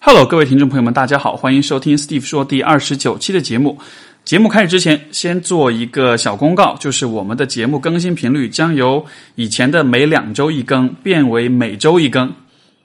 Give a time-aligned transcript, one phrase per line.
[0.00, 3.76] Hello，各位听众朋友们，大家好，欢迎收听 Steve 说第二十九期的节目。
[4.24, 12.32] 节目开始之前，先做一个小公告，就是我们的节目更新频率将由以前的每两周一更变为每周一更。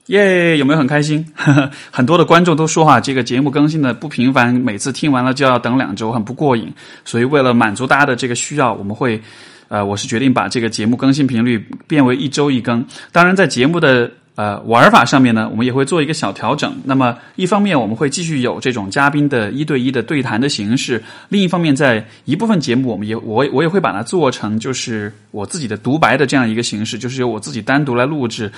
[0.08, 1.24] 耶，有没有很开心？
[1.92, 6.74] 很多的观众都说哈，这个节目更新的不频繁，每次听完了就要等两周，很不过瘾。
[7.06, 9.22] 所以为了满足大家的这个需要，我们会
[9.68, 12.84] 呃，我是决定把这个节目更新频率变为一周一更。
[13.12, 16.76] 当然，在节目的呃，玩法上面呢，我们也会做一个小调整。
[16.86, 20.98] 那么，一方面我们会继续有这种嘉宾的一对一的对谈的形式；
[21.30, 28.52] 另一方面，在一部分节目，我们也我我也会把它做成就是我自己的独白的这样一个形式，就是由我自己单独来录制。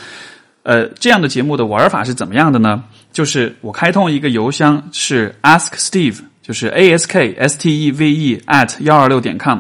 [0.64, 2.82] 呃，这样的节目的玩法是怎么样的呢？
[3.12, 9.60] 就是我开通一个邮箱是 ask Steve，就是 a s k s t e v e at 幺二六点 com。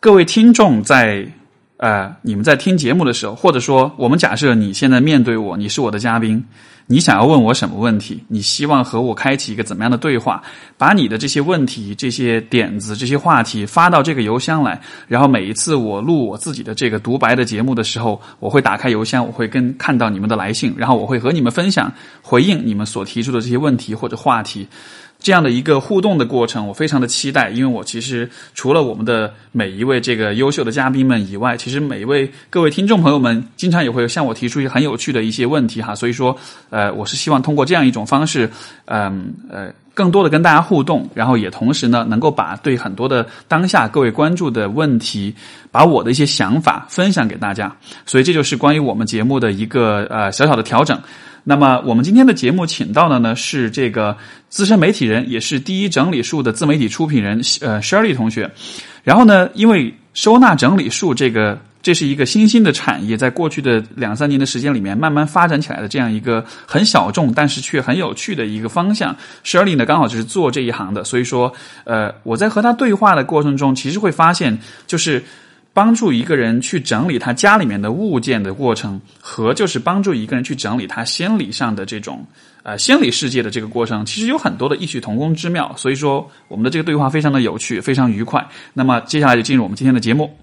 [0.00, 1.24] 各位听众在。
[1.82, 6.44] 呃，你们在听节目的时候，或者说我们假设你现在面对我，你是我的嘉宾，
[6.86, 8.22] 你想要问我什么问题？
[8.28, 10.40] 你希望和我开启一个怎么样的对话？
[10.78, 21.92] 把你的这些问题、这些点子、这些话题发到这个邮箱来，然后每一次我录我自己的这个独白的节目的时候，我会打开邮箱，我会跟看到你们的来信，然后我会和你们分享
[22.22, 24.68] 回应你们所提出的这些问题或者话题。
[25.22, 36.36] 这样的一个互动的过程，我非常的期待，因为我其实除了我们的每一位这个优秀的嘉宾们以外，其实每一位各位听众朋友们，经常也会向我提出一些很有趣的一些问题哈，所以说，
[36.70, 38.50] 呃，我是希望通过这样一种方式，
[38.86, 45.32] 嗯呃，更多的跟大家互动，然后也同时呢，能够把对很多的当下各位关注的问题，
[45.70, 47.72] 把我的一些想法分享给大家，
[48.06, 51.00] 所以这就是关于我们节目的一个呃小小的调整。
[51.44, 54.16] 那么我们今天的节目请到的呢是这个
[54.48, 58.50] 资深媒体人，也是第一整理术的自媒体出品人，呃，Shirley 同学。
[59.02, 69.16] 然后呢，因为收纳整理术这个这是一个新兴的产业，在过去的两三年的时间里面慢慢发展起来的这样一个很小众但是却很有趣的一个方向。
[69.44, 75.22] Shirley 呢刚好就是做这一行的，所以说，呃，我在和他对话的过程中，其实会发现就是。
[75.74, 82.26] 帮助一个人去整理他家里面的物件的过程，和就是帮助一个人去整理他心理上的这种
[82.62, 85.74] 呃心理世界的这个过程，其实有很多的异曲同工之妙。
[85.76, 88.46] 所以说，我们的这个对话非常的有趣，非常愉快。
[88.74, 90.36] 那么接下来就进入我们今天的节目。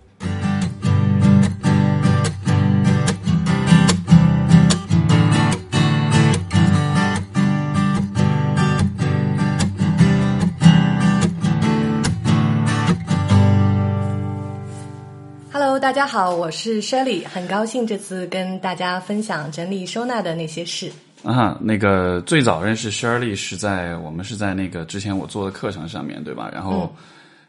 [15.82, 20.92] 大家好，我是 Shelly，很高兴这次跟大家分享整理收纳的那些事。
[21.24, 26.50] 啊，那个最早认识 Shelly 是在我们是在那个之前我做的课程上面对吧？
[26.54, 26.94] 然后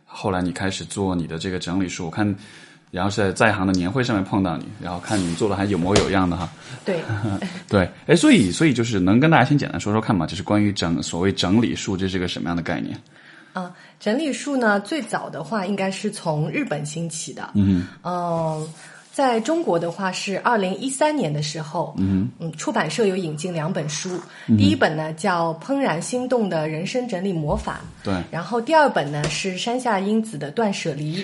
[0.07, 2.35] 后来你开始做你的这个整理书，我看，
[2.91, 6.49] 然后是在在行的年会上面碰到你，然后看你做的还有模有样的哈。
[6.85, 7.01] 对，
[7.69, 12.97] 对，哎，所以所以就是能跟大家先简单说说看嘛，就是关于整所谓整理术，这是个什么样的概念？
[13.53, 17.51] 啊，整理术呢，最早的话应该是从日本兴起的。
[17.55, 18.69] 嗯嗯，
[19.13, 31.23] 在中国的话是二零一三年的时候，嗯嗯，出版社有引进两本书，第一本呢叫《怦然心动的人生整理魔法》，对，然后第二本呢是山下英子的《断舍离》。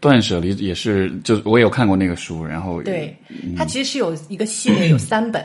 [0.00, 3.16] 断舍离也是，就我也有看过那个书，然后对，
[3.56, 5.42] 它其实是有一个系列，有三本。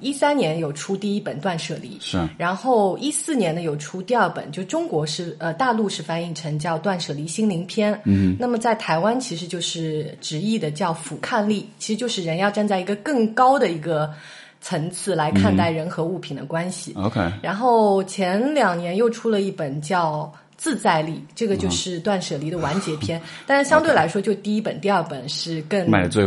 [0.00, 14.12] 一三年有出第一本《断舍离》，是，然后一四年呢有出第二本，就中国是呃大陆是翻译成叫《断舍离心灵篇》，嗯，那么在台湾其实就是直译的叫《俯瞰力》，其实就是人要站在一个更高的一个
[14.60, 16.92] 层次来看待人和物品的关系。
[16.96, 20.32] OK，然后前两年又出了一本叫。
[20.62, 25.80] 自在力，这个就是断舍离的完结篇，但是相对来说，就第一本、第二本是更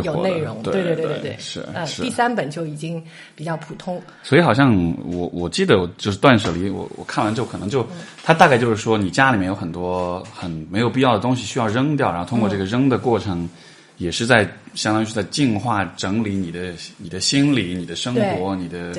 [0.04, 0.62] 有内容。
[0.62, 3.02] 对对对对对，是嗯，第三本就已经
[3.34, 3.98] 比较普通。
[4.22, 4.76] 所以好像
[5.10, 7.88] 我我记得就是断舍离，我我看完之后可能就，
[8.22, 13.48] 它大概就是说，你家里面有很多很没有必要的东西需要扔掉，然后通过这个扔的过程，
[13.96, 18.92] 也是在相当于是在净化整理你的你的心理、你的生活、你的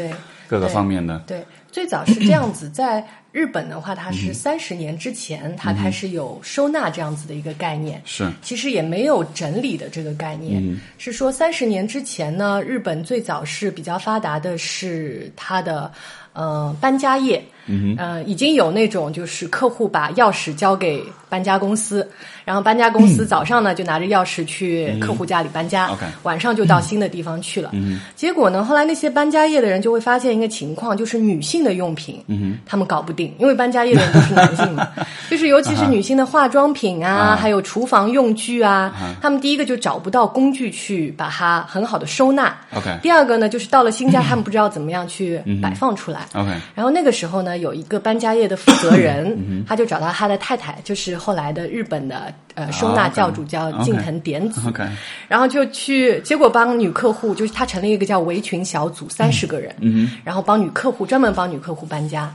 [0.47, 1.21] 各个方面的。
[1.27, 1.45] 对，
[1.77, 3.05] 最早是这样 子在。
[3.33, 8.01] 日本的话，它是三十年之前，它开始有收纳这样子的一个概念。
[8.03, 10.75] 是，其实也没有整理的这个概念。
[10.97, 15.91] 是说三十年之前呢，日本最早是比较发达的是它的
[16.33, 17.43] 呃搬家业。
[17.67, 22.09] 嗯呃，已经有那种就是客户把钥匙交给搬家公司，
[22.45, 25.91] 然后搬家公司早上呢就拿着钥匙去客户家里搬家，
[26.23, 27.71] 晚上就到新的地方去了。
[27.73, 27.99] 嗯。
[28.15, 31.57] 结果呢，后来那些搬家业的人就会发现一个情况，就是女性。
[31.57, 34.87] 的用品，嗯他们搞不定，因为搬家业的人都是男性嘛，
[35.29, 42.55] 就是尤其是女性的化妆品啊，还有厨房用具啊，他们第一个就找不到工具去把它很好的收纳。
[42.73, 46.27] OK，第二个呢，就是到了新家， 他们不知道怎么样去摆放出来。
[46.33, 54.61] OK，然后那个时候呢，有一个搬家业的负责人，他就找到他的太太，就是后来的日本的呃收纳教主叫近藤典子。
[54.67, 54.83] OK，
[55.27, 62.33] 然后就去，结果帮女客户，就是他成立一个叫围裙小组，三十个人，嗯然后帮女客户专门帮女客户搬家，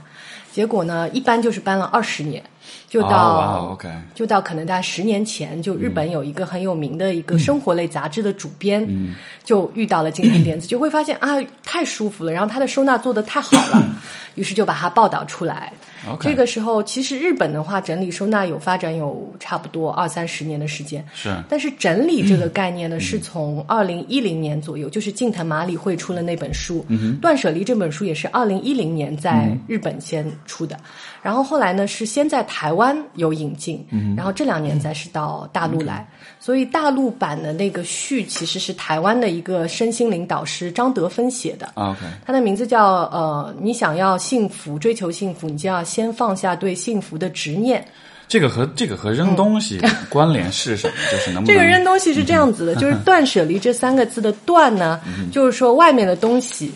[0.52, 2.42] 结果呢，一搬就是搬了二十年，
[2.88, 3.78] 就到、
[4.14, 9.14] 就到可能大概十年前，就日本有一个很有名的一个生活类杂志的主编，嗯。
[9.44, 11.30] 就遇到了金藤典子，就会发现啊，
[11.64, 13.84] 太舒服了，然后他的收纳做的太好了，
[14.36, 15.72] 于是就把它报道出来。
[16.20, 21.04] 这个时候，其实日本的话，整理收纳有发展有差不多二三十年的时间。
[21.12, 21.36] 是。
[21.48, 26.86] 但是整理这个概念呢，是从二零一零年左右，就是近藤麻里惠出了那本书，
[27.20, 30.78] 《断舍离》这本书也是二零一零年在日本先出的，
[31.20, 33.84] 然后后来呢是先在台湾有引进，
[34.16, 41.72] 然后这两年才是到大陆来，所以大陆版的那个序其实是台湾的一个身心灵导师张德芬写的。
[41.74, 47.84] OK，他的名字叫呃，你想要幸福，追求幸福，你就要先放下对幸福的执念。
[48.28, 49.78] 这个和这个和扔东西
[50.08, 50.94] 关联是什么？
[51.10, 54.98] 就是能不能这个扔东西是这样子的，就是断舍离这三个字的断呢，
[55.30, 56.72] 就是说外面的东西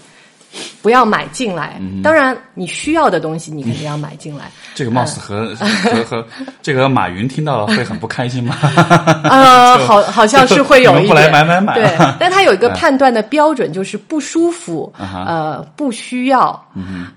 [0.82, 1.81] 不要买进来。
[2.03, 4.50] 当然，你需要的东西你肯定要买进来。
[4.75, 6.26] 这个貌似和和和
[6.62, 8.56] 这个马云听到了会很不开心吗？
[9.25, 16.62] 呃，好， 好像是会有一点不来买买买对，但他有一个判断的标准，就是不舒服，呃，不需要，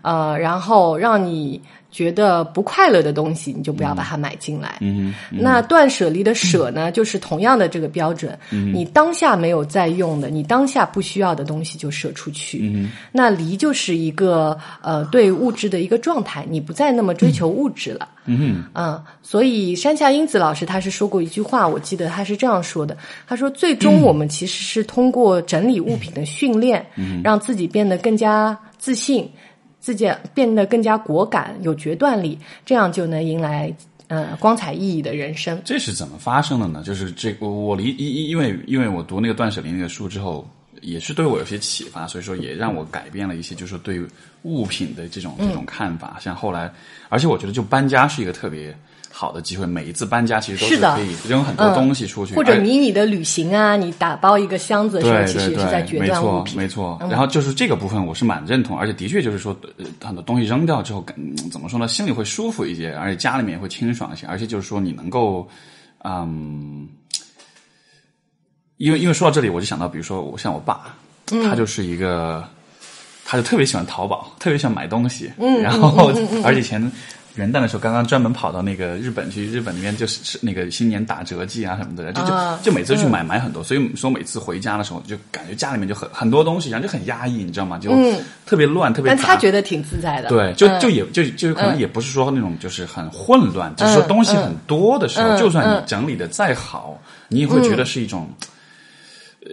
[0.02, 4.78] 呃，然后让你觉得不快乐的东西，你就不要把它买进来。
[4.82, 12.60] 嗯那断舍离的舍呢，就是同样的这个标准，你当下没有在用的，你当下不需要的东西就舍出去。
[12.74, 18.08] 嗯那离就是一个呃对物质的一个状态，你不再那么追求物质了。
[18.26, 22.96] 嗯嗯，所以山下英子老师他是说过一句话，我记得他是这样说的：
[23.28, 26.86] 他说，最终 我们其实是通过整理物品的训练，
[27.24, 29.28] 让自己变得更加自信，
[29.80, 33.74] 自己变得更加果敢、有决断力，这样就能迎来
[34.08, 35.60] 呃光彩熠熠的人生。
[35.64, 36.84] 这是怎么发生的呢？
[36.84, 40.48] 就是这我我离因因为因为我读那个断舍离那个书之后，
[40.82, 44.02] 也是对我有些启发，所以说也让我改变了一些，就是对
[44.44, 46.18] 物品的这种这种看法。
[46.20, 46.72] 像后来，
[47.10, 48.76] 而且我觉得就搬家是一个特别
[49.20, 56.56] 好的机会，每一次搬家其实都是可以扔很多东西出去，或者而迷你的旅行啊，你打包一个箱子的时候，对其实对对，也是在决没错断物品。
[56.56, 56.98] 嗯没错。
[57.10, 61.06] 然后就是这个部分，我是蛮认同，而且的确就是说，呃很多东西扔掉之后，
[61.52, 65.46] 怎么说呢，心里会舒服一些，而且家里面也会清爽一些，而且就是说你能够，
[66.06, 66.88] 嗯，
[68.78, 70.96] 因为因为说到这里，我就想到，比如说我像我爸，
[71.32, 72.48] 嗯他就是一个，
[73.26, 76.10] 他就特别喜欢淘宝，特别喜欢买东西，嗯，然后
[76.46, 76.90] 而且以前。
[77.36, 87.78] 元旦的时候，刚刚专门跑到那个日本去，日本那边就是是那个新年打折季啊什么的，就就啊就每次去买买很多，所以说每次回家的时候，就感觉家里面就很很多东西，然后就很压抑，你知道吗？
[87.78, 87.90] 就
[88.46, 89.18] 特别乱，特别但。
[89.18, 90.30] 他觉得挺自在的。
[90.30, 98.28] 对，就嗯就也就就可能也不是说那种就是很混乱，就是说东西很多的时候，嗯就算嗯你整理的再好，你也会觉得是一种。
[99.46, 99.52] 呃，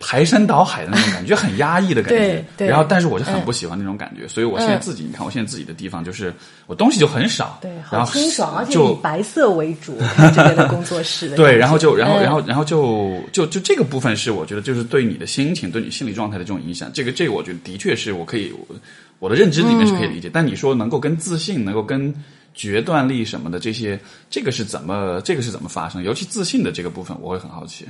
[0.00, 2.44] 排山倒海的那种感觉，很压抑的感觉对。
[2.56, 6.34] 对然后，但是我就很不喜欢那种感觉，所以我现在自己，你看我现在自己的地方，就是
[6.66, 9.96] 我东西就很少，对，然后好清爽，而且就以白色为主。
[10.34, 16.90] 这边的工作室的对，然后就，然后，嗯然后，然后就，就，就这个部分是我觉得就是对你的心情、对你心理状态的这种影响。
[16.92, 18.74] 这个，这个，我觉得的确是我可以，我
[19.20, 20.28] 我的认知里面是可以嗯理解。
[20.32, 22.12] 但你说能够跟自信、能够跟
[22.54, 26.02] 决断力什么的这些，这个是怎么，这个是怎么发生？
[26.02, 27.86] 尤其自信的这个部分，我会很好奇。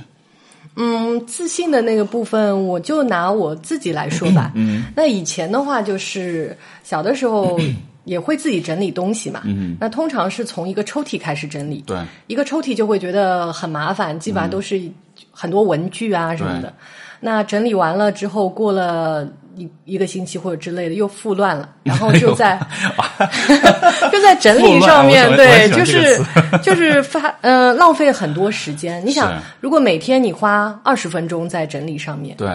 [0.77, 4.51] 嗯，自信的那个部分，我就拿我自己来说吧。
[4.55, 7.59] 嗯，那以前的话，就是小的时候
[8.05, 9.41] 也会自己整理东西嘛。
[9.45, 11.83] 嗯，那通常是从一个抽屉开始整理。
[11.87, 14.79] 对，一个抽屉就会觉得很麻烦，基本上都是
[15.31, 16.71] 很多文具啊什么的。
[17.19, 19.27] 那整理完了之后，过了
[19.57, 22.59] 一一个星期或者之类的，又复乱了，然后 就在
[24.11, 26.17] 就在整理上面对，就是
[26.61, 29.03] 就是发呃浪费很多时间。
[29.05, 32.49] 你想，如果每天你花二十分钟在整理上面，对，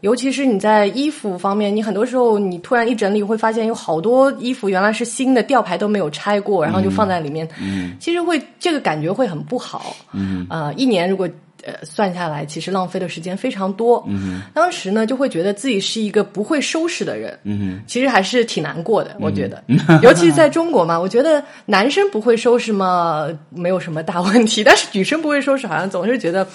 [0.00, 11.28] 尤其是你在衣服方面，你很多时候你突然一整理，会发现有好多衣服原来是新的，吊牌都没有拆过，然后就放在里面，嗯，其实会这个感觉会很不好，嗯，呃，一年如果。
[11.68, 14.02] 呃算下来，其实浪费的时间非常多。
[14.08, 17.38] 嗯当时呢，就会觉得自己是一个不会收拾的人。
[17.44, 19.62] 嗯其实还是挺难过的，我觉得，
[20.02, 26.46] 尤其是在中国嘛，我觉得男生不会收拾嘛，没有什么大问题，但是女生不会收拾，好像总是觉得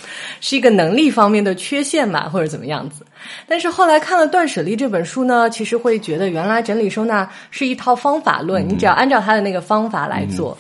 [0.42, 3.06] 是一个能力方面的缺陷吧，或者怎么样子。
[3.48, 10.58] 但是后来看了《断舍离》这本书呢，其实会觉得原来整理收纳是一套方法论，你只要按照他的那个方法来做。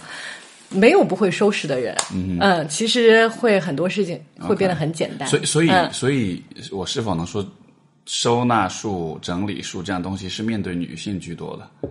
[0.73, 5.27] 没有不会收拾的人，嗯，其实会很多事情会变得很简单。
[5.27, 7.45] 所以，所以，嗯所以我是否能说，
[8.05, 11.89] 收纳术、整理术这样东西是面对女性居多的？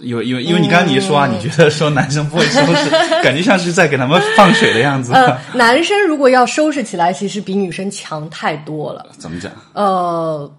[0.00, 2.90] 因为，因为，因为你刚刚你一说啊，你觉得说男生不会收拾，
[3.22, 5.12] 感觉像是在给他们放水的样子。
[5.12, 9.06] 呃，男生如果要收拾起来，其实比女生强太多了。
[9.16, 9.50] 怎么讲？
[9.72, 10.52] 呃，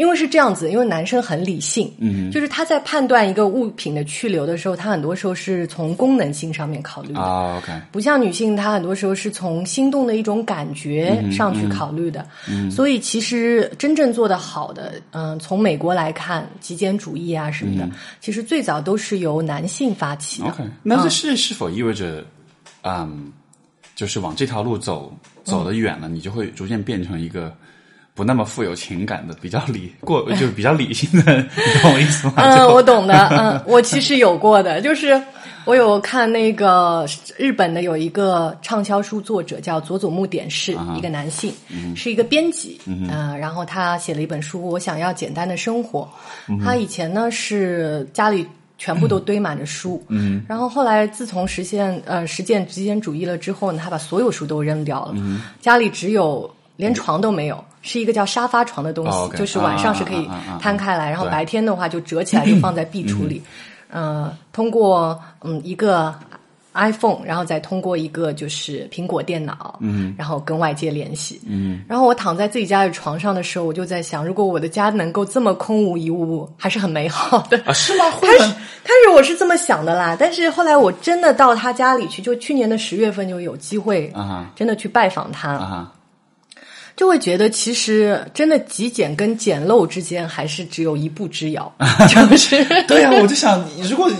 [0.00, 7.20] 因为是这样子，因为男生很理性，嗯，就是他在判断一个物品的去留的时候，他很多时候是从功能性上面考虑的。
[7.20, 17.86] 啊，OK，不像女性，她很多时候是从心动的一种感觉上去考虑的，嗯所以其实真正做得好的，嗯、从美国来看，极简主义啊什么的，
[18.22, 20.48] 其实最早都是由男性发起的。
[20.48, 22.24] OK，那这是是否意味着，
[22.84, 23.30] 嗯，
[23.94, 25.14] 就是往这条路走
[25.44, 27.54] 走得远了，你就会逐渐变成一个
[28.14, 32.34] 不那么富有情感的、比较理 过 就是比较理性的， 你懂我意思吗？
[32.36, 33.28] 嗯，我懂的。
[33.28, 35.20] 嗯，我其实有过的，就是
[35.64, 41.52] 我有看那个日本的有一个畅销书作者叫佐佐木典士，一个男性，
[41.94, 46.08] 是一个编辑，嗯、然后他写了一本书《我想要简单的生活》。
[46.64, 48.46] 他以前呢是家里。
[48.82, 55.14] 全部都堆满着书，嗯，然后后来自从实现呃实践极简主义了之后呢，他把所有书都扔掉了，
[55.60, 63.42] 家里只有连床都没有，是一个叫沙发床的东西，就是晚上是可以啊啊啊啊摊开来，然后白天的话就折起来，就放在壁橱里。
[63.90, 66.14] 呃，通过嗯一个
[66.74, 77.60] iPhone，然后再通过一个就是苹果电脑，嗯，然后跟外界联系，嗯，然后我躺在自己家的床上的时候，我就在想，如果我的家能够这么空无一物，还是很美好的。
[77.66, 78.04] 啊，是吗？
[78.14, 78.52] 会开始？
[78.84, 85.92] 开始我是这么想的啦，但是后来我真的到他家里去，就去年的十月份就有机会啊真的去拜访他，啊哈，
[87.00, 91.72] 就会觉得其实真的极简跟简陋之间还是只有一步之遥，
[92.10, 94.10] 就是对呀、 我就想，如果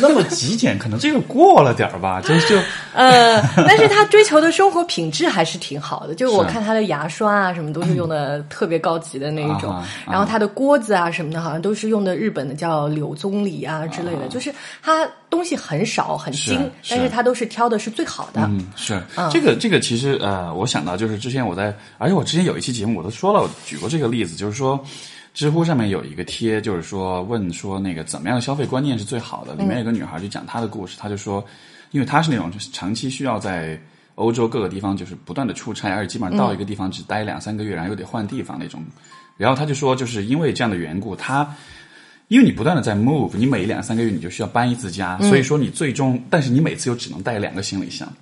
[0.00, 2.56] 那么极简，可能这个过了点儿吧，就就
[2.94, 6.14] 呃，但是他追求的生活品质还是挺好的。
[6.14, 18.40] 就是我看他的牙刷啊，什么都是用的特别高级的那一种然后他的锅子啊什么的，好像都是用的日本的叫柳宗理啊之类的，就是他东西很少很精，是但是他都是挑的是最好的。
[18.42, 24.82] 嗯，是这个这个其实呃，我想到就是之前我在，而且我之前有一期节目我都说了，我举过这个例子，就是说。
[25.32, 29.54] 知乎上面有一个贴，就是说问说那个怎么样的消费观念是最好的。
[29.54, 31.42] 里面有个女孩就讲她的故事，她就说，
[31.92, 33.80] 因为她是那种就是长期需要在
[34.16, 38.82] 欧洲各个地方就是不断的出差，而且基本上到一个地方只待两三个月，然后又得换地方那种。
[39.36, 41.48] 然后她就说，就是因为这样的缘故，她
[42.26, 48.12] 因为你不断的在 move，你每两三个月你就需要搬一次家，所以说你最终，但是你每次又只能带两个行李箱。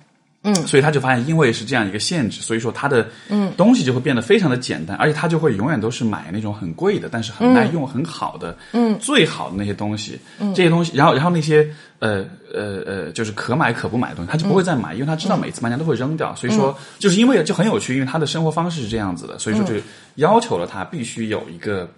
[0.41, 3.51] 嗯，所以他就发现，因为是这样一个限制，所以说他的嗯。
[3.57, 11.69] 东西就会变得非常的简单，而且他就会永远都是买那种很贵的，但是很耐用、很好的，嗯，最好的那些东西，嗯，这些东西，然后然后那些
[11.99, 19.73] 呃呃呃，就是可买可不买的东西，他就不会再买，因为他知道每次搬家都会扔掉，所以说就是因为就很有趣，因为他的生活方式是这样子的，所以说就
[20.15, 21.89] 要求了他必须有一个。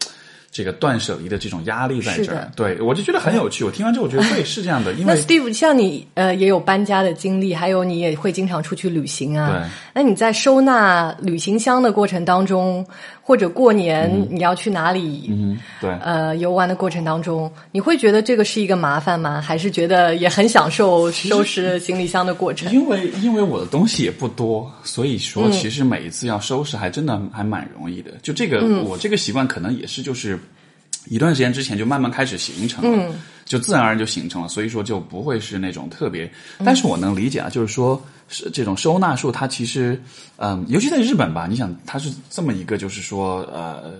[0.52, 3.64] 这个断舍离的这种压力在这儿，对我就觉得很有趣。
[3.64, 9.50] 我听完之后，我觉得对，是这样的， 因那为 Steve，像你呃也有搬家的经历，还有你也会经常出去旅行啊。
[9.50, 9.70] 对。
[9.94, 12.86] 那你在收纳旅行箱的过程当中，
[13.32, 19.40] 或者过年你要去哪里、嗯，对，呃游玩的过程当中，你会觉得这个是一个麻烦吗？
[19.40, 22.70] 还是觉得也很享受收拾行李箱的过程？
[22.74, 28.12] 因为因为我的东西也不多，所以说嗯其实每一次要收拾还真的还蛮容易的。
[28.22, 30.38] 就这个，嗯我这个习惯可能也是就是
[31.08, 33.16] 一段时间之前就慢慢开始形成了，嗯
[33.46, 36.32] 就自然而然就形成了，所以说就不会是那种特别。
[36.64, 40.02] 但是我能理解啊，就是说是这种收纳术，它其实
[40.38, 43.92] 嗯，尤其在日本吧，你想它是这么一个就是说呃，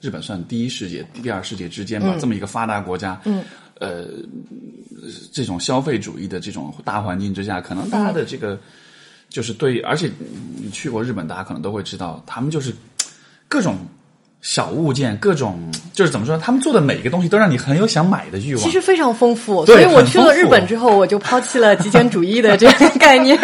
[0.00, 3.44] 日本算第一世界、第二世界之间吧，这么一个发达国家，嗯，
[3.78, 4.08] 呃。
[5.32, 8.58] 这种消费主义的这种大环境之下，可能大家的这个
[9.28, 10.10] 就是对，而且
[10.56, 12.74] 你去过日本，大家可能都会知道，他们就是
[13.46, 13.78] 各种
[14.40, 15.58] 小物件，各种
[15.92, 18.62] 就是怎么说，他们做的每一个东西都让你很有想买的欲望。
[18.64, 23.38] 其实非常丰富，所以我去了日本之后，我就抛弃了极简主义的这个 概念。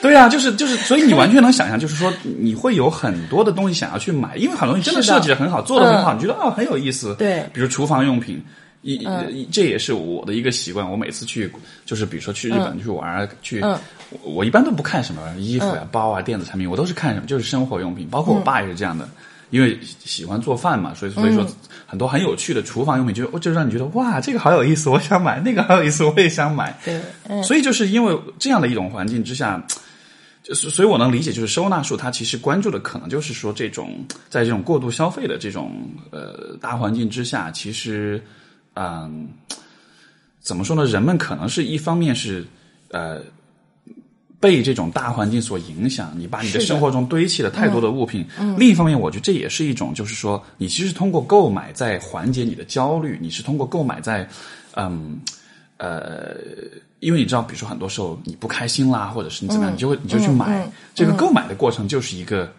[0.00, 7.14] 对啊，就是就是，所以你完全能想象，就是说你会有很多的东西想要去买，因为很多东西真的设计的很好，做的很好，你觉得啊很有意思。
[7.16, 8.42] 对比如厨房用品。
[8.82, 8.94] 一、
[9.30, 10.90] 一这也是我的一个习惯。
[10.90, 11.52] 我每次去，
[11.84, 13.78] 就是比如说去日本去玩啊，去，嗯
[14.22, 18.08] 我我一般都不看什么衣服呀、包啊、电子产品，我都是看什么，就是生活用品。
[18.08, 19.06] 包括我爸也是这样的，
[19.50, 21.46] 因为喜欢做饭嘛，所以所以说
[21.86, 26.76] 很多很有趣的厨房用品，就就让你觉得哇，这个好有意思，我想买；那个好有意思，我也想买。
[26.84, 29.62] 对，嗯所以就是因为这样的一种环境之下，
[30.42, 35.72] 就是所以我能理解，就是收纳术它其实关注的可能就是说这种在这种过度消费的这种
[36.10, 38.22] 呃大环境之下，其实
[38.74, 39.28] 嗯、
[40.40, 40.84] 怎么说呢？
[40.84, 42.46] 人们可能是一方面是
[42.90, 43.20] 呃。
[44.40, 48.26] 被这种大环境所影响，你把你的生活中堆砌了太多的物品。
[48.56, 54.26] 另一方面，我觉得这也是一种，就是说，你其实通过购买在缓解你的焦虑，你是通过购买在，
[54.76, 55.20] 嗯，
[55.76, 56.36] 呃，
[57.00, 60.66] 因为你知道，比如说很多时候你不开心啦，或者是你怎么样，你就会你就去买。
[60.94, 62.50] 这个购买的过程就是一个，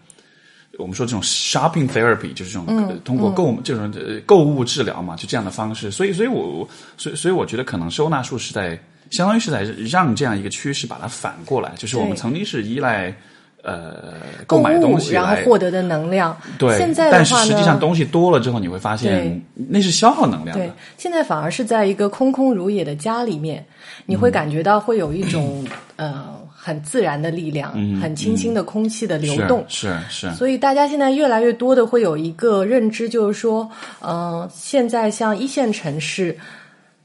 [0.77, 5.89] 我们说这种 shopping therapy，就是这种、呃通过购这种呃购物治疗嘛，就这样的方式。
[5.89, 8.79] 所以，所以我所以所以我觉得可能收纳术是在
[9.11, 13.13] 相当于是在让这样一个趋势把它反过来，就是我们曾经是依赖。
[13.63, 14.13] 呃，
[14.47, 16.35] 购购买东西然后获得的能量。
[16.57, 23.63] 对，现在的但是话呢，实际上东西多了之后，你会发现那是消耗能量对的。，现在反而是在一个空空如也的家里面，
[24.07, 25.63] 你会感觉到会有一种、
[25.95, 26.25] 呃
[26.63, 29.63] 很自然的力量，很清新的空气的流动。
[29.67, 33.69] 是是是，所以大家现在越来越多的会有一个认知，就是说，
[34.03, 36.35] 嗯、现在像一线城市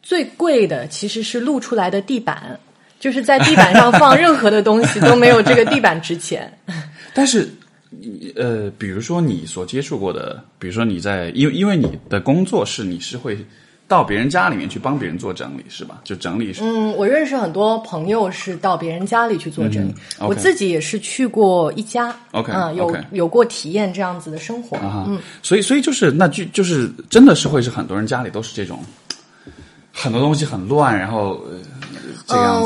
[0.07, 2.57] 最贵的其实是露出来的地板，
[3.01, 6.53] 就是在地板上放任何的东西都没有这个地板值钱。
[7.13, 7.49] 但是
[7.91, 13.37] 你呃，比如说你所接触过的，比如说你在，因为因为你的工作是你是会
[13.89, 16.01] 到别人家里面去帮别人做整理，是吧？
[16.05, 24.77] 就整理是嗯，我认识很多朋友是到别人家里去做整理，嗯我自己也是去过一家 OK，嗯，有有过体验这样子的生活。
[24.77, 25.09] 啊，
[25.43, 28.79] 所以所以就是那就就是真的是会是很多人家里都是这种
[29.97, 31.59] 很多东西很乱，然后、呃。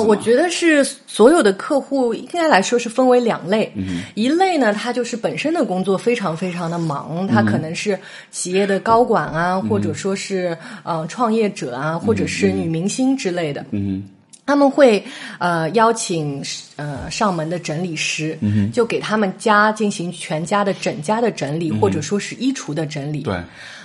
[0.07, 4.03] 我觉得是所有的客户应该来说是分为两类，嗯。
[4.15, 7.99] 一类呢，他就是本身的工作非常非常的忙，嗯他可能是
[8.31, 14.09] 企业的高管啊，或者说是呃创业者啊，或者是女明星之类的，嗯。
[14.47, 15.05] 他们会
[15.39, 16.43] 呃邀请
[16.77, 23.21] 呃上门的整理师，嗯就给他们家进行全家的整家的整理，或者说是衣橱的整理。
[23.21, 23.39] 对，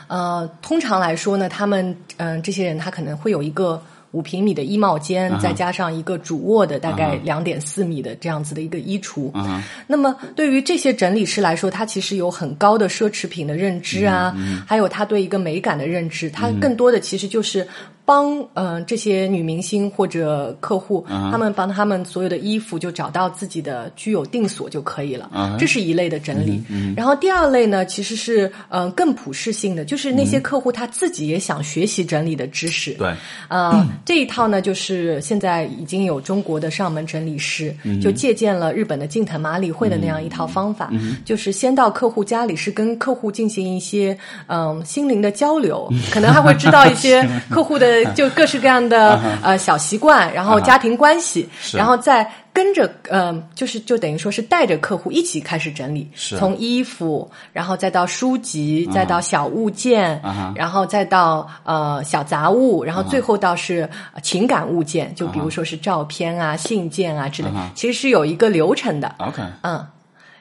[0.07, 3.81] 呃，通常来说呢，他们嗯、这些人他可能会有一个
[4.11, 9.35] 五平米的衣帽间，再加上一个主卧的大概两点四米的这样子的一个衣橱。
[9.37, 14.35] 啊那么对于这些整理师来说，他其实有很高的奢侈品的认知啊，
[14.65, 17.67] 还有他对一个美感的认知，他更多的其实就是。
[18.05, 25.29] 帮嗯、呃这些女明星或者客户，他们帮他们所有的衣服就找到自己的居有定所就可以了。
[25.33, 26.61] 嗯这是一类的整理。
[26.95, 32.93] 然后第二类呢，其实是呃更普适性的，就是那些客户他自己也想学习整理的知识。
[32.93, 33.13] 对，
[33.49, 52.29] 呃，这一套呢，就是现在已经有中国的上门整理师，嗯就借鉴了日本的近藤麻里惠的那样一套方法，嗯就是先到客户家里，是跟客户进行一些嗯、心灵的交流，可能还会知道一些 客户的就各式各样的呃小习惯，然后家庭关系，然后再。
[52.55, 60.21] 跟着，呃，就是就等于说是带着客户一起开始整理，从衣服，然后再到书籍，再到小物件，
[60.55, 63.81] 然后再到呃小杂物，然后最后到是
[64.13, 69.13] 呃情感物件，就比如说是照片啊、信件啊之类，其实是有一个流程的。
[69.17, 69.85] OK，嗯，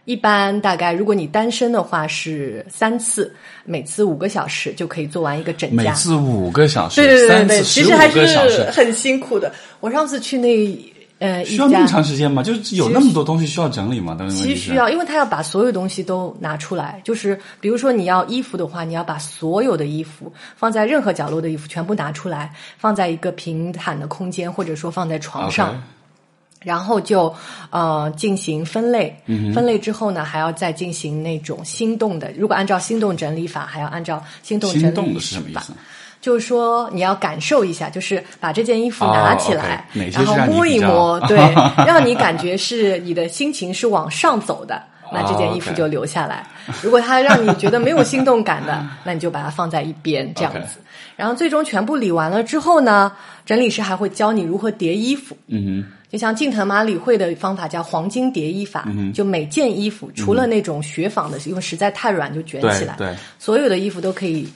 [0.05, 5.83] 一般大概如果你单身的话是三次，每次五个小时就可以做完一个整家。
[5.83, 9.53] 每次五个小时，对对对三对，次十五其实还是很辛苦的。
[9.81, 10.49] 我上次去那
[11.21, 11.87] 呃一需要那么。
[11.87, 12.43] 长时间吗？
[12.43, 14.15] 就是有那么多东西需要整理吗？
[14.19, 17.01] 当然其实需要，因为他要把所有东西都拿出来。
[17.03, 25.83] 就是比如说你要衣服的话，你要把所有的衣服放在任何角落的衣服全部拿出来，放在一个平坦的空间，或者说放在床上。
[26.65, 27.33] 然后就
[27.71, 32.33] 呃进行分类，嗯分类之后呢，还要再进行那种心动的。
[32.37, 35.73] 如果按照心动整理法，还要按照心动整理心动的是什么意法思？
[36.21, 41.37] 就是说你要感受一下，就是把这件衣服拿起来，然后摸一摸，对，
[41.87, 44.83] 让你感觉是你的心情是往上走的。
[45.13, 46.47] 那这件衣服就留下来。
[46.83, 50.81] 如果它让你觉得没有心动感的，那你就把它放在一边，这样子。
[51.17, 53.13] 然后最终全部理完了之后呢，
[53.47, 55.37] 整理师还会教你如何叠衣服。
[55.47, 64.49] 嗯哼就像近藤麻理惠的方法叫黄金叠衣法，嗯就每件衣服除了那种雪纺的，因为实在太软就卷，起来，对对，所有的衣服都可以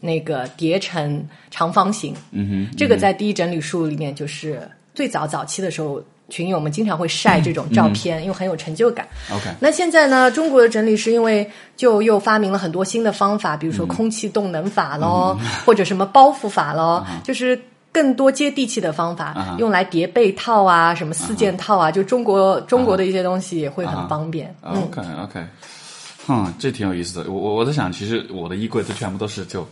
[0.00, 2.14] 那个叠成长方形。
[2.30, 9.06] 嗯哼，这个在第一整理术里面就是最早早期的时候群友们经常会晒这种照片，因为很有成就感。
[9.32, 17.60] OK，那现在呢，中国的整理师因为就又发明了很多新的方法，比如说空气动能法咯，或者什么包袱法咯，就是。
[17.94, 24.52] 更多接地气的方法，用来叠被套啊，什么四件套啊，就中国中国的一些东西也会很方便。
[24.62, 25.46] 嗯，OK OK，
[26.26, 27.30] 嗯，这挺有意思的。
[27.30, 29.64] 我我我在想，其实我的衣柜都全部都是就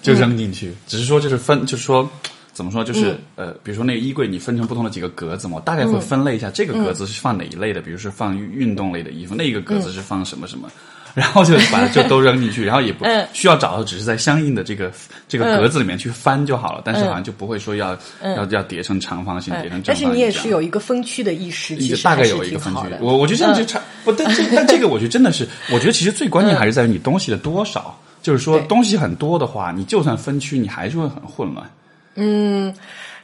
[0.00, 2.08] 就扔进去，只是说就是分，就是说
[2.56, 10.66] 怎么说，就是、呃，比如说那个衣柜你分成不同的几个格子嘛，我大概会分类一下，这个格子是放哪一类的，比如说放运动类的衣服，那个格子是放什么什么。
[11.14, 14.92] 然后就把它就都扔进去，然后也不嗯需要找到，只是在相应的这个
[15.26, 16.82] 这个格子里面去翻就好了。
[16.84, 20.06] 但是好像就不会说要要要叠成长方形，叠成正方形。
[20.06, 22.82] 嗯但是你也是有一个分区的意识，其实大概有一个分区。
[23.00, 27.98] 我我觉得这样就差、不，但这但这个我觉得真的是，我觉得其实最关键还是在于你东西的多少。
[28.22, 31.64] 就是说东西很多的话，你就算分区，你还是会很混乱。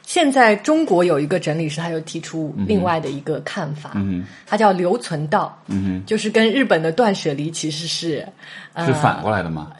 [0.05, 8.27] 现在中国有一个整理师，他又提出另外的一个看法，嗯，他叫留存道，嗯，就是跟日本的断舍离其实是，
[8.73, 9.71] 呃，是反过来的吗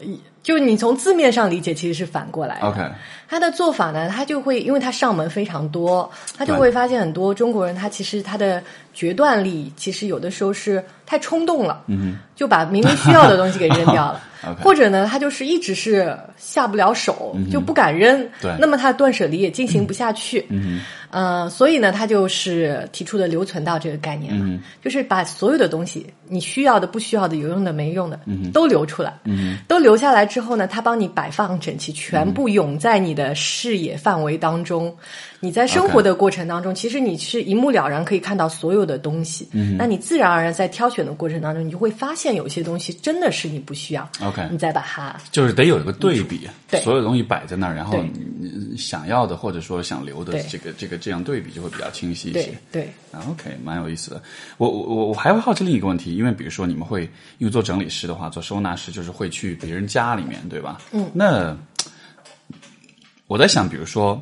[0.42, 2.66] 就你从字面上理解，其实是反过来的。
[2.66, 2.80] ？OK，
[3.28, 14.22] 他的做法呢，他就会因为他上门非常多，他就会发现很多中国人，他其实他的决断力，其实有的时候是太冲动了，嗯，就把明明需要的东西给扔掉了。
[14.60, 18.54] 或者呢，他就是一直是下不了手，就不敢扔，对。
[18.60, 24.44] 那么他的断舍离也进行不下去，嗯，呃，所以呢，他就是提出的留存到这个概念了，
[24.82, 28.20] 就是把所有的东西，你需要的、不需要的、有用的、没用的，
[28.52, 34.94] 都留出来，嗯，都留下来之后呢，他帮你摆放整齐，全部涌在你的视野范围当中。
[35.40, 39.46] 你在生活的过程当中其实你是一目了然可以看到所有的东西。
[39.52, 44.08] 嗯，那你自然而然在挑选的过程当中，你就会发现有些东西真的是你不需要。
[44.22, 48.02] OK 你再把它就是得有一个对比，对所有东西摆在那儿，然后
[48.40, 52.54] 你想要的或者说想留的这个这个这样对比就会比较清晰一些。
[52.72, 52.90] 对。
[53.12, 54.20] 啊，OK，蛮有意思的。
[54.56, 57.02] 我我我我还会好奇另一个问题，因为比如说你们会
[57.38, 60.80] 因为做整理师的话，做收纳师就是会去别人家里面，对吧？
[60.90, 61.08] 嗯。
[61.12, 61.56] 那
[63.26, 64.20] 我在想，比如说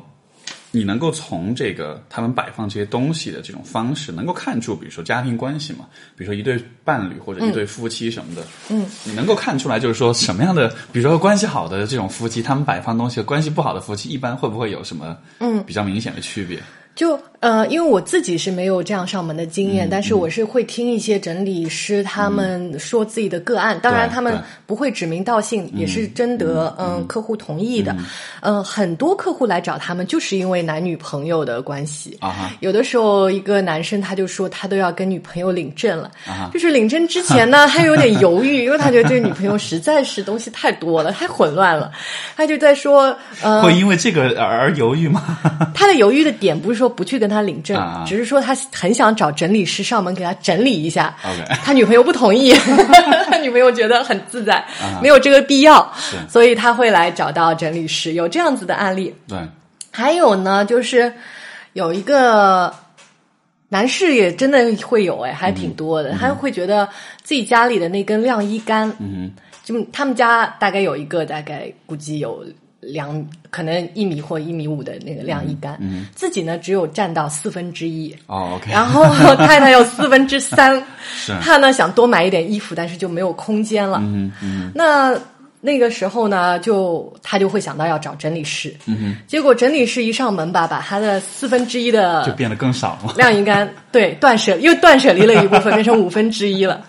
[0.71, 5.85] 你能够从这个他们摆放这些东西的这种方式，能够看出，比如说家庭关系嘛，
[6.17, 15.63] 比如说一对伴侣或者一对夫妻什么的，嗯，你能够看出来，就是说什么样的，比如说关系好的这种夫妻，他们摆放东西和关系不好的夫妻，一般会不会有什么嗯。
[15.65, 16.61] 比较明显的区别？
[16.95, 27.93] 就呃，因为我自己是没有这样上门的经嗯验，但是我是会听一些整理师他们说自己的个案，当然他们不会指名道姓，也是征得嗯客户同意的。
[28.39, 32.17] 嗯，很多客户来找他们就是因为男女朋友的关系。
[32.21, 41.91] 啊有的时候一个男生他就说他都要跟女朋友领证了，啊就是领证之前呢， 他有点犹豫，因为他觉得这个女朋友实在是东西太多了， 太混乱了，
[42.37, 45.37] 他就在说呃，会因为这个而犹豫吗？
[45.73, 51.15] 他的犹豫的点不是说不去跟他领证，只是说他很想找整理师上门给他整理一下。
[51.63, 52.53] 他女朋友不同意，
[53.27, 54.63] 他女朋友觉得很自在，
[55.01, 55.91] 没有这个必要，
[56.29, 58.13] 所以他会来找到整理师。
[58.13, 59.13] 有这样子的案例。
[59.27, 59.37] 对，
[59.91, 61.11] 还有呢，就是
[61.73, 62.73] 有一个
[63.69, 66.13] 男士也真的会有，哎，还挺多的。
[66.13, 66.87] 他会觉得
[67.23, 69.31] 自己家里的那根晾衣杆，嗯，
[69.63, 72.45] 就他们家大概有一个，大概估计有
[72.87, 78.15] 两，可能一米或一米五的那个晾衣杆，嗯，自己呢只有占到四分之一。
[78.27, 80.75] 哦，OK，然后太太有四分之三，
[81.15, 83.99] 是他呢想多买一点衣服，但是就没有空间了。
[84.01, 85.17] 嗯嗯那
[85.65, 88.75] 那个时候呢，就她就会想到要找整理师。
[88.85, 93.13] 嗯哼，结果整理师一上门吧，把她的四分之一的就变得更少了。
[93.15, 96.83] 晾衣杆对断舍，又断舍离了一部分，变成五分之一了。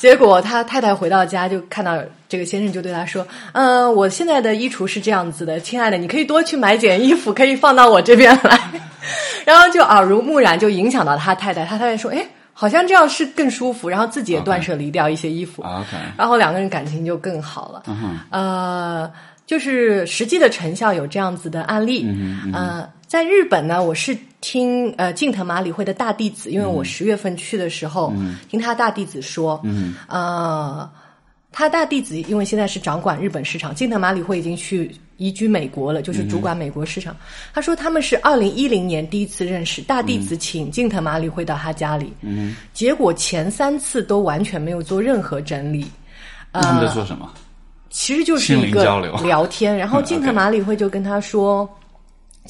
[0.00, 8.58] 结果他太太回到家就看到这个先生，就对他说：“嗯、我现在的衣橱是这样子的，亲爱的，你可以多去买件衣服，可以放到我这边来。
[9.44, 11.66] ”然后就耳濡目染，就影响到他太太。
[11.66, 15.62] 他太太说：“哎，好像这样是更舒服。”然后自己也断舍离掉一些衣服。
[16.16, 17.82] 然后两个人感情就更好了。
[18.30, 19.12] 呃，
[19.44, 22.08] 就是实际的成效有这样子的案例。
[22.54, 28.14] 呃，在日本呢，我是听呃近藤麻里惠的大弟子，因为我十月份去的时候，
[28.48, 29.60] 听他大弟子说，
[30.06, 30.88] 呃。
[31.52, 37.16] 他大弟子因为现在是掌管日本市场，近藤麻里惠已经去移居美国了，就是主管美国市场。
[37.52, 45.84] 他说他们是二零一零年第一次认识，大弟子请近藤麻里惠到他家里，嗯，结果前三次都完全没有做任何整理，
[46.52, 47.28] 那他们在做什么？
[47.90, 49.76] 其实就是心一个灵交流聊天。
[49.76, 51.68] 然后 嗯近藤麻里惠就跟他说。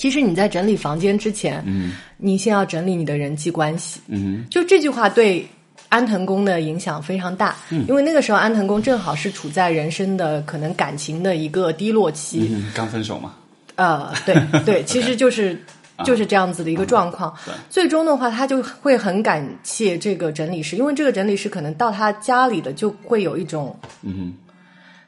[0.01, 4.47] 其实你在整理房间之前，嗯，你先要整理你的人际关系，嗯。
[4.49, 5.47] 就这句话对
[5.91, 7.85] 安藤宫的影响非常大，嗯。
[7.87, 13.35] 因为那个时候安藤宫正好是处在人生的可能感情的一个低落期，嗯，刚分手嘛。
[13.75, 14.35] 呃，对
[14.65, 15.63] 对， 其实就是
[16.03, 17.37] 就是这样子的一个状况。
[17.45, 17.53] 对。
[17.69, 24.33] 最终的话，他就会很感谢这个整理师，因为这个整理师可能到他家里的就会有一种，嗯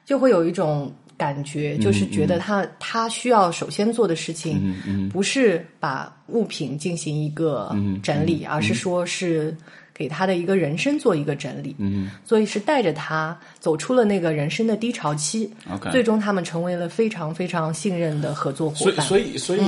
[0.04, 9.56] 就会有一种感觉，就是觉得他他需要首先做的事情，不是把物品进行一个整理，而是说是
[9.94, 11.76] 给他的一个人生做一个整理。
[11.78, 15.92] 嗯所以是带着他走出了那个人生的低潮期，，OK。
[15.92, 19.06] 最终他们成为了非常非常信任的合作伙所以，伴。
[19.06, 19.62] 所以，所以，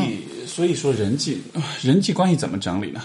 [0.44, 1.40] 所以说人际
[1.82, 3.00] 人际关系怎么整理呢？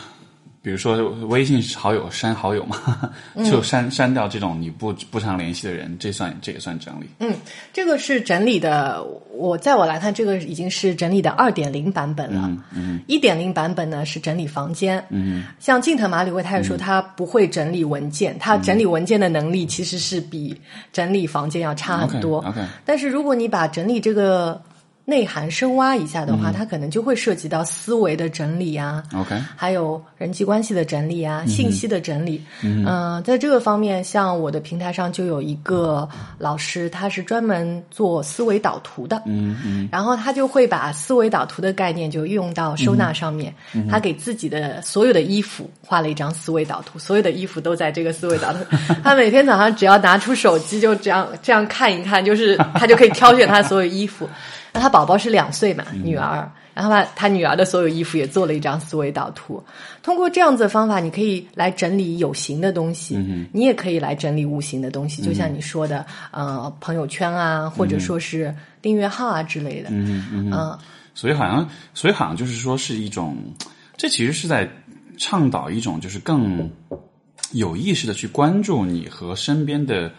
[0.62, 3.10] 比如说微信好友删好友嘛，
[3.46, 7.06] 就删删掉这种你不不常联系的人，这算这也算整理。
[7.20, 7.34] 嗯，
[7.72, 12.52] 这个是整理的，我在我来看，这个已经是整理的二点零版本了。
[12.76, 20.56] 嗯一点零版本呢是整理房间，嗯像近藤麻里惠，他也说他不会整理文件，他整理文件的能力其实是比
[20.92, 22.44] 整理房间要差很多。
[22.84, 24.62] 但是如果你把整理这个
[25.10, 32.42] 内涵深挖一下的话，它可能就会涉及到思维的整理啊，OK，还有人际关系的整理啊，信息的整理。
[32.62, 39.22] 嗯、在这个方面，像我的平台上就有一个老师，他是专门做思维导图的。
[39.26, 43.52] 嗯嗯然后他就会把思维导图的概念就用到收纳上面。
[43.74, 48.60] 嗯他给自己的所有的衣服画了一张思维导图，所有的衣服都在这个思维导图。
[49.04, 54.30] 他每天早上只要拿出手机，就这样这样看一看，就是他就可以挑选他所有衣服。
[54.80, 56.50] 那他宝宝是两岁嘛，嗯女儿。
[56.72, 59.62] 然后把他女儿的所有衣服也做了一张思维导图。
[60.02, 63.18] 通过这样子的方法，你可以来整理有形的东西，
[63.52, 69.90] 你也可以来整理无形的东西，就像你说的，呃，朋友圈啊，或者说是订阅号啊之类的。
[69.92, 70.80] 嗯嗯，嗯
[71.14, 73.36] 所以好像，所以好像就是说是一种，
[73.98, 74.66] 这其实是在
[75.18, 76.72] 倡导一种就是更
[77.52, 80.10] 有意识的去关注你和身边的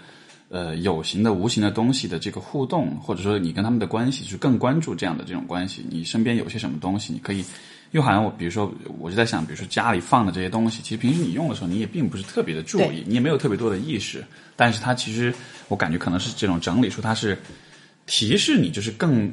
[0.51, 5.83] 呃有形的、无形的东西的这个互动，或者说你跟他们的关系，就是更关注这样的这种关系。
[5.89, 7.43] 你身边有些什么东西，你可以。
[7.93, 14.25] 又好像我，比如说，我就在想，比如说家里放的这些东西，其实平时你用的时候，你也并不是特别的注意，你也没有特别多的意识。
[14.55, 15.35] 但是它其实，
[15.67, 17.37] 我感觉可能是这种整理出，它是
[18.07, 19.29] 提示你，就是更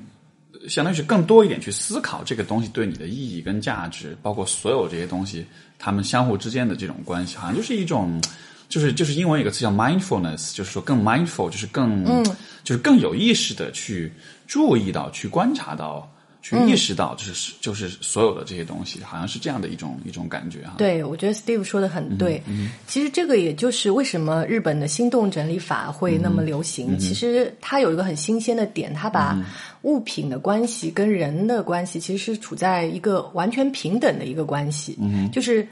[0.67, 5.45] 相当于是更多一点去思考这个东西对你的意义跟价值，包括所有这些东西
[5.77, 8.19] 它们相互之间的这种关系，好像就是一种，
[8.69, 12.03] 就是就是英文有个词叫 mindfulness，就是说更 mindful，就是更、
[12.63, 14.11] 就是更有意识的去
[14.45, 16.05] 注意到、去观察到、
[16.41, 20.75] 去意识到，就是、就是所有的这些东西，好像是这样的一种一种感觉哈。
[20.77, 22.43] 对，我觉得 Steve 说的很对。
[22.85, 26.99] 其实这个也就是为什么日本的心动整理法会那么流行。
[26.99, 29.37] 其实它有一个很新鲜的点，它把
[29.83, 34.97] 物品的关系跟人的关系其实是处在一个完全平等的一个关系，
[35.31, 35.65] 就是。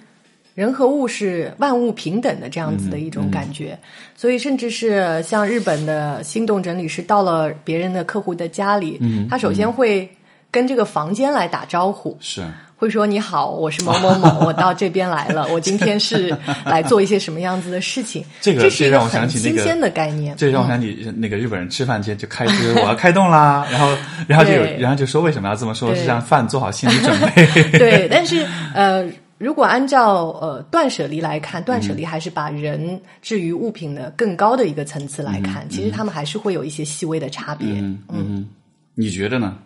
[0.56, 3.78] 人和物是万物平等的这样子的一种感觉，
[4.16, 10.10] 所以甚至是像日本的心动整理师到了别人的客户的家里，他首先会
[10.50, 12.42] 跟这个房间来打招呼，是，
[12.78, 18.24] 会说你好，我是某某某， 我到这边来了，我今天是来做一些什么样子的事情。
[18.40, 20.34] 这个这是让我想起那个新鲜的概念。
[20.38, 23.94] 这让我想起那个日本人吃饭前就开始我要开动啦， 然后
[24.26, 27.78] 然后就有然后就说为什么要这么说，是让饭做好心理准备。
[27.78, 29.06] 对，但是呃，
[29.38, 37.68] 如果按照呃断舍离来看，断舍离还是把人置于物品的更高的一个层次来看，其实他们还是会有一些细微的差别。
[37.70, 38.50] 嗯嗯，
[38.94, 39.58] 你觉得呢？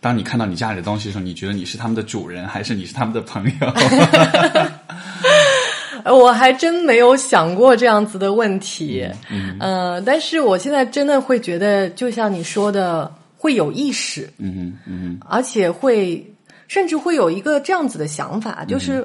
[0.00, 3.66] 当你看到你家里的东西的时候，你觉得你是他们的主人，还是你是他们的朋友？
[6.04, 16.24] 呃 我还真没有想过这样子的问题，嗯，呃，但是我现在真的会觉得，就像你说的，会有意识，嗯嗯而且会
[16.70, 19.04] 甚至会有一个这样子的想法，就是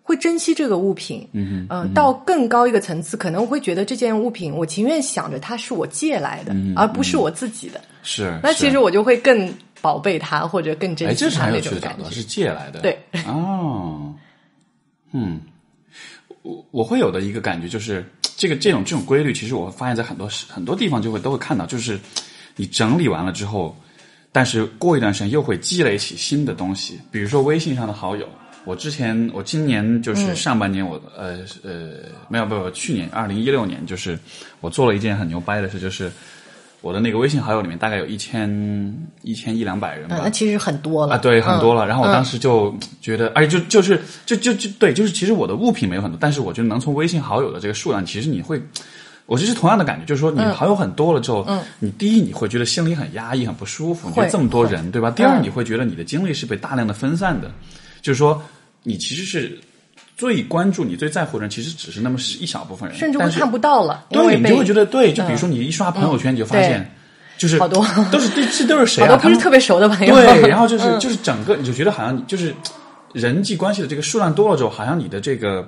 [0.00, 8.38] 会珍惜这个物品，嗯呃，到更高一个层次，可能会觉得这件物品，我情愿想着它是我借来的，而不是我自己的，是。
[8.44, 12.08] 那其实我就会更宝贝它，或者更哎，珍惜它那种感觉。
[12.10, 12.78] 是借来的。
[12.78, 12.96] 对，
[13.26, 14.14] 哦，
[15.12, 15.40] 嗯，
[16.42, 18.04] 我我会有的一个感觉就是，
[18.36, 21.98] 这个这种这种规律，其实我会发现在很多时很多地方就会都会看到，就是
[22.54, 23.74] 你整理完了之后，
[24.32, 28.28] 但是过一段时间又会积累起新的东西，比如说微信上的好友。
[28.66, 31.92] 我之前，我今年就是上半年我，呃呃，
[32.28, 34.18] 没有，没有，去年二零一六年，就是
[34.60, 36.12] 我做了一件很牛掰的事，就是
[36.82, 38.48] 我的那个微信好友里面大概有一千
[39.22, 41.80] 一千一两百人吧，嗯，那其实很多了啊，对，很多了。
[41.80, 41.88] 了。
[41.88, 48.60] 然后我当时就觉得，而且就就是就就就对，就是其实我的物品没有很多，但是我觉得能从微信好友的这个数量，其实你会，
[49.30, 55.08] 我就是同样的感觉，就是说你好友很多了之后，嗯，你第一你会觉得心里很压抑、很不舒服，你觉得会这么多人，对吧？
[55.08, 57.48] 第二嗯你会觉得你的精力是被大量的分散的，
[58.02, 58.42] 就是说
[58.82, 59.56] 你其实是
[60.16, 66.90] 最关注、你最在乎的人，其实只是那么一小部分人，甚至会看不到了，对，你就会觉得对，就比如说你一刷朋友圈，你就发现。
[67.38, 69.12] 就是好多都是这这都是谁啊？
[69.12, 70.14] 好多不是特别熟的朋友。
[70.14, 72.54] 对， 然后就是、就是整个你就觉得好像就是
[73.14, 75.66] 人际关系的这个数量多了之后，好像你的这个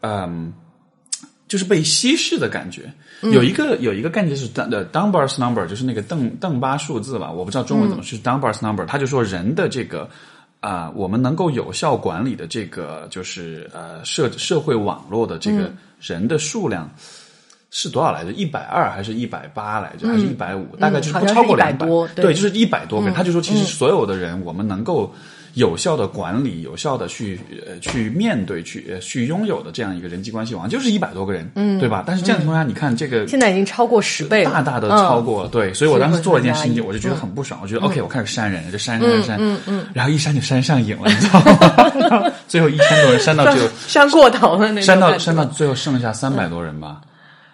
[0.00, 0.52] 嗯。
[1.54, 2.82] 就是被稀释的感觉，
[3.20, 10.10] 有一个有一个概念是 the Dunbar's number，就是那个邓邓巴数字吧，我不知道中文怎么是 Dunbar's number，他就说人的这个
[10.58, 16.90] 啊，我们能够有效管理的这个就是呃社社会网络的这个人的数量
[17.70, 18.32] 是多少来着？
[18.32, 20.08] 一百二还是一百八来着？
[20.08, 20.74] 还是一百五？
[20.80, 23.12] 大概就是不超过两百多，对，就是一百多个。
[23.12, 25.14] 他就说，其实所有的人，我们能够。
[25.54, 32.02] 有效的管理，有效的去呃去面对，去呃去拥有的这样一个人际关系网，就是一百多个人，嗯，对吧？
[32.06, 35.72] 但是这样情况下，你看这个现在已经超过十倍，大大的超过，对。
[35.72, 42.30] 所以我当时做了一件事情，我就觉得很不爽，我觉得 OK，我开始删人，就删删删，嗯嗯，然后一删就删上瘾了，你知道吗？
[42.48, 47.00] 最后一千多人删到就删过头了，那删到删到最后剩下三百多人吧。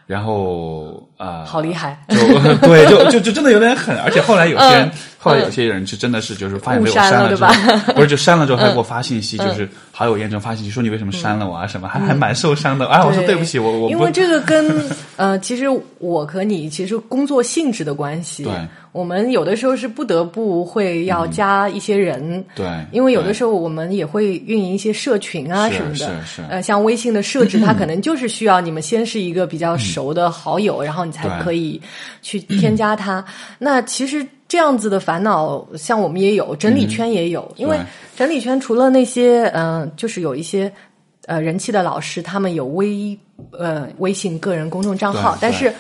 [0.06, 1.96] 然后啊，好厉害！
[2.08, 2.16] 就
[2.66, 4.90] 对，就就就真的有点狠，而且后来有些人，
[5.22, 12.86] 后来有些人是真的是就是发现被我删了之后，不是就删了之后还给我发信息，就是好友验证发信息说你为什么删了我啊什么，还还蛮受伤的。
[12.86, 13.36] 哎，我说对。
[13.36, 14.82] 不起，我我因为这个跟
[15.16, 15.64] 呃，其实
[15.98, 18.44] 我和你其实工作性质的关系。
[18.44, 18.52] 对。
[18.92, 31.80] 我们有的时候是不得不会要加一些人，对，因为有的时候我们也会运营一些社群啊什么的，是是，呃，像微信的设置， 它可能就是需要你们先是一个比较熟的好友，然后你才可以
[32.20, 33.24] 去添加他。
[33.60, 37.78] 那其实这样子的烦恼，像我们也有，整理圈也有，因为
[38.16, 40.70] 整理圈除了那些嗯，就是有一些
[41.26, 43.16] 呃人气的老师，他们有微
[43.52, 45.72] 呃微信个人公众账号，但是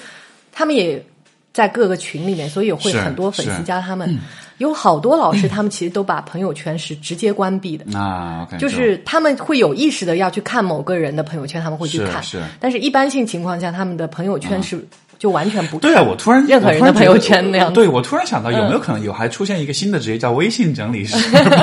[0.52, 1.04] 他们也。
[1.52, 4.16] 在各个群里面，所以会很多粉丝加他们。
[4.58, 7.98] 有好多老师，他们其实都把朋友圈是直接关闭的。
[7.98, 12.22] 啊，就是他们会有意识的要去看某个人的朋友圈，他们会去看。
[12.22, 14.86] 是，但是一般性情况下，他们的朋友圈是
[15.20, 16.02] 就完全不对啊！
[16.02, 17.70] 我突然任何人的朋友圈那样。
[17.70, 21.14] 对，我突然想到，有没有可能有还出现一个新的职业叫微信整理师，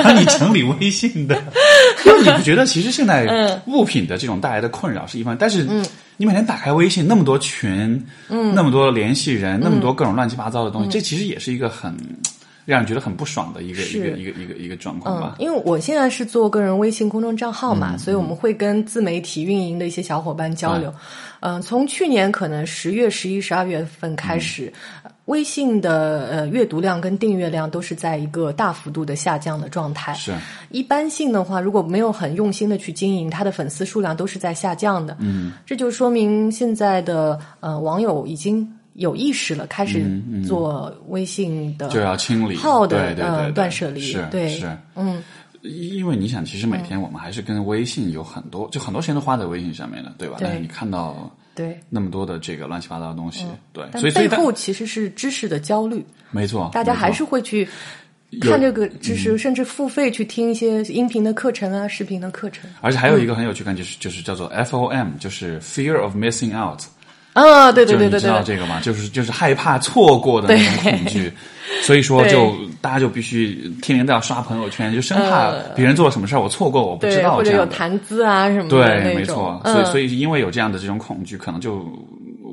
[0.04, 1.34] 帮你整理微信的？
[2.06, 5.66] 因为你不觉得其实现在物品的这种带来的困扰是一方面，但是
[6.16, 11.92] 你每天打开微信，那么多群，嗯，那么多联系人，那么多各种乱七八糟的东西，这其实也是一个很
[12.68, 15.36] 让人觉得很不爽的一个一个一个一个一个状况吧。
[15.38, 20.92] 因为我现在是做个人微信公众账号嘛，所以我们会跟自媒体运营的一些小伙伴交流。
[21.40, 24.70] 嗯，从去年可能十月、十一、十二月份开始。
[25.26, 30.14] 微信的呃阅读量跟订阅量都是在一个大幅度的下降的状态。
[30.14, 30.32] 是，
[30.70, 35.14] 一般性的话，如果没有很用心的去经营，它的粉丝数量都是在下降的。
[35.20, 38.66] 嗯，这就说明现在的呃网友已经
[38.98, 40.04] 有意识了，开始
[40.46, 44.00] 做微信的就要清理号的呃断舍离。
[44.00, 45.22] 是，对，是，嗯，
[45.62, 50.36] 因为你想，其实每天我们还是跟微信有很多，就很多时间都花在微信上面了，对吧？
[50.40, 51.30] 但是你看到。
[51.54, 57.68] 对，那么多的这个乱七八糟的东西，对，所以背后其实是知识的焦虑，没错，大家还是会去
[58.40, 62.70] 看这个知识，甚至付费去听一些音频的课程啊、视频的课程。
[62.80, 66.82] 而且还有一个很有趣感，就是就是叫做 FOM，就是 Fear of Missing Out。
[67.42, 68.80] 啊，对对对对对，知道这个吗？
[68.80, 71.32] 就是就是害怕错过的那种恐惧，
[71.82, 78.70] 所以说就大家就必须天天都要刷朋友圈，就生怕别人做了什么事儿我错过，我不知道或者有谈资啊什么的。
[78.70, 79.60] 对，没错。
[79.64, 81.86] 所以所以因为有这样的这种恐惧，可能就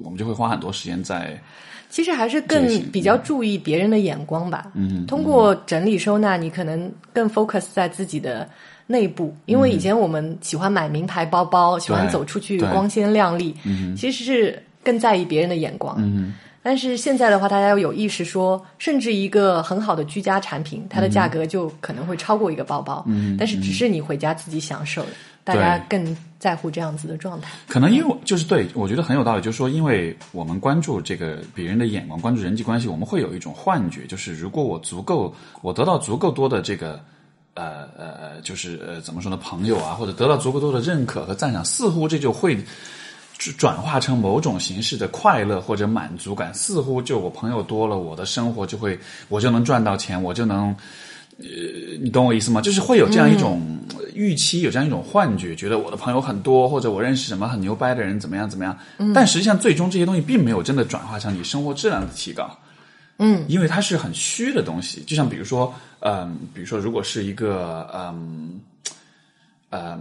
[0.03, 1.39] 我们就会花很多时间在。
[1.87, 4.65] 其实还是更比较注意别人的眼光吧。
[4.73, 8.45] 嗯，通过整理收纳，你可能更 focus 在自己的
[8.87, 13.55] 内部，因为以前我们喜欢买名牌包包，喜欢走出去光鲜亮丽，
[13.95, 14.61] 其实是。
[14.85, 25.09] 更在意别人的眼光，嗯，但是现在的话，大家要有意识说，甚至一个很好的居家产品，它的价格就可能会超过一个包包，嗯，但是只是你回家自己享受的，
[25.43, 27.51] 大家更在乎这样子的状态。
[27.67, 36.99] 可能因为就是对我觉得很有道理，就是说，因为我们关注这个别人的眼光，关注人际关系，我们会有一种幻觉，就是如果我足够，我得到足够多的这个，
[37.53, 42.57] 呃呃，就是呃怎么说呢，朋友啊，或者得到足够多的认可和赞赏，似乎这就会。
[43.37, 50.75] 转化成某种形式的快乐或者满足感，似乎就我朋友多了，我的生活就会，我就能赚到钱，我就能，
[51.37, 51.45] 呃，
[52.01, 52.61] 你懂我意思吗？
[52.61, 53.61] 就是会有这样一种
[54.13, 58.77] 预期，有这样一种幻觉，觉得我的朋友很多，或者我认识什么很牛掰的人，怎么样怎么样。
[59.13, 62.49] 但实际上，最终这些东西并没有真的转化成你生活质量的提高。
[63.17, 68.59] 嗯，因为它是很虚的东西，就像比如说，嗯，比如说，如果是一个，嗯，
[69.71, 69.99] 嗯。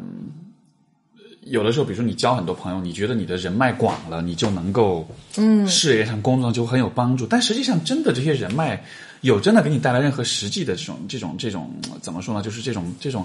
[1.47, 7.27] 有的时候，比如说你交很多朋友，你觉得你的人脉广了，你就能够，嗯，事业上、工作上就很有帮助。
[7.27, 8.83] 但实际上，真的这些人脉
[9.21, 12.43] 有真的给你带来任何实际的这种这种这种怎么说呢？
[12.43, 13.25] 就是这种这种。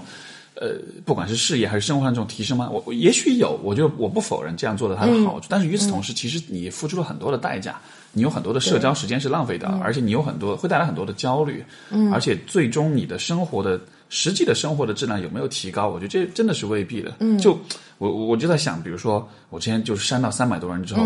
[0.56, 0.74] 呃，
[1.06, 2.68] 不管是事业还是生活上这种提升吗？
[2.68, 7.80] 我也许有，我就我不否认这样做的它的好处，但是与此同时，其实你付出了很多的代价，
[8.12, 15.88] 你有很多的社交时间是浪费的，而且你有很多会带来很多的焦虑，嗯，而且最终你的生活的实际的生活的质量有没有提高？
[15.88, 17.12] 我觉得这真的是未必的。
[17.20, 17.58] 嗯，就
[17.98, 21.02] 我我就在想，比如说我之前就是删到三百多人之后，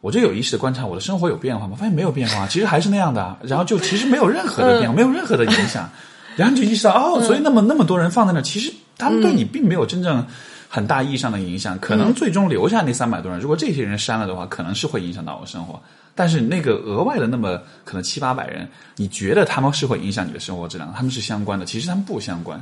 [0.00, 1.76] 我就有意识的观察我的生活有变化吗？
[1.78, 5.88] 发现没有变化，其实还是那样的，然后就其实没有任何的变化，没有任何的影响，
[6.36, 8.72] 然后就意识到哦，所以那么那么多人放在那，其实。
[8.96, 10.24] 他们对你并没有真正
[10.68, 15.82] 很大意义上的影响，可能最终留下那三百多人，如果这些人删了的话，可能是会影响到我生活。
[16.14, 20.92] 但是那个额外的那么可能七八百人，你觉得他们是会影响你的生活质量？
[20.94, 22.60] 他们是相关的，其实他们不相关。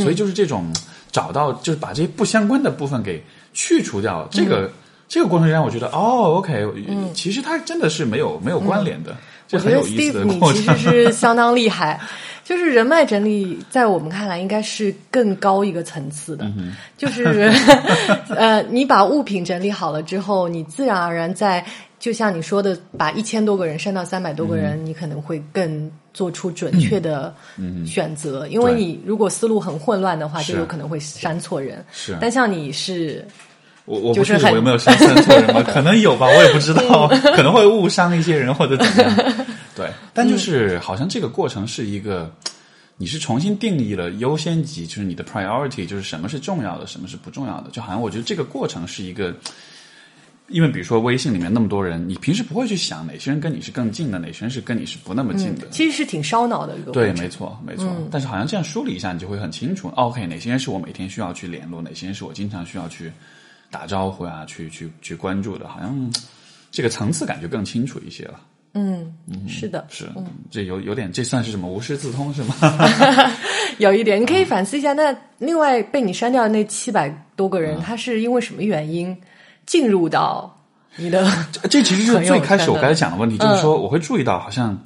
[0.00, 0.72] 所以就是这种
[1.10, 3.22] 找到，就是把这些不相关的部分给
[3.52, 4.70] 去除掉，这个
[5.06, 6.66] 这个过程让我觉得哦，OK，
[7.12, 9.14] 其实它真的是没有没有关联的，
[9.46, 10.62] 这很有意思的过程。
[10.62, 12.00] 其实是相当厉害。
[12.44, 16.50] 就是人脉整理，在我们看来应该是更高一个层次的。
[16.98, 17.52] 就是，
[18.34, 21.64] 呃，你把物品整理好了之后，你自然而然在，
[22.02, 27.32] 就像你说的，把一千多个人删到三百多个人，你可能会更做出准确的
[27.86, 28.44] 选择。
[28.48, 31.84] 因为你如果思路很混乱的话，就有可能会删错人。
[31.92, 33.24] 是，但像你是，
[33.84, 35.62] 我我不确定我有没有删错人吗？
[35.72, 39.46] 可能有吧，我也不知道， 可能会误伤一些人或者怎么样。
[39.76, 42.28] 对，但就是好像这个过程是一个，
[42.96, 47.70] 你是重新定义了优先级，就是你的 priority，就是什么是重要的，什么是不重要的。
[47.70, 49.32] 就好像我觉得这个过程是一个，
[50.52, 55.66] 因为比如说微信里面那么多人，你平时不会去想哪些人跟你是更近的，哪些人是跟你是不那么近的。
[55.70, 56.92] 其实是挺烧脑的一个。
[56.92, 57.90] 对，没错，没错。
[58.10, 59.88] 但是好像这样梳理一下，你就会很清楚。
[59.96, 63.10] OK，哪些人是我每天需要去联络，哪些人是我经常需要去
[63.70, 65.66] 打招呼啊，去去去关注的。
[65.66, 66.12] 好像
[66.70, 68.40] 这个层次感就更清楚一些了。
[68.74, 69.12] 嗯，
[69.46, 70.08] 是的，是，
[70.50, 72.54] 这有有点，这算是什么无师自通是吗？
[73.78, 74.94] 有一点，你可以反思一下。
[74.94, 79.14] 那另外被你删掉的那七百多个人，他是因为什么原因
[79.66, 80.58] 进入到
[80.96, 81.26] 你的？
[81.70, 84.76] 这其实是最开始我刚才讲的问题，就是说我会注意到，好像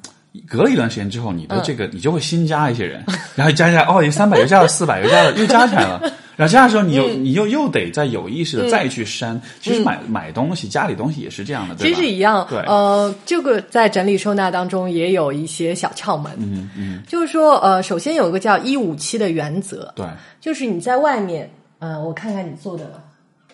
[0.49, 3.05] 隔了一段时间之后，你的这个你就会新加一些人，
[3.35, 6.01] 然后加加哦，有三百，又加了四百，又加了又加起来了。
[6.37, 9.41] 然后这样的时候，你又你又又得再有意识的再去删。
[9.59, 12.47] 其实买买东西，家里东西也是这样的，其实一样。
[12.51, 16.31] 对，呃，这个在整理收纳当中也有一些小窍门。
[16.39, 19.91] 嗯嗯，就是说，呃，首先有一个叫一五七的原则。
[19.97, 20.05] 对，
[20.39, 23.03] 就是你在外面，呃，我看看你做的，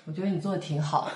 [0.04, 1.10] 我觉得你做的挺好。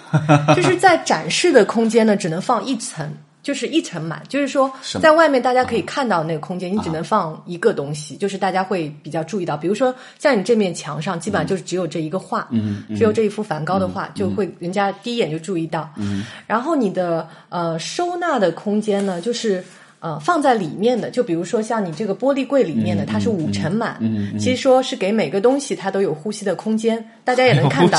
[0.55, 3.11] 就是在展示的空间呢，只能放一层。
[3.43, 4.68] 就是一层满，就是说，
[5.01, 9.57] 在外面大家可以看到那个空间，你只能放一个东西，就是大家会比较注意到。
[9.57, 12.49] 比如说，像你这面墙上，基本上就是只有这一个画，
[12.89, 15.89] 只有这一幅梵高的画，就会人家第一眼就注意到。
[16.49, 19.62] 然后你的呃收纳的空间呢，就是。
[19.99, 23.99] 呃，放在里面的，就比如说像你这个玻璃柜里面的，它是五层满，
[24.38, 27.99] 其实说是给每个东西它都有呼吸的空间，大家也能看到，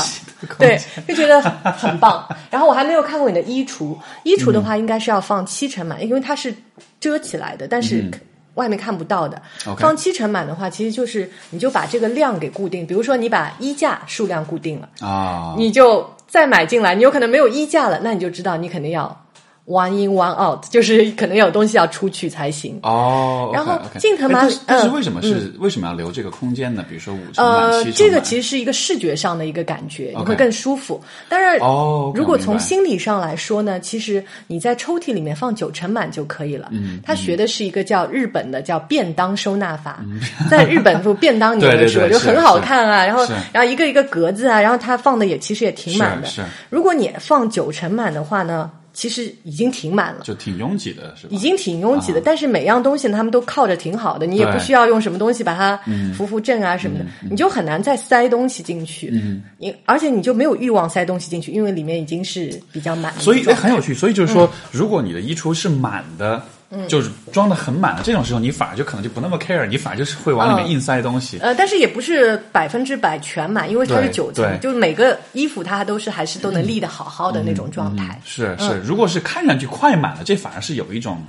[0.58, 2.26] 对，就觉得很棒。
[2.50, 6.54] 然后我还没有看过你的衣橱，衣橱的话应该是要放七成满，因为它是
[7.00, 8.08] 遮起来的，但是
[8.54, 9.42] 外面看不到的。
[9.76, 19.24] 放七成满的话，其实就是你就把这个量给固定，比如说你把衣架数量固定了啊，你就再买进来，你有可能没有衣架了，那你就知道你肯定要。
[19.68, 22.80] One in, one out，就是可能有东西要出去才行。
[22.82, 26.82] 哦，然后镜头嘛，但是为什么是为什么要留这个空间呢？
[26.88, 30.98] 比如说五层满、七层这个其实是一个视觉上的一个感觉，你会更舒服。
[31.28, 36.68] 当然，哦，如果从心理上来说呢，其实你在抽屉里面放九成满就可以了。
[36.72, 40.02] 嗯，他学的是一个叫日本的叫便当收纳法，
[40.48, 43.04] 在日本做便当， 你们说就很好看啊。
[43.04, 46.26] 然后，然后一个一个格子啊，然后它放的也其实也挺满的。
[46.26, 48.70] 是，如果你放九成满的话呢？
[48.98, 51.28] 其实已经挺满了，就挺拥挤的，是吧？
[51.30, 55.78] 已经挺拥挤的，但是每样东西他们都靠着挺好的，你也不需要用什么东西把它
[56.16, 59.10] 扶扶正啊什么的，你就很难再塞东西进去。
[59.12, 63.14] 嗯，你而且你就没有欲望塞东西进去，因为里面已经是比较满。
[63.20, 66.42] 所以很有趣，所以就是说，如果你的衣橱是满的。
[66.88, 71.38] 就是装的很满了，这种时候你反而就可能就不那么 care，你反而就是会往里面硬塞东西。
[71.38, 78.20] 呃，但是也不是百分之百全满，因为它是九层，就是每个衣服它都是还是都能立的好好的那种状态。
[78.24, 81.22] 是是，如果是看上去快满了，这反而是有一种。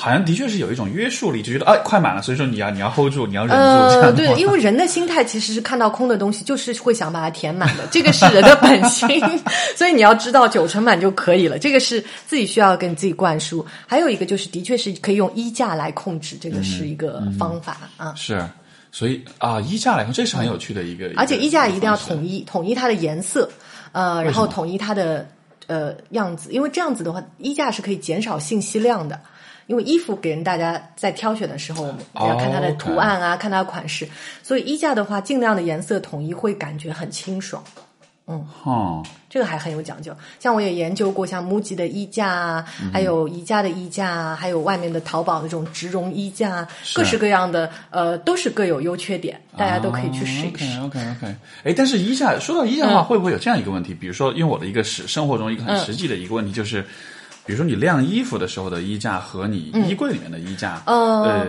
[0.00, 4.00] 好像的确是有一种约束力，就觉得哎，快满了，所以说你要你要 hold 住，你要忍住。
[4.00, 9.06] 呃，对，因为人的心态其实是看到空的东西，就是会想把它填满的，这个是人的本性。
[9.76, 13.62] 所以你要知道九成满就可以了，这个是自己需要跟自己灌输。
[13.86, 18.14] 还有一个就是，的确是可以用衣架来控制，这个是一个方法啊。
[18.16, 18.42] 是，
[18.90, 21.12] 所以啊，衣架来说，这是很有趣的一个。
[21.14, 23.50] 而且衣架一定要统一，统一它的颜色，
[23.92, 25.28] 呃，然后统一它的
[25.66, 29.20] 呃样子，因为这样子的话，衣架是可以减少信息量的。
[29.70, 34.08] 因为衣服给人大家在挑选的时候，我们要看它的图案啊，看它的款式，
[34.42, 37.62] 所以衣架的话，尽量的颜色统一，会感觉很清爽。
[38.26, 40.12] 嗯，哦，这个还很有讲究。
[40.40, 50.80] 像我也研究过，像 MUJI 的衣架啊，还有宜家的衣架啊，还有外面的淘宝那种植绒衣架，各式各样的，呃，都是各有优缺点，大家都可以去试一试。
[50.80, 53.94] OK OK OK，哎，但是衣架说到衣架的话，会不会有这样一个问题？
[53.94, 56.84] 比如说，因为我的一个实生活中一个很实际的一个问题就是，
[57.50, 61.48] 比如说你晾衣服的时候的衣架和你衣柜里面的衣架，呃，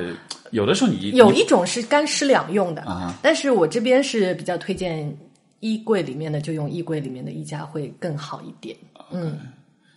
[0.49, 5.15] 有的时候你有一种是干湿两用的啊，但是我这边是比较推荐
[5.59, 8.75] 衣柜里面的，就用衣柜里面的衣架会更好一点。
[9.11, 9.37] 嗯，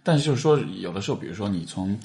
[0.02, 1.98] 但是就是说，有的时候，比如说你从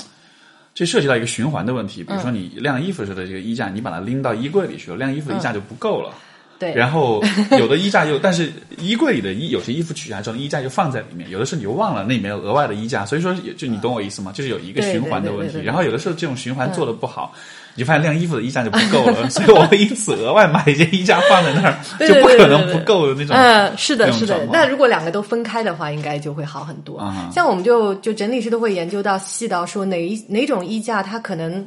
[0.74, 6.16] 这涉及到一个循环的问题，比如说你晾衣服时候的这个衣架，你把它拎到衣柜里去了，晾衣服的衣架就不够了。
[6.60, 7.24] 对，然后
[7.57, 14.32] 有的衣架又，但是衣柜里的衣有些衣服取下来之后，衣架就放在里面，有的时候你又忘了那里面有额外的衣架，所以说就你懂我意思吗？
[14.34, 15.62] 就是有一个循环的问题。
[15.64, 17.34] 然后有的时候这种循环做的不好，
[17.76, 23.34] 你就发现晾衣服的衣架就不够了， 所以我会因此额外买一件衣架放在那儿，就不可能不够的那种。
[23.39, 24.45] 嗯，是的，是的。
[24.51, 27.01] 那如果两个都分开的话，应该就会好很多。
[27.34, 31.66] 像我们就就整理师都会研究到细到说哪一哪种衣架它可能。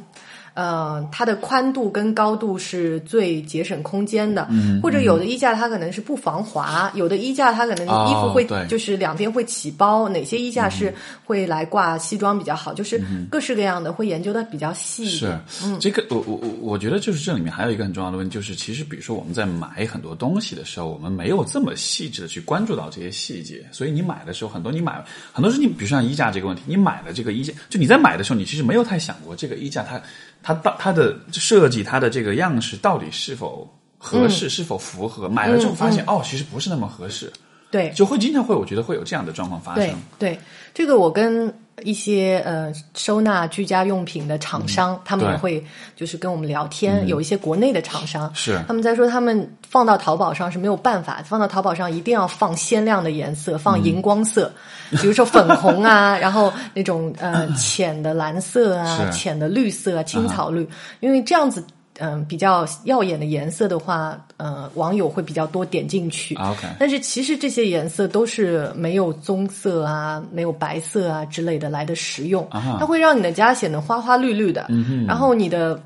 [0.55, 10.95] 呃，它的宽度跟高度是最节省空间的，嗯、或者有的衣架它可能是不防滑，有的衣架它可能衣服会、哦、就是两边会起包，哪些衣架是
[11.25, 15.07] 会来挂西装比较好，就是各式各样的会研究的比较细。
[15.07, 30.01] 是，嗯，这个我我我我觉得就是这里面还有一个很重要的问题，就是其实比如说我们在买很多东西的时候，我们没有这么细致的去关注到这些细节，所以你买的时候很多你买很多是你比如说像衣架这个问题，你买了这个衣架，就你在买的时候，你其实没有太想过这个衣架它。
[30.43, 33.69] 它到它的设计，它的这个样式到底是否
[33.99, 35.29] 合适，嗯、是否符合？
[35.29, 37.33] 买了之后发现、嗯、哦，其实不是那么合适。
[37.71, 39.87] 对，就会经常会，我觉得会有这样的状况发生。
[40.19, 40.39] 对，对
[40.75, 45.65] 这个我跟一些呃收纳居家用品的厂商，嗯、他们也会
[45.97, 47.07] 就是跟我们聊天。
[47.09, 54.53] 有一些国内的厂商是他们在说，他们放到淘宝上是没有办法，放到淘宝上一定要放鲜亮的颜色，放荧光色。
[55.01, 60.69] 比如说粉红啊， 然后那种呃浅的蓝色啊，浅的绿色啊，青草绿，
[61.01, 61.65] 因为这样子
[62.03, 66.35] 嗯、呃、比较耀眼的颜色的话，呃网友会比较多点进去。
[66.35, 75.81] OK，但是其实这些颜色都是没有棕色啊、没有白色啊之类的来的实用，它会让你的家显得花花绿绿的，嗯、然后你的。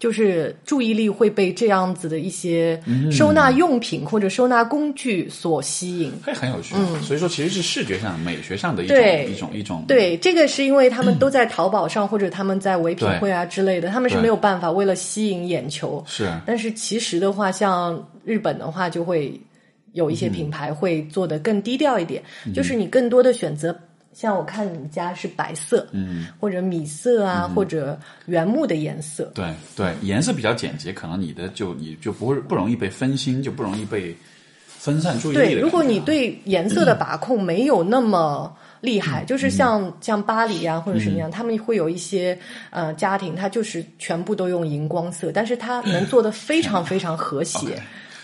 [0.00, 2.82] 就是注意力会被这样子的一些
[3.12, 6.74] 收纳用品或者收纳工具所吸引，会很有趣。
[6.74, 8.96] 嗯，所以说其实是视觉上、美学上的一种
[9.30, 9.84] 一种一种。
[9.86, 16.02] 对，这个是因为他们都在淘宝上、嗯、或者他们在唯品会啊之类的，他们是没有办法为了吸引眼球。
[16.08, 19.38] 是，但是其实的话，像日本的话，就会
[19.92, 23.78] 有一些品牌会做的更低调一点，嗯、就是你更多的选择。
[24.12, 34.14] 像我看你们家是白色，嗯，或者米色啊，嗯、或者原木的颜色，对对，颜色比较简洁，可能你的就你就不会不容易被分心，就不容易被
[34.66, 35.38] 分散注意力。
[35.38, 42.36] 对，如果你对颜色的把控没有那么厉害，嗯、就是像像巴黎啊或者什么样，嗯、他们会有一些
[42.70, 47.58] 呃家庭，他就是全部都用荧光色，但是他能做的非常 非常和谐。
[47.58, 47.80] okay.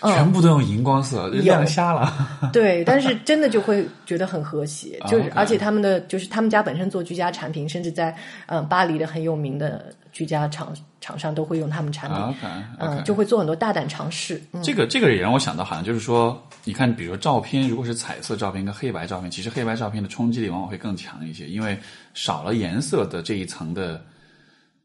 [0.06, 2.12] 全部都用荧光色，亮瞎了。
[2.52, 8.10] 对，但是真的就会觉得很和谐， 就是而且他们的就是他们家本身做居家产品，甚至在
[8.46, 12.48] 嗯、呃、巴黎的很有名的居家厂厂商都会用他们产品，
[12.78, 14.40] 嗯，就会做很多大胆尝试。
[14.52, 21.78] 嗯、这个这个也让我想到，好像就是说，你看，比如说照片，如果是彩色照片跟黑白照片，其实黑白照片的冲击力往往会更强一些，因为
[22.14, 24.02] 少了颜色的这一层的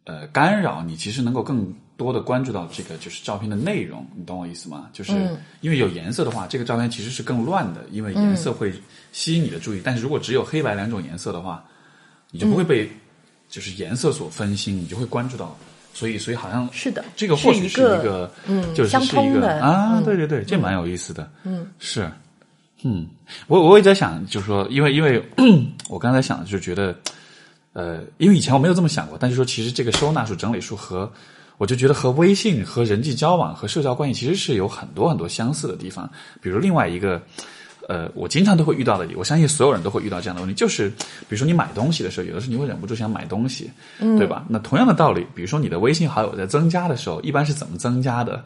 [0.05, 1.73] 呃干扰，你其实能够更。
[2.03, 4.89] 多的关注到这个就是照片的内容，你懂我意思吗？
[4.91, 5.11] 就是
[5.61, 8.73] 因为有颜色的话，这个照片其实是更乱的，因为颜色会
[9.11, 9.81] 吸引你的注意。
[9.83, 11.63] 但是如果只有黑白两种颜色的话，
[12.31, 12.89] 你就不会被
[13.49, 15.55] 就是颜色所分心，你就会关注到。
[15.93, 22.09] 所以，所以好像是的，这个或许是一个，嗯，就是是一个啊，对对对，这蛮有意思的，嗯，是，
[22.83, 23.05] 嗯，
[23.47, 25.21] 我我也在想，就是说，因为因为
[25.89, 26.97] 我刚才想，就觉得，
[27.73, 31.11] 呃，因为以前我没有这么想过，但是说其实这个收纳术、整理术和
[31.61, 36.09] 我就觉得和微信、和人际交往、和社交关系其实是有很多很多相似的地方。
[36.41, 37.21] 比如另外一个，
[37.87, 44.43] 呃，我经常都会遇到的，我相信所有人都会遇到这样的问题，就是比如说你买东西的时候，有的时候你会忍不住想买东西，嗯、对吧？
[44.49, 48.43] 那同样的道理，比如说你的微信好友在增加的时候，一般是怎么增加的？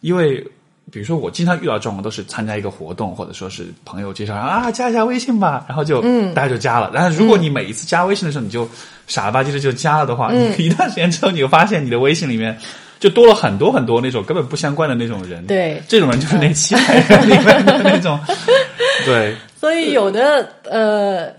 [0.00, 0.44] 因为
[0.90, 6.90] 比如说我经常遇到状况都是参加一个活动，或者说是朋友介绍啊，加一下微信吧，然后就嗯大家就加了。
[6.92, 8.68] 但是如果你每一次加微信的时候，你就
[9.06, 12.56] 傻了吧唧的就加了的话，嗯你 一段时间之后，你就发现你的微信里面
[12.98, 15.46] 就多了很多很多那种根本不相关的那种人。
[15.46, 18.18] 对，这种人就是那七百人里面的那种。
[19.06, 21.32] 对，所以有的呃。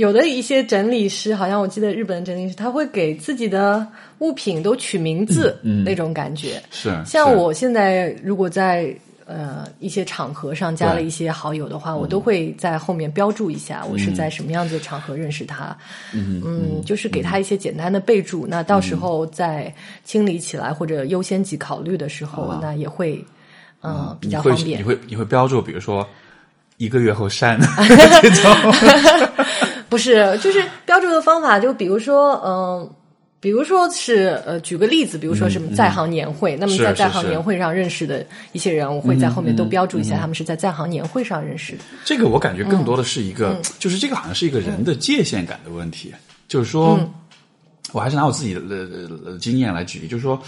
[0.00, 3.86] 有的一些整理师，好像我记得日本的整理师，他会给自己的
[4.20, 6.58] 物品都取名字，那种感觉。
[6.70, 8.96] 是像我现在如果在
[9.26, 15.76] 呃一些场合上加了一些好友的话，我都会在后面标注一下我是在什么样子的场合认识他。
[16.14, 18.46] 嗯，就是给他一些简单的备注。
[18.48, 19.70] 那到时候在
[20.02, 23.22] 清理起来或者优先级考虑的时候，那也会
[23.82, 24.80] 嗯比较方便。
[24.80, 26.08] 你会你会标注，比如说
[26.78, 27.60] 一个月后删
[28.22, 28.50] 这种。
[29.90, 32.90] 不是，就是标注的方法，就比如说嗯。
[33.42, 38.22] 比如说是呃，举个例子，比如说什么在行年会，那么在在行年会上认识的
[38.52, 41.78] 一些人，我会在后面都标注一下，他们是在在行年会上认识的。
[42.04, 46.12] 这个我感觉更多的是一个，就是这个好像是一个人的界限感的问题。
[46.48, 47.00] 就是说，
[47.92, 50.38] 我还是拿我自己的经验来举例，就是说，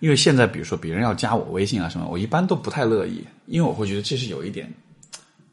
[0.00, 4.66] 因为现在比如说别人要加我微信啊什么，我一般都不太乐意，因为我会觉得这是有一点。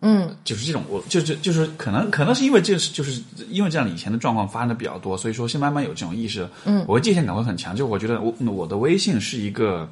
[0.02, 9.90] 嗯，就是这种，我就就就是可能可能是因为这是就是因为这样以前的状况发生的比较多，所以说现慢慢有这种意识，嗯，我界限感会很强，就我觉得我我的微信是一个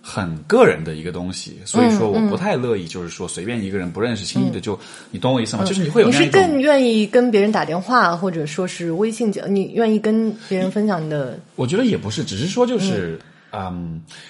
[0.00, 4.78] 很个人的一个东西，所以说我不太乐意就是说随便一个人不认识轻易的就
[5.10, 5.64] 你懂我意思吗？
[5.64, 11.38] 就是你会有你是更愿意跟别人打电话或者说是微信你愿意跟别人分享你的？
[11.56, 13.18] 我觉得也不是，只是说就是。
[13.20, 13.26] 嗯，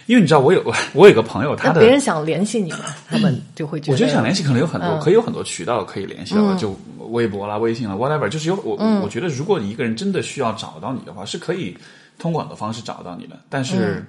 [0.07, 0.63] 因为你知道，我有
[0.95, 3.93] 我有个朋友，他的别人想联系你嘛，他们就会觉得。
[3.93, 6.79] 我觉得想联系可能有很多，可以有很多渠道可以联系了，就
[7.11, 11.77] 微博啦、微信啦，whatever，就是有我我觉得，如果一个人真的需要找到你的话，是可以
[12.19, 13.37] 通过很多方式找到你的。
[13.49, 14.05] 但是，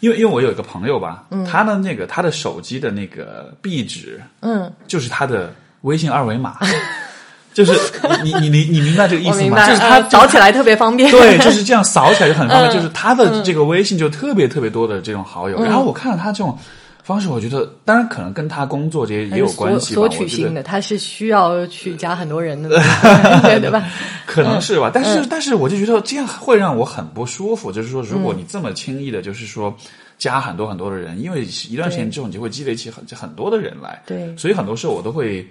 [0.00, 6.58] 因为因为我有一个朋友吧，他的那个他的手机的那个壁纸，嗯，就是他的微信二维码。
[7.56, 7.72] 就是
[8.22, 9.66] 你你你你明白这个意思吗？
[9.66, 11.10] 就是他扫起来特别方便。
[11.10, 12.70] 对，就是这样扫起来就很方便。
[12.70, 15.64] 就是他的这个微信就特别特别多的这种好友。
[15.64, 16.58] 然后我看到他这种
[17.02, 19.94] 方式，我觉得当然可能跟他工作这些也有关系。
[19.94, 22.68] 索取性的，他是需要去加很多人的，
[23.58, 23.82] 对吧？
[24.26, 24.90] 可能是吧。
[24.92, 27.72] 但是但是我就觉得这样会让我很不舒服。
[27.72, 29.74] 就是说，如果你这么轻易的，就是说
[30.18, 34.02] 加很多很多的人，因为一段时间之后，你就会积累起很很多的人来。
[34.04, 35.48] 对，所以很多时候我都会。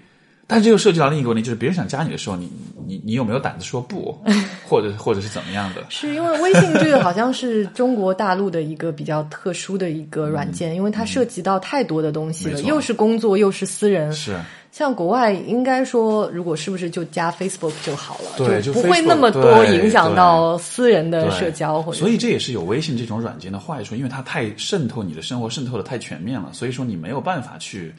[0.47, 2.47] 但是这又涉及到另一个问题，就是别人想加你的时候，你
[2.85, 4.15] 你你有没有胆子说不，
[4.69, 5.83] 或者或者是怎么样的？
[5.89, 14.13] 是因为微信这个好像是中国大陆的一个比较特殊的一个软件，因为它涉及到太多的东西了，又是工作又是私人。
[14.13, 14.39] 是
[14.71, 21.81] 像国外应该说，如果是不是就加 Facebook 就好了，对，就不会那么多影响到私人的社交。
[21.81, 27.91] 或者所以这也是有微信这种软件的坏处，因为它太渗透你的生活，渗透的太全面了，所以说你没有办法去。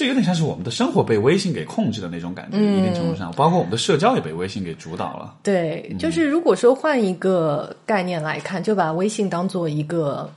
[0.00, 5.34] 这有点像是我们的生活被微信给控制的那种感觉，一定程度上，包括我们的社交也被微信给主导了。
[5.42, 10.32] 对，就是如果说换一个概念来看，就把微信当做一个，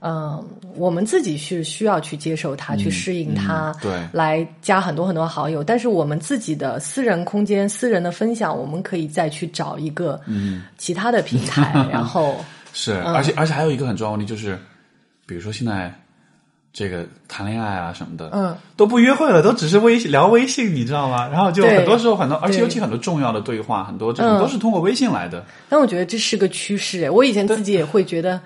[0.00, 0.44] 嗯，
[0.74, 5.62] 我们自己是需要去接受它，去适应它，对，来加很多很多好友。
[5.62, 12.34] 但是我们自己的私人空间、私人的分享，我们可以再去找一个嗯其他的平台， 然后
[12.72, 14.58] 是，而且而且还有一个很重要的问题就是，
[15.26, 15.94] 比如说现在。
[16.78, 21.26] 这个谈恋爱啊什么的，嗯，都不约会了，都只是微聊微信，你知道吗？
[21.26, 25.42] 然后就很多时候很多，而且尤其很多重要的对话，很多这种都是通过微信来的。
[25.70, 28.38] 但我觉得这是个趋势，我以前自己也会觉得，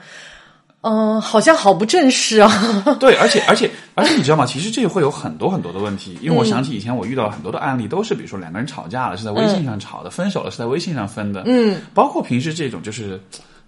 [0.82, 2.48] 嗯，好像好不正式啊。
[3.00, 4.46] 对，而且而且而且你知道吗？
[4.46, 13.20] 其实这会有很多很多的问题，因为我想起以前我遇到很多的案例，都是比如说两个人吵架了是在微信上吵的，分手了是在微信上分的，嗯，包括平时这种就是。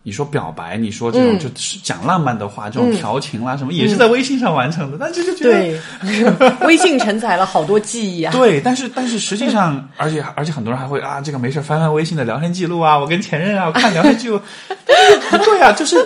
[0.04, 4.96] 你说表白，你说这种就是讲浪漫的话，这种调情啦什么，也是在微信上完成的。
[4.98, 8.32] 但这就觉得，微信承载了好多记忆啊。
[8.34, 14.40] 对，但是但是实际上， 而且而且很多人还会啊，这个没事翻翻微信的聊天记录啊，我跟前任啊，我看聊天记录。
[15.30, 16.04] 不对啊，就是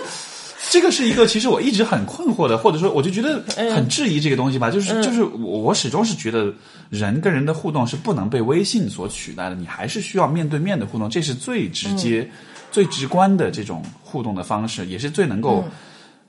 [0.69, 3.41] 这个是一个，其实我一直很困惑的，或者说我就觉得
[3.73, 4.69] 很质疑这个东西吧。
[4.69, 6.53] 就是就是我我始终是觉得
[6.91, 12.29] 人跟人的互动是不能被微信所取代的，你还是需要面对面的互动，这是最直接。
[12.77, 15.65] 最直观的这种互动的方式，也是最能够，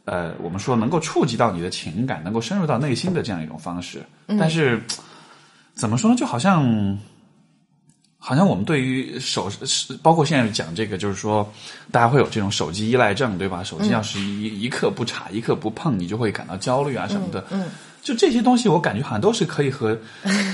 [0.06, 4.02] 呃，我们说能够触及到你的情感，能够深入到内心的这样一种方式。
[4.26, 4.82] 但是
[5.74, 6.16] 怎么说呢？
[6.16, 6.98] 就好像，
[8.16, 9.52] 好像我们对于手，
[10.02, 11.46] 包括现在讲这个，就是说，
[11.92, 13.62] 大家会有这种手机依赖症，对吧？
[13.62, 17.44] 手机要是一一刻不查，一刻不碰，你就会感到焦虑啊什么的。
[17.50, 17.66] 嗯。
[18.08, 19.94] 就这些东西，我感觉好像都是可以和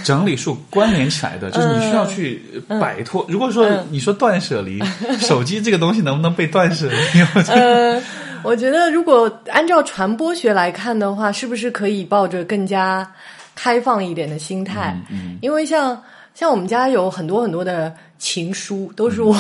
[0.04, 1.48] 整理术关联起来的。
[1.52, 2.42] 就是你需要去
[2.80, 3.24] 摆脱。
[3.28, 4.82] 如果说你说断舍离，
[5.20, 7.20] 手机这个东西能不能被断舍离？
[7.52, 8.02] 呃，
[8.42, 13.08] 我觉得如果按照传播学来看的话，是不是可以抱着更加
[13.54, 15.00] 开放一点的心态？
[15.08, 16.02] 嗯，因为像
[16.34, 19.32] 像我们家有很多很多的情书，都是我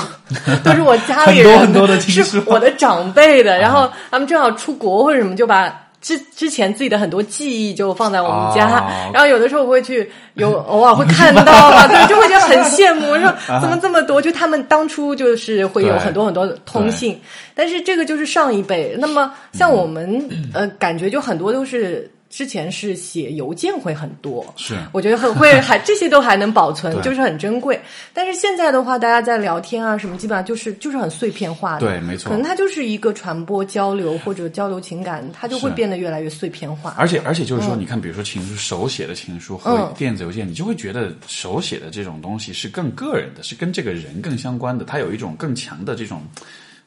[0.62, 3.58] 都是我家里人很多很多的情书，我的长辈的。
[3.58, 5.80] 然后他们正好出国或者什么，就把。
[6.04, 11.42] 之之前自己的很多记忆就放在我们家，哦然后有的时候我会去 有偶尔会看到
[11.72, 14.20] 嘛， 对，就会觉得很羡慕，我说 怎么这么多？
[14.20, 17.18] 就他们当初就是会有很多很多的通信，
[17.54, 18.94] 但是这个就是上一辈。
[18.98, 24.76] 那么像我们、呃，感觉就很多都是之前是写邮件会很多，是。
[24.90, 27.80] 我觉得很会还这些都还能保存， 就是很珍贵。
[28.12, 32.28] 但是现在的话，大家在聊天啊什么，基本上就是就是很碎片化的，对没错。
[32.28, 36.96] 可能它就是一个传播交流或者交流情感，它就会变得越来越碎片化。
[36.98, 39.94] 而且而且就是说，你看，比如说情书，手写的情书和嗯。
[39.96, 46.20] 电子邮件，你就会觉得手写的这种东西是更个人的，是跟这个人更相关的，它有一种更强的这种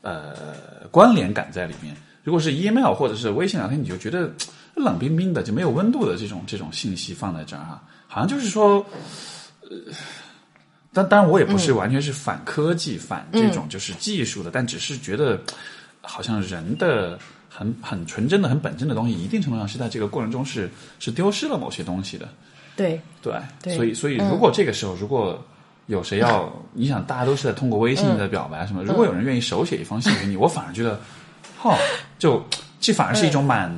[0.01, 0.33] 呃
[0.91, 1.95] 关联感在里面。
[2.23, 4.31] 如果是 email 或者是微信聊天，你就觉得嘖
[4.77, 8.85] 冷冰冰的，就没有温度的这种这种信息放在这儿哈，好像就是说，
[9.61, 9.77] 呃，
[10.93, 15.39] 但当然我也不是完全是反科技、反这种就是技术的，但只是觉得
[16.01, 17.17] 好像人的
[17.49, 20.69] 很很纯真的、很本真的东西，一定程度上是在这个过程中是
[20.99, 22.29] 是丢失了某些东西的。
[22.75, 23.75] 对，对，对。
[23.75, 25.43] 所以所以如果这个时候如果
[25.87, 30.99] 有谁要，你想大家都是在通过微信在表白什么，如果有人愿意手写一封信给你，我反而觉得，
[31.57, 31.77] 哈、
[32.19, 32.45] 就
[32.79, 33.71] 这反而是一种蛮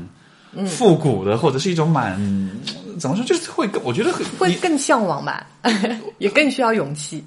[0.67, 2.19] 复古的，或者是一种蛮
[2.99, 5.47] 怎么说，就是会更我觉得很会更向往吧，
[6.19, 7.23] 也更需要勇气。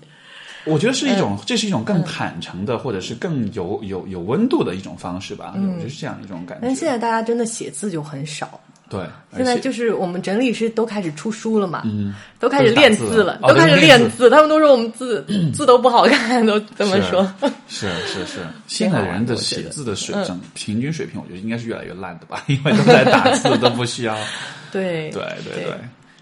[0.64, 5.55] 我觉得是一种，这是一种更坦诚的，或者是更有有有温度的一种方式吧。
[5.57, 6.66] 我觉得是这样一种感觉。
[6.66, 8.61] 但现在大家真的写字就很少，
[8.93, 14.28] 对，现在就是我们整理师都开始出书了嘛，嗯都开始练字了，都开始练字。
[14.28, 15.24] 他们都说我们字
[15.55, 17.26] 字都不好看， 都这么说。
[17.68, 24.14] 是是是， 现在人的写字的水平平均水平，我觉得应该是越来越烂的吧， 因为都在打字，都不需要。
[24.70, 25.74] 对对对对对，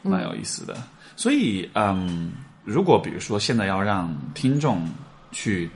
[0.02, 0.76] 蛮有意思的。
[1.16, 2.30] 所以，嗯，
[2.64, 4.88] 如果比如说现在要让听众
[5.32, 5.68] 去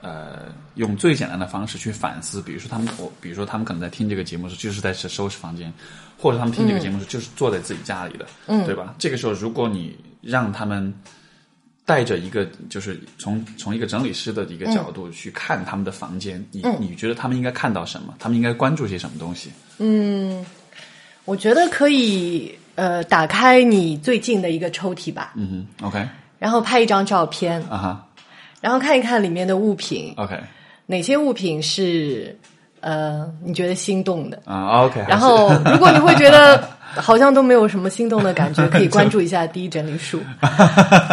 [0.00, 5.72] 呃用最简单的方式去反思，比如说他们我，比如说他们可能在听这个节目时就是在收拾房间，
[6.18, 8.94] 或者他们听这个节目时就是坐在自己家里的，嗯，对吧？
[8.98, 10.92] 这个时候，如果你让他们
[11.84, 18.14] 带着一个就是从从一个整理师的一个角度去看他们的房间，你你觉得他们应该看到什么？
[18.18, 19.50] 他们应该关注些什么东西？
[19.78, 20.44] 嗯
[21.24, 28.08] 我觉得可以呃打开你最近的一个抽屉吧，嗯哼，OK 然后拍一张照片，啊哈
[28.60, 30.38] 然后看一看里面的物品，，OK。
[30.86, 32.36] 哪些物品是
[32.80, 34.40] 呃你觉得心动的。
[34.44, 36.62] 啊，OK，然后，如果你会觉得
[36.94, 40.20] 好像都没有什么心动的感觉， 可以关注一下第一整理术，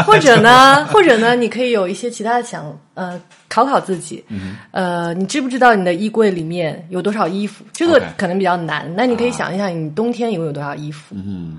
[0.05, 7.63] 或者呢， 或者呢，你可以有一些其他的想呃考考自己，嗯呃，你知不知道你的衣柜里面有多少衣服？
[7.71, 11.15] 这个可能比较难，那你可以想一想，你冬天拥有多少衣服？
[11.15, 11.57] 嗯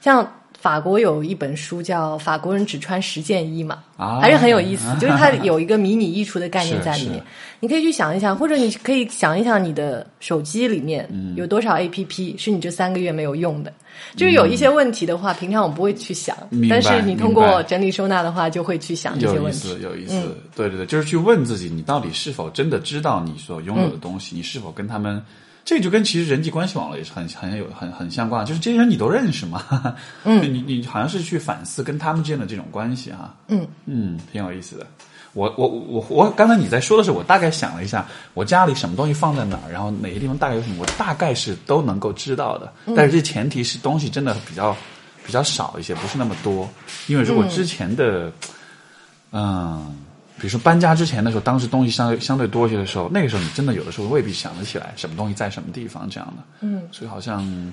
[0.00, 0.24] 像
[0.58, 7.22] 法国有一本书叫《法国人只穿十件衣》嘛，啊还是很有意思， 就是它有一个迷你衣橱的概念在里面。
[7.60, 13.72] 你可以去想一想，或者你可以想一想你的手机里面嗯有多少 APP 是你这三个月没有用的。
[14.14, 16.36] 就是有一些问题的话，平常我们不会去想
[16.68, 19.70] 但是你通过整理收纳的话，就会去想这些问题。
[19.80, 20.36] 有意思，有意思。
[20.54, 24.36] 对对对，就是去问自己，你到底是否真的知道你所拥有的东西？
[24.36, 25.22] 你是否跟他们？
[25.66, 29.96] 这就跟其实人际关系网络也是很很有很很相关，就是这些人你都认识吗？
[30.22, 33.34] 嗯， 你你好像是去反思跟他们之间的这种关系哈。
[33.48, 34.86] 嗯嗯，挺有意思的。
[35.32, 42.72] 我我我我刚才你在说的时候，我大概想了一下，我家里什么东西放在哪儿，然后哪些地方大概有什么，我大概是都能够知道的。
[42.96, 44.74] 但是这前提是东西真的比较
[45.26, 46.66] 比较少一些，不是那么多。
[47.08, 48.32] 因为如果之前的，
[49.32, 49.94] 嗯，
[50.38, 56.42] 比如说搬家之前的时候，当时东西相对相对多一些的时候，那个时候你真的有的时候未必想得起来什么东西在什么地方这样的。
[56.60, 57.72] 嗯，所以好像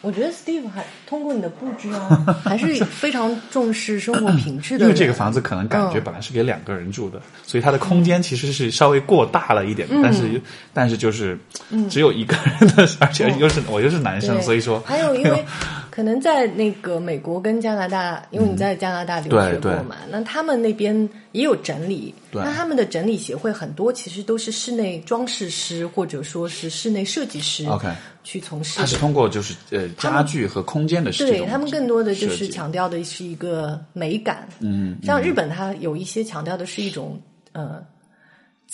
[0.00, 4.84] 我觉得 Steve 还通过你的布置啊， 还是非常重视生活品质的。
[4.84, 6.04] 因为这个房子可能感觉嗯。
[6.04, 10.40] 本来是给两个人住的，所以它的空间其实是稍微过大了一点的，但是
[10.72, 11.38] 但是就是
[11.88, 15.44] 只有一个人的，而且又是我又是男生，所以说还有因为
[15.94, 27.88] 可能在那个美国跟加拿大，因为你在加拿大留学过嘛，那他们那边也有整理，那他们的整理协会很多其实都是室内装饰师或者说是室内设计师 OK
[28.24, 28.96] 去从事它是。
[28.96, 37.20] 通过就是呃家具和空间的这种对他们更多的就是强调的是一个美感，嗯，像日本它有一些强调的是一种
[37.52, 37.80] 呃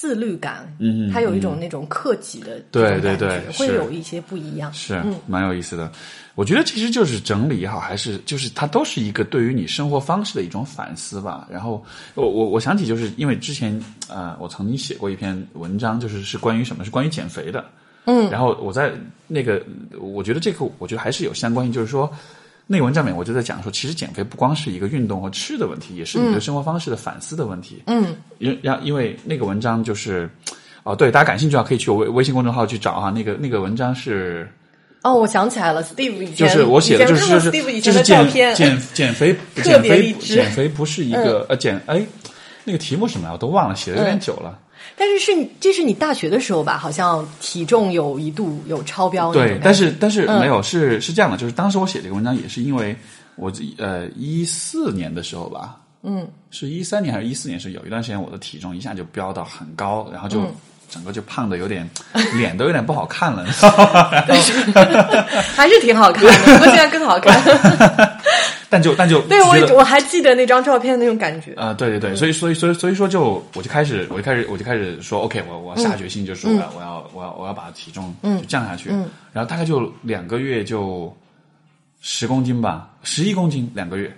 [0.00, 4.72] 自律感，嗯它有一种那种克己的对对对会有一些不一样。
[4.72, 5.92] 是蛮有意思的。
[6.34, 11.46] 我觉得其实就是整理也好，还是就是它都是一个对于你生活方式的一种反思吧。
[11.50, 11.84] 然后
[12.14, 13.78] 我我我想起就是因为之前
[14.08, 17.62] 呃我曾经写过一篇文章，就是是关于什么是关于减肥的。
[18.06, 18.94] 嗯，然后我在
[19.26, 19.62] 那个
[20.00, 22.10] 我觉得这个我觉得还是有相关性，就是说。
[22.72, 27.82] 那个文章里面我就在讲说，其实减肥不光是一个运动和吃的问题，也是你对生活方式的反思的问题。
[27.88, 30.30] 嗯，因因因为那个文章就是，
[30.84, 33.10] 哦，对，大家感兴趣的话可以去我微微信公众号去找哈。
[33.10, 34.48] 那个那个文章是
[35.02, 42.00] 哦，我想起来了，Steve 以前就是我写的，就是就是 Steve 以前的就是减照片，减减肥 特减肥减肥不是一个呃减哎
[42.62, 43.32] 那个题目什么呀？
[43.32, 44.56] 我都忘了，写的有点久了。
[44.96, 46.76] 但是是你这是你大学的时候吧？
[46.78, 52.96] 好像体重有一度有超标对，但是但是嗯没有，是是这样的，就是当时我写这个文章也是因为
[53.36, 60.42] 我呃一四年的时候吧，嗯，是一三年还是一四年是有一段时间我的体重一下就飙到很高，然后就。
[60.90, 61.88] 嗯整个就胖的有点，
[62.36, 63.44] 脸都有点不好看了，
[65.54, 67.40] 还是挺好看的，不过现在更好看。
[68.68, 71.52] 但就但就对我我还记得那张照片的那种感觉。
[71.54, 78.90] 啊、对对对，所以所以所以所以说就我就开始我就开始我就开始说，OK，我我下决心就是我要、我要我要我要把体重就降下去，
[79.32, 81.12] 然后大概就两个月就
[82.00, 84.12] 十公斤吧，十一公斤两个月，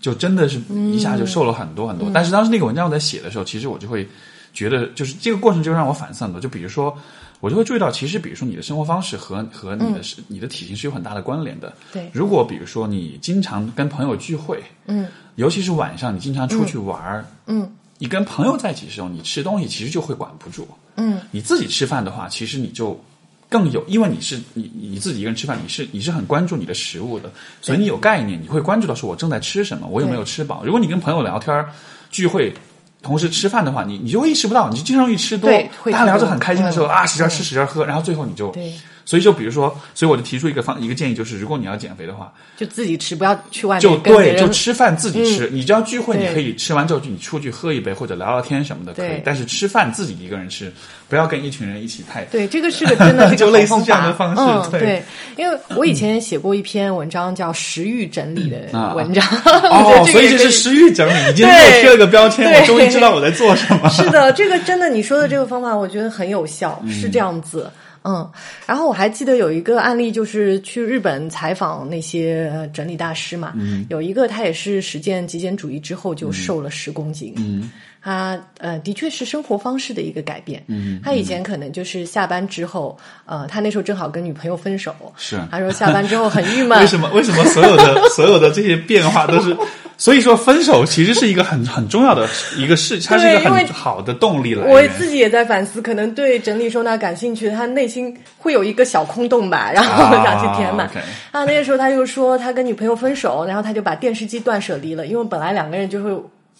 [0.00, 0.58] 就真的是
[0.92, 2.08] 一下就瘦了很多很多。
[2.14, 4.08] 但是当时那个文章我在写的时候，其实我就会
[4.54, 6.40] 觉得，就是这个过程就让我反思很多。
[6.40, 6.96] 就比如说，
[7.40, 11.70] 我就会注意到，其实比如说你的生活方式和和你的、你的体型是有很大的关联的。
[11.92, 12.08] 对。
[12.12, 22.98] 如果比如说你经常跟朋友聚会，嗯，尤其是晚上你经常出去玩儿，嗯，你跟朋友在一起的时候，你吃东西其实就会管不住，嗯，你自己吃饭的话，其实你就
[23.48, 27.30] 更有，因为你是你你自己一个人吃饭，你是你是很关注你的食物的，
[27.60, 30.64] 所以你有概念，你会关注到说我正在吃什么，我有没有吃饱。
[30.64, 31.68] 如果你跟朋友聊天儿
[32.10, 32.54] 聚会。
[33.04, 35.48] 同时吃饭的话，你你就意识不到，你就经常容易吃多
[35.92, 36.88] 大家聊着很开心的时候、嗯。
[36.88, 38.72] 啊，使劲吃使劲喝，然后最后你就对，
[39.04, 45.48] 所以就比如说，所以我就提出一个方一个建议，就是如果你要减肥的话，就自己吃，不要去外面就对，就吃饭自己吃。
[45.50, 49.22] 你只要聚会，你可以吃完之后，就你出去喝一杯或者聊聊天什么的可以对。
[49.24, 50.72] 但是吃饭自己一个人吃，
[51.08, 52.24] 不要跟一群人一起太。
[52.24, 55.04] 对，这个是个真的是 就类似这样的方式嗯，对对，
[55.36, 59.24] 因为我以前写过一篇文章叫“食欲整理”的啊文章，
[59.70, 63.88] 哦所以这是食欲整理，你今天对给我贴了个标签，我终于知道我在做什么。
[63.92, 67.70] 是的，这个真的，你说的这个方法，我觉得很有效，嗯是这样子。
[68.04, 68.30] 嗯，
[68.66, 77.70] 然后我还记得有一个案例，就是去日本采访那些呃整理大师嘛，嗯有一个他也是实践极简主义之后就瘦了十公斤，嗯，
[78.02, 87.10] 他呃的确是生活方式的一个改变，嗯，他以前可能就是下班之后，呃，他那时候正好跟女朋友分手，是他说下班之后很郁闷， 为什么？
[87.14, 89.56] 为什么所有的所有的这些变化都是？
[89.96, 94.82] 所以说，分手其实是一个很很重要的一个事， 它是一个好的动力来我。
[94.98, 100.86] 自己也在反思，可能对整理收纳感兴趣，他内心会有一个小空洞吧，然后啊想去填满。
[101.30, 106.10] 啊，那个时候他就说他跟女朋友分手，然后他就把电视机断舍离了，因为本来两个人就会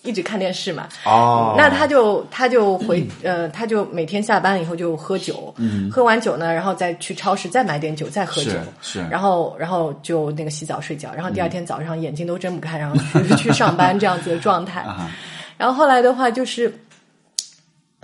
[0.05, 0.87] 一直看电视嘛。
[1.05, 5.53] 哦，那他就他就回呃，他就每天下班以后就喝酒，
[5.91, 9.09] 喝完酒呢，然后再去超市再买点酒，再喝酒，嗯是是。
[9.09, 14.83] 然后然后就那个洗澡睡觉，然后第二天早上眼睛都睁不开，然后去 去上班这样子的状态。
[14.87, 15.11] 啊
[15.57, 16.69] 然后后来的话就是，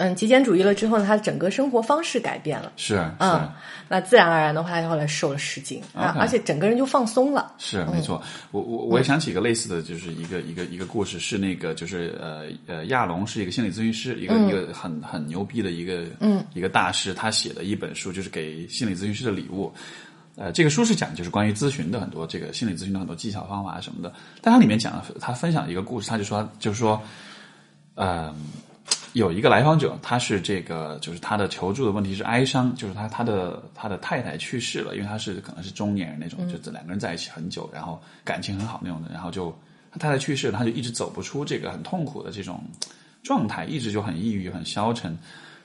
[0.00, 3.10] 嗯，极简主义了之后呢，他整个生活方式改变了，是是。
[3.18, 3.52] 嗯，
[3.86, 7.52] 那自然而然的话，他后来瘦了十斤而且整个人就放松了。
[7.58, 16.42] 是没错，我我我也想起一个类似的，就是一个一个一个故事，是那个就是呃呃亚龙是一个心理咨询师，一个、一个很很牛逼的一个嗯。
[16.54, 19.72] 一个大师，他写的一本书就是给心理咨询师的礼物。
[20.36, 27.00] 呃，这个书是讲就是关于咨询的很多这个心理咨询的很多技巧方法什么的，但它里面讲了他分享了一个故事，他就说就是说，
[27.94, 28.34] 呃，
[29.12, 39.52] 有一个来访者，他是这个，就是他的求助的问题是哀伤，就是他他的他的太太去世了，因为他是可能是中年人那种，就这两个人在一起很久，然后感情很好那种的，然后就
[39.90, 42.62] 他太太去世了，他就一直走不出这个很痛苦的这种
[43.24, 45.16] 状态，一直就很抑郁、很消沉。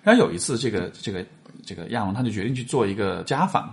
[0.01, 1.23] 然后有一次，这个这个
[1.63, 3.71] 这个亚龙他就决定去做一个家访，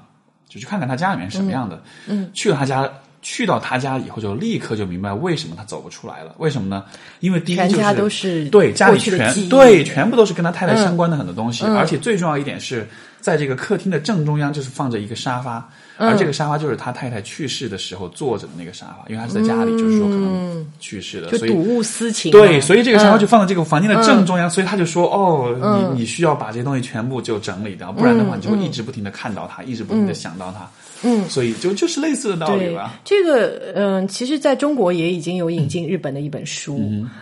[0.49, 1.83] 就去看看他家里面是什么样的。
[2.07, 2.93] 嗯，去了他家。
[3.23, 6.35] 去到他家以后，就立刻就明白为什么他走不出来了。
[6.39, 6.85] 为什么呢？
[7.21, 11.77] 因为第一就是家都是对家里全对全部都是跟他太太相关的很多东西，嗯。
[11.77, 12.87] 而且最重要一点是
[13.21, 15.67] 在这个客厅的正中央就是放着一个沙发，
[15.97, 25.55] 而这个沙发就是他太太去世的时候坐着的那个沙发，因为他是在家里，就是说可能去世的，所以睹物思情嘛，对，所以这个沙发就嗯放在这个房间的正中央，所以他就说：“哦，
[25.95, 30.69] 你你需要把这些东西全部就整理掉，不然的话，你就会一直不停的看到它，一直不停的想到它。”
[31.03, 33.01] 嗯，所以就就是类似的道理吧。
[33.05, 36.81] 这个，嗯、其实在中国也已经有引进日本的一本书，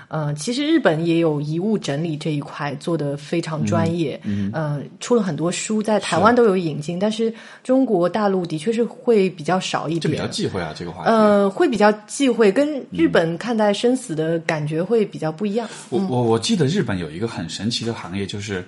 [0.08, 10.26] 嗯、其实日本也有遗物整理这一块做的非常专业，嗯、呃，出了很多书，在台湾都有引进，但是中国大陆的确是会比较少一点，这比较。
[10.26, 11.10] 忌讳啊，这个话题。
[11.10, 15.68] 呃，会比较忌讳，跟日本看待生死的感觉会比较不一样。
[15.88, 18.64] 我我我记得日本有一个很神奇的行业，就是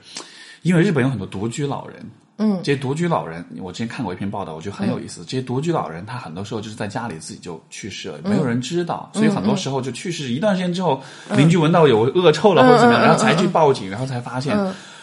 [0.63, 1.97] 因为日本有很多独居老人。
[2.39, 5.25] 嗯，这些独居老人，我之前看过一篇报道，我觉得很有意思。
[5.25, 11.03] 这些独居老人，他很多时候就是在家里自己就去世了，没有人知道，所以很多时候就去世一段时间之后，
[11.37, 14.57] 邻居闻到有恶臭了或者怎么样，然后才去报警，然后才发现。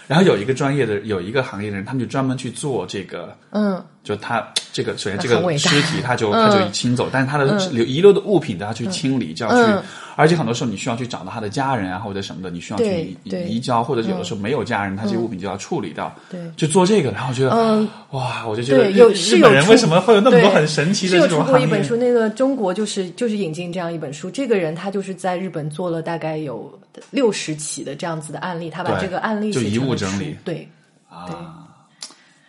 [0.07, 9.83] 然后有一个专业的，有一个行业的人，他们就专门去做这个，嗯，就他这个首先这个尸体，他就他就清走，但是他的留遗留的物品，都要去清理，就要去嗯，
[10.15, 17.87] 而且很多时候你需要去找到他的家人啊或者什么的，你需要去移交，或者有的时候没有家人，他这些物品就要处理掉，对就做这个，然后我觉得，嗯。
[18.11, 21.67] 哇，我就觉得，日有是日本人为什么会有那么多很神奇的这种行业？
[21.67, 26.79] 过一本书，那个中国就是就是引进这样一本书，这个人他就是在日本做了大概有
[27.11, 30.35] 六十起的这样子的案例，他把这个案例就遗物整理。
[30.43, 30.67] 对，
[31.07, 31.67] 啊，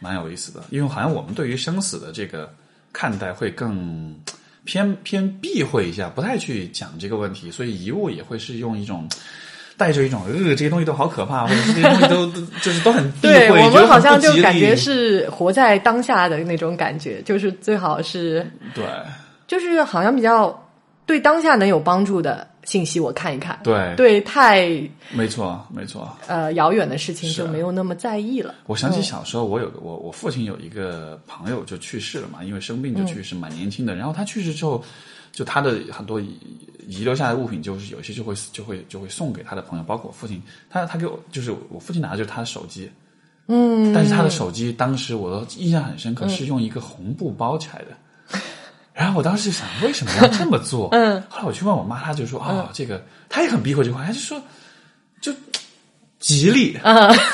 [0.00, 2.52] 蛮有意思的，因为好像我们对于生死的这个
[2.92, 4.14] 看待会更
[4.64, 9.08] 偏偏避讳一下，不太去讲这个问题，所以遗物也会是用一种。
[9.76, 18.84] 带着一种呃，这些东西都好可怕，或者这些东西都都 就是都很避讳，对我们好像就感觉是活在当下的那种感觉，就是最好是对
[19.48, 20.69] 就是好像比较
[21.10, 23.58] 对当下能有帮助的信息，我看一看。
[23.64, 24.68] 对对，太
[25.10, 26.08] 没错没错。
[26.28, 28.54] 呃遥远的事情就没有那么在意了。
[28.66, 33.96] 我想起小时候，我有个我我父亲有一个朋友就去世了嘛，因为生病就去世，蛮年轻的。
[33.96, 34.84] 然后他去世之后，
[35.32, 36.38] 就他的很多遗
[36.86, 40.40] 遗留下来的物品，就是有些就会就会就会送给他的朋友，包括我父亲。
[40.68, 42.88] 他他给我就是我父亲拿的就是他的手机，
[43.48, 47.86] 嗯，但是他的手机当时我都印象很深刻，是用一个红布包起来的。
[49.00, 50.90] 然后我当时就想，为什么要 这么做？
[50.92, 54.38] 嗯，后来我去问我妈，她就说啊、这个她也很避讳这个话，她就说
[55.22, 55.32] 就
[56.18, 56.74] 吉利，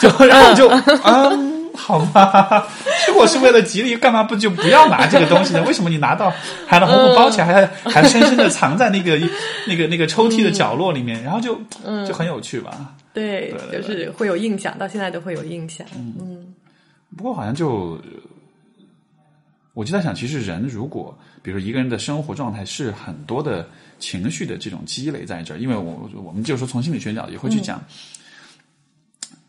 [0.01, 0.69] 就然后我就
[1.03, 2.69] 嗯，好吧，
[3.09, 5.63] 如果是为了吉利，干嘛不就不要拿这个东西呢？
[5.67, 6.33] 为什么你拿到
[6.69, 9.19] 还拿红布包起来，还还深深的藏在那个
[9.67, 11.61] 那个那个抽屉的角落里面，然后就
[12.07, 12.95] 就很有趣吧？
[13.13, 15.85] 对，对就是会有印象，到现在都会有印象。
[15.97, 16.55] 嗯。
[17.17, 17.99] 不过好像就，
[19.77, 23.69] 我就在想，其实人如果比如说一个人的生活状态是很多的
[23.99, 27.79] 情绪的这种积累在这儿，因为我我们就是说从心理学角也会去讲，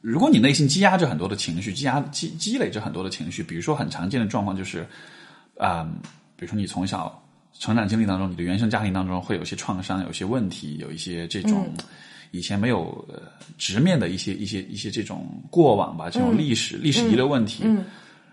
[0.01, 4.85] 如果你内心积压着很多的情绪，积压积积累着很多的情绪，比如说很常见的状况就是，
[5.57, 5.89] 啊、
[6.35, 7.23] 比如说你从小
[7.57, 11.73] 成长经历当中，你的原生家庭当中会有一些创伤，有一些问题，有一些这种。
[12.31, 13.21] 以前没有呃
[13.57, 17.63] 直面的一些一些一些这种过往吧，这种历史、历史遗留问题。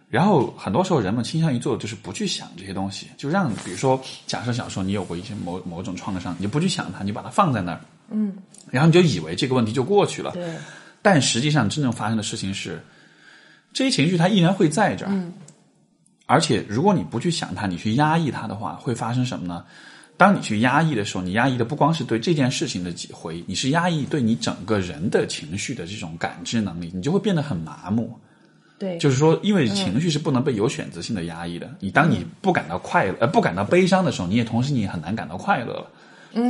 [0.08, 7.80] 然后很多时候人们倾向于做的就是不去想这些东西，就让比如说，假设小时候你有过一些某某种创伤，你就不去想它，你把它放在那儿，
[8.10, 8.36] 嗯，
[8.70, 10.30] 然后你就以为这个问题就过去了。
[10.32, 10.54] 对，
[11.02, 12.80] 但实际上真正发生的事情是，
[13.72, 15.32] 这些情绪它依然会在这儿，
[16.26, 19.64] 而且如果你不去想它，你去压抑它的话，会发生什么呢？
[20.16, 28.16] 当你去压抑的时候，你压抑的不光是对这件事情的回忆，你是压抑对你整个人的情绪的这种感知能力，你就会变得很麻木。
[28.84, 31.70] 对，就是说，因为情绪是不能被有选择性的压抑的。
[31.80, 35.86] 你当你不感到快乐，呃，不感到悲伤的时候，你也同时你也很难感到快乐了。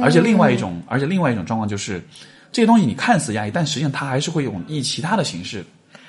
[0.03, 2.03] 而且另外一种，而且另外一种状况就是，
[2.51, 5.65] 这些东西你看似压抑，但实际上它还是会用以其他的形式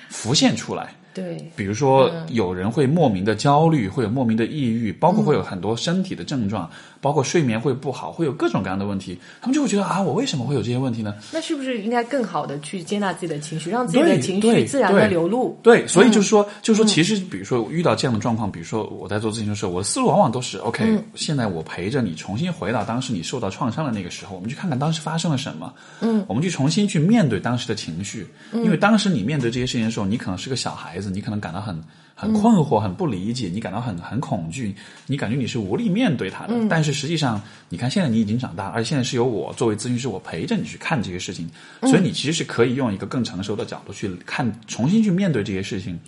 [0.10, 0.96] 浮现出来。
[1.16, 9.18] 对，比如说，有人会莫名的焦虑，会有莫名的抑郁，包括会有很多身体的症状，包括睡眠会不好，会有各种各样的问题。
[9.40, 11.16] 他们就会觉得啊，我为什么会有这些问题呢？
[11.32, 15.58] 那是不是应该更好的去接纳自己的情绪，让自己的情绪自然的流露？
[15.64, 20.84] 对，所以就是说，就是说，其实比如说遇到这样的状况，比如说我在做咨询的时候，我的思路往往都是 OK，、
[21.16, 31.82] 现在我陪着你重新回到当时你受到创伤的那个时候，我们去看看当时发生了什么，嗯，我们去重新去面对当时的情绪，因为当时你面对这些事情的时候，你可能是个小孩子，你可能感到很。
[32.18, 34.74] 很困惑，很不理解，你感到很很恐惧，
[35.06, 36.54] 你感觉你是无力面对它的。
[36.70, 41.46] 但是实际上，你看现在你已经长大，而且现在是由我作为咨询师，我陪着你去看这些事情，
[41.82, 46.00] 所以你其实是可以用一个更成熟的角度去看，重新去面对这些事情。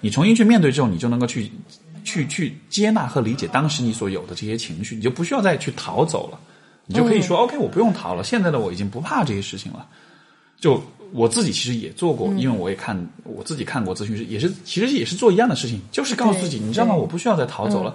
[0.00, 1.50] 你重新去面对之后，你就能够去
[2.04, 6.38] 去去接纳和理解当时你所有的这些情绪，你就不需要再去逃走了，
[6.86, 9.84] 你就可以说、OK，我不用逃了，现在的我已经不怕这些事情了。
[10.60, 10.80] 就
[11.12, 16.94] 我自己其实也做过，因为我也看我自己看过咨询师，也是其实也是做一样的事情，就是告诉自己，你知道吗？
[16.94, 17.94] 我不需要再逃走了。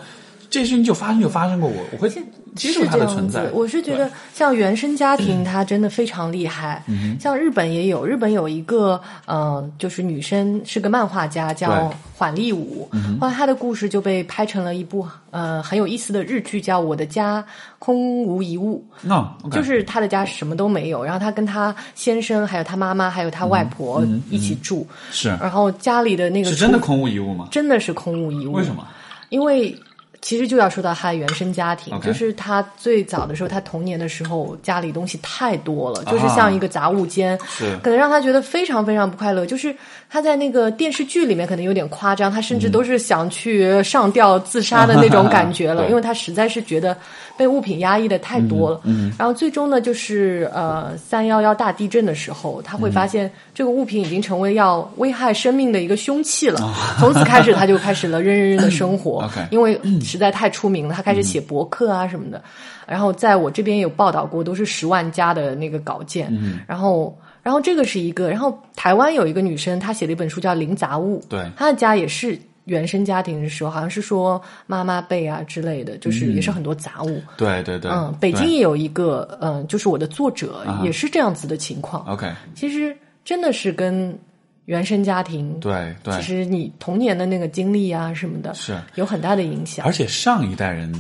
[0.56, 2.10] 这些事情就发生就发生过，我我会
[2.56, 3.52] 接受它是这样的存在子。。
[3.54, 6.82] 我是觉得，像原生家庭，它真的非常厉害。
[6.88, 12.90] 嗯像日本也有，日本有一个，呃，就是女生是个漫画家，叫缓力舞。
[13.20, 17.44] 后来她的故事就被拍成了一部呃很有意思的日剧，叫《我的家
[17.78, 18.82] 空无一物》。
[19.02, 27.50] 那、就是她的家什么都没有，然后她跟她先生、还有她妈妈、还有她外婆一起住，是然后家里的那个嗯是真的空无一物吗？
[27.52, 28.54] 真的是空无一物。
[28.54, 28.88] 为什么？
[29.30, 29.78] 因为
[30.26, 37.78] 其实就要说到他的原生家庭就是他最早的时候，他童年的时候家里东西太多了，就是像一个杂物间，是。
[37.84, 39.46] 可能让他觉得非常非常不快乐。
[39.46, 39.76] 就是
[40.10, 46.96] 他在那个电视剧里面可能有点夸张，他甚至都是想去上吊自杀的那种感觉了，对因为他实在是觉得
[47.36, 48.80] 被物品压抑的太多了。
[48.84, 56.60] 嗯，然后最终呢，就是呃三幺幺大地震的时候，他会发现这个物品已经成为要危害生命的一个凶器了。
[56.98, 59.30] 从此开始，他就开始了认认真真的生活。
[59.52, 62.42] 因为实在太出名了，他开始写博客啊什么的。
[62.88, 66.32] 然后在我这边有报道过，都是十万加的那个稿件。
[66.68, 71.48] 然后，然后这个是一个，然后台湾有一个女生，她写了一本书叫《零杂物》，对。
[71.56, 77.22] 她的家也是原生家庭的时候，好像是说妈妈辈啊之类的，就是也是很多杂物。
[77.38, 82.04] 对对对，嗯，北京也有一个，嗯，就是我的作者啊也是这样子的情况。
[82.08, 84.18] OK，其实真的是跟
[84.66, 86.16] 原生家庭，对对。
[86.16, 88.76] 其实你童年的那个经历啊什么的，是。
[88.96, 89.86] 有很大的影响。
[89.86, 89.92] 而。
[89.92, 90.92] 且上一代人，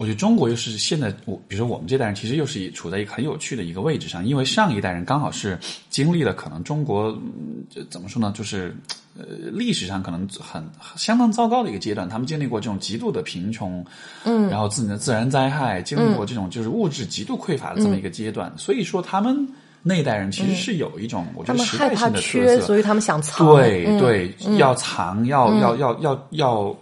[0.00, 5.58] 我觉得中国又是现在我，比如说我们这代人，其实又是处在一个很有趣的一个位置上，因为上一代人刚好是
[5.90, 8.74] 经历了可能中国，嗯这怎么说呢，就是
[9.14, 13.84] 呃历史上可能很相当糟糕的一个阶段，他们经历过这种极度的贫穷，
[14.24, 19.46] 嗯，然后自自然灾害，经历过这种就是物质极度匮乏的这么一个阶段，所以说他们
[19.82, 23.46] 那一代人其实是有一种、我觉得害怕代性的特缺，色，所以他们想藏。
[23.54, 23.98] 对、嗯。
[23.98, 26.76] 对，要藏，要、要要要要，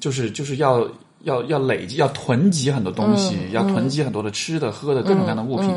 [0.00, 0.88] 就是就是要
[1.22, 5.70] 要要累积，要囤积很多东西，嗯要囤积很多的吃的、喝的各种各样的物品，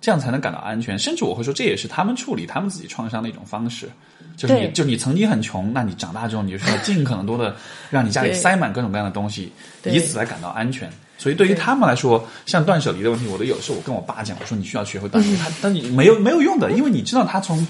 [0.00, 0.98] 这样才能感到安全。
[0.98, 3.88] 甚至我会说，这也是他们处理他们自己创伤的一种方式。
[4.36, 7.56] 就是你，就你曾经很穷，那你长大之后，你就是要尽可能多的
[7.88, 9.50] 让你家里塞满各种各样的东西，
[9.84, 10.90] 以此来感到安全。
[11.16, 17.66] 所以对于他们来说，像断舍离的问题，我都有时候我跟我爸讲，我说你需要学会断舍离，他但你没有没有用的，因为你知道他从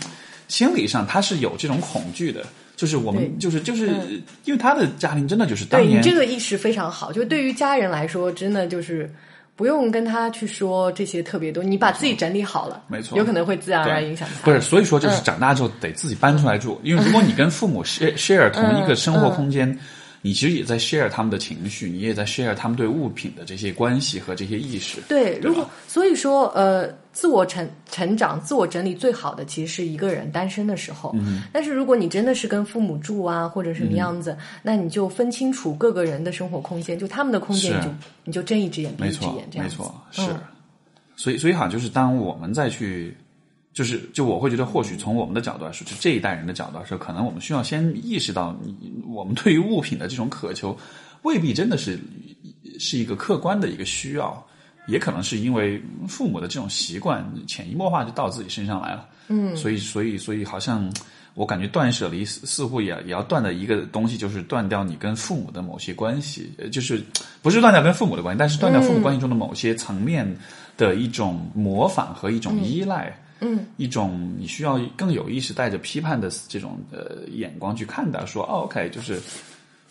[0.48, 2.44] 心理上他是有这种恐惧的，
[2.76, 3.88] 就是我们就是就是
[4.44, 9.10] 因为他的家庭真的就是当对你这个意识非常好，就对于家人来说，真的就是
[9.56, 14.44] 不用跟他去说这些特别多，你把自己整理好了，没错有可能会自然而然影响他。
[14.44, 19.76] 不是，所以说嗯就是长大之后得自己搬出来住，因为如果你跟父母 share share 同一个生活空间。
[20.26, 25.00] 你其实也在 share 他们的情绪，你也在 share 他们对物品的这些关系和这些意识。
[25.06, 31.12] 对，如果所以说，呃，自我成成长、自我整理最好的其实是一个人单身的时候。
[31.14, 37.90] 嗯、但是如果你真的是跟父母住啊，或者什么样子，那你就分清楚各个人的生活空间，就他们的空间，你就
[38.24, 39.76] 你就睁一只眼闭一只眼，这样子。
[39.76, 40.22] 没错，是。
[40.22, 40.40] 嗯
[41.18, 43.16] 所以，所以好像就是当我们再去，
[43.76, 48.74] 就是就我会觉得，或许从我们的角度来说，就这一代人的角度来说，可能我们需要先意识到，你
[49.06, 50.74] 我们对于物品的这种渴求，
[51.24, 52.00] 未必真的是
[52.78, 54.42] 是一个客观的一个需要，
[54.88, 59.06] 也可能是因为父母的这种习惯潜移默化就到自己身上来了。
[59.28, 60.90] 嗯，所以，所以，所以好像。
[61.36, 67.04] 我感觉断舍离似似乎也也要断的一个东西，就是断掉你跟父母的某些关系，呃就是
[67.42, 70.26] 不是断掉跟父母的关系，但是断掉父母关系中的某些层面
[70.78, 73.66] 的一种模仿和一种依赖，嗯，嗯。
[73.76, 79.20] 一种你需要更有意识、带着批判的这种呃眼光去看待，说哦，OK，就是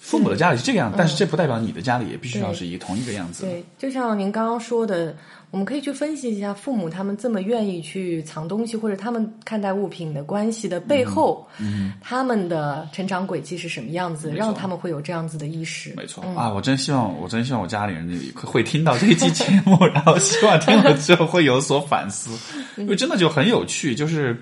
[0.05, 3.43] 父母的家里是这个样，但是这不代表你的家里也必须要是一同一个样子。
[3.43, 5.15] 对，就像您刚刚说的，
[5.49, 15.91] 我们可以去分析一下父母他们这么愿意去藏东西，或者他们看待物品的关系的背后，嗯，他们的成长轨迹是什么样子，让他们会有这样子的意识。
[15.97, 22.29] 没错、啊，我真希望，我真希望我家里人会听到这一期节目，然后希望听了之后会有所反思，
[22.77, 24.39] 因为真的就很有趣，就是。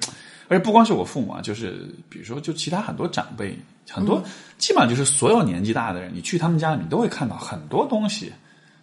[0.54, 3.58] 而且不光是我父母啊，就是比如说，就其他很多长辈，
[3.90, 4.24] 很多、
[4.60, 8.32] 基本上就是所有年纪大的人，你去他们家里，你都会看到很多东西，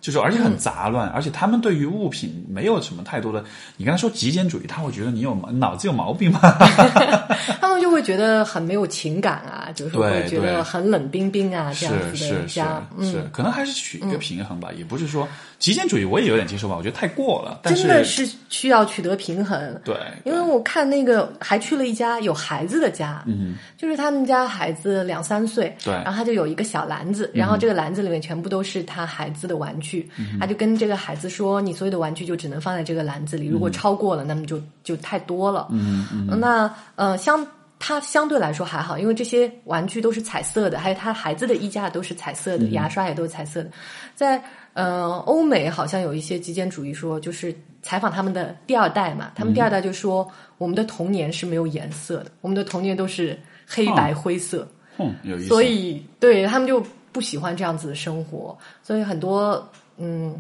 [0.00, 3.44] 就是而且很杂乱，而且他们对于物品没有什么太多的。
[3.76, 6.40] 你刚才说极简主义，他会觉得你有脑子有毛病吗？
[7.60, 15.28] 他们就会觉得很没有情感啊，就是会觉得很冷冰冰啊，这样子的家，是是，嗯，可能还是取一个平衡吧，也不是说
[15.60, 19.78] 极简主义我也有点接受吧，我觉得太过了，但真的是需要取得平衡。
[19.84, 19.94] 对，
[20.24, 30.08] 因为我看那个还去了一家有孩子的家，嗯，就是他们家孩子两三岁，对然后他就有一个小篮子，然后这个篮子里面全部都是他孩子的玩具，
[30.40, 37.46] 他就跟这个孩子说：“你所有的玩具就只能放在这个篮子里，如果超过了，那么就就太多了。”嗯嗯，那呃相。
[37.82, 43.70] 他相对来说还好，因为这些玩具都是彩色的，还有他孩子的衣架都是彩色的，牙刷也都是彩色的。
[44.14, 44.38] 在
[44.80, 50.26] 呃欧美好像有一些极简主义说，就是采访他们的第二代嘛，他们第二代就说、
[50.58, 54.66] 我们的童年是没有颜色的，我们的童年都是黑白灰色，
[54.98, 55.48] 嗯，有意思。
[55.48, 59.68] 所以对他们就不喜欢这样子的生活，所以很多
[59.98, 60.34] 嗯。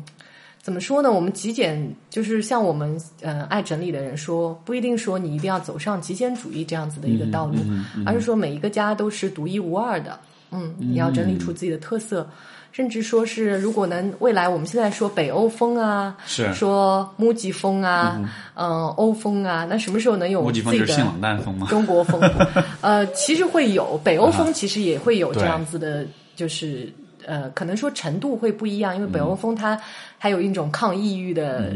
[0.62, 1.10] 怎么说呢？
[1.10, 7.56] 我们极简就是像我们呃爱整理的人说，不一定说你一定要走上极简主义这样子的一个道路，
[8.04, 10.20] 而是说每一个家都是独一无二的。
[10.50, 12.28] 嗯，你要整理出自己的特色，
[12.72, 18.20] 甚至说是如果能未来我们现在说北欧风啊，是说木吉风啊，
[18.54, 21.66] 嗯，欧风啊，那什么时候能有木吉风自己的就是性冷淡风吗？
[21.68, 22.20] 中国风？
[22.80, 26.06] 呃，其实会有北欧风，其实也会有这样子的，
[26.36, 26.92] 就是
[27.26, 29.80] 呃，可能说程度会不一样，因为北欧风它
[30.18, 31.74] 还有一种抗抑郁的。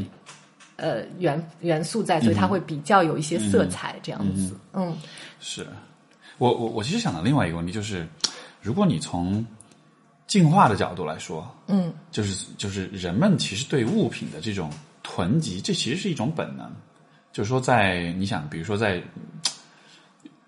[0.77, 4.57] 呃，元元素在，所以它会比较有一些色彩，这样子。
[4.73, 4.93] 嗯
[5.39, 5.65] 是
[6.37, 8.05] 我我我其实想到另外一个问题，就是
[8.61, 9.47] 如果你从
[10.27, 14.71] 进化的角度来说，嗯，就是就是人们其实对物品的这种
[15.03, 16.71] 囤积，这其实是一种本能。
[17.33, 19.03] 就是说在，你想，比如说在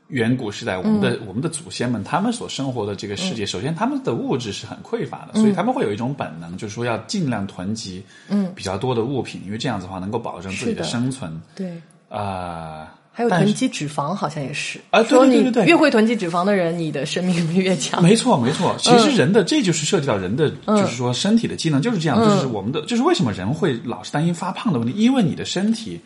[0.08, 11.40] 远古时代，我们的、我们的祖先们，他们所生活的这个世界，首先他们的物质是很匮乏的，所以他们会有一种本能，就是说要尽量囤积嗯比较多的物品，因为这样子的话能够保证自己的生存。
[11.56, 11.82] 对。
[12.08, 18.02] 啊、还有囤积脂肪，好像也是啊对对对越会囤积脂肪的人，你的生命力 越强。
[18.02, 18.76] 没错，没错。
[18.78, 25.98] 其实人的、这就是涉及到人的，就是说身体的机能就是这样，就是我们的，就是为什么人会老是担心发胖的问题，因为你的身体，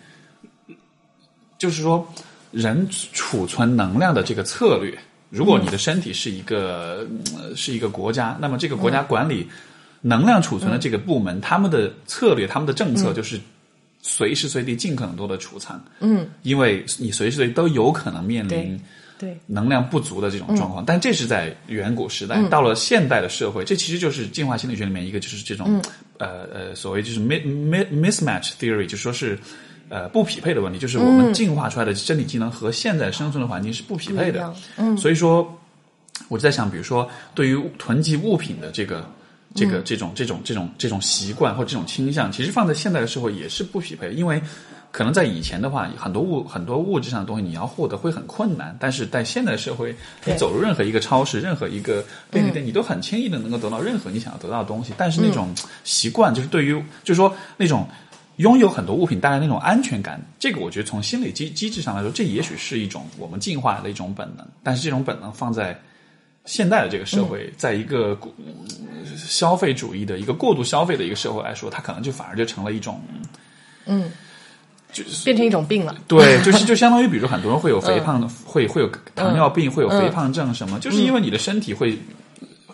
[1.59, 2.07] 就是说
[2.53, 4.97] 人储存能量的这个策略，
[5.31, 7.05] 如果你的身体是一个、
[7.37, 9.49] 呃是一个国家，那么这个国家管理
[10.03, 13.41] 能量储存的这个部门，他们的策略、他们的政策就是。
[14.03, 18.81] 随时随地尽可能多的储藏，嗯，因为你随时随地都有可能面临
[19.19, 22.37] 对对，能量不足的这种状况，但这是在远古时代。
[22.37, 25.83] 嗯到了现代的社会，这其实就是进化心理学里面一个，就是这种、嗯
[26.17, 29.39] 呃呃所谓就是 mi mi mismatch theory，就说是
[29.91, 34.55] 呃不匹配的问题，就是我们进化出来的身体机能和现在生存的环境是不匹配的。
[34.79, 35.47] 嗯所以说
[36.29, 39.07] 我就在想，比如说对于囤积物品的这个。
[39.55, 39.69] 这嗯。
[39.69, 44.41] 个这种这种这种这种习惯或这种倾向，其实放在现代的社会也是不匹配，因为
[44.93, 49.95] 可能在以前的话，很多物很多物质上的东西你要获得会很困难，但是在现代社会，
[50.25, 54.93] 你走入任何一个超市、任何一个便利店，你都很轻易的能够得到任何你想要得到的东西。
[54.97, 55.55] 但是那种
[55.85, 56.73] 习惯，就是对于
[57.05, 57.89] 就是说那种
[58.39, 64.45] 拥有很多物品带来那种安全感，这个我觉得从心理机机制上来说，这也许是一种我们进化的一种本能。
[64.63, 65.81] 但是这种本能放在
[66.45, 68.67] 现代的这个社会，在一个嗯
[69.17, 73.01] 消费主义的一个过度消费的一个社会来说，它可能就反而就成了一种
[73.87, 74.11] 嗯，
[74.93, 75.97] 就变成一种病了。
[76.09, 81.99] 对，就是就相当于，比如很多人会有肥胖， 会会有糖尿病，会有肥胖症什么，就是因为你的身体会。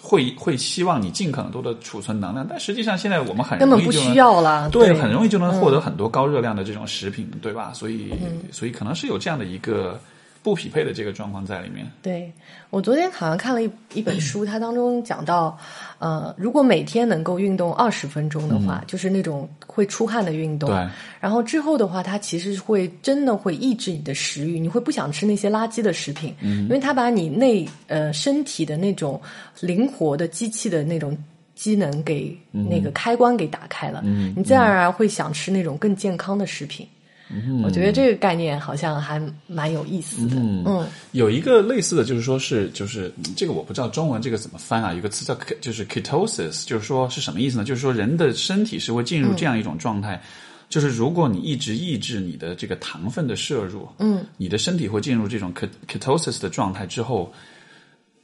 [0.09, 7.73] 会会希望你尽可能多的储存能量，但实际上现在我们很根本不需要了对，对很容易就能获得很多高热量的这种食品，对吧？
[7.75, 8.13] 所以
[8.53, 10.01] 所以可能是有这样的一个
[10.47, 11.85] 不匹配的这个状况在里面。
[12.01, 12.33] 对
[12.71, 15.59] 我昨天好像看了一一本书，它当中讲到，
[15.99, 29.21] 呃，如果每天能够运动二十分钟的话，就是那种会出汗的运动，对，然后之后的话，它其实会真的会抑制你的食欲，你会不想吃那些垃圾的食品，嗯，因为它把你内呃身体的那种
[29.59, 31.19] 灵活的机器的那种。
[31.57, 36.87] 机能给那个开关给打开了，嗯你自然而然会想吃那种更健康的食品。
[37.29, 40.37] 嗯我觉得这个概念好像还蛮有意思的。
[40.37, 47.65] 嗯有一个类似的就是说是就是嗯这个我不知道中文这个怎么翻啊，有个词叫就是 ketosis，就是说是什么意思呢？
[47.65, 50.23] 就是说人的身体是会进入这样一种状态。
[50.69, 55.55] 就是如果你一直抑制你的这个糖分的摄入，嗯，你的身体会进入这种
[55.87, 57.33] ketosis 的状态之后，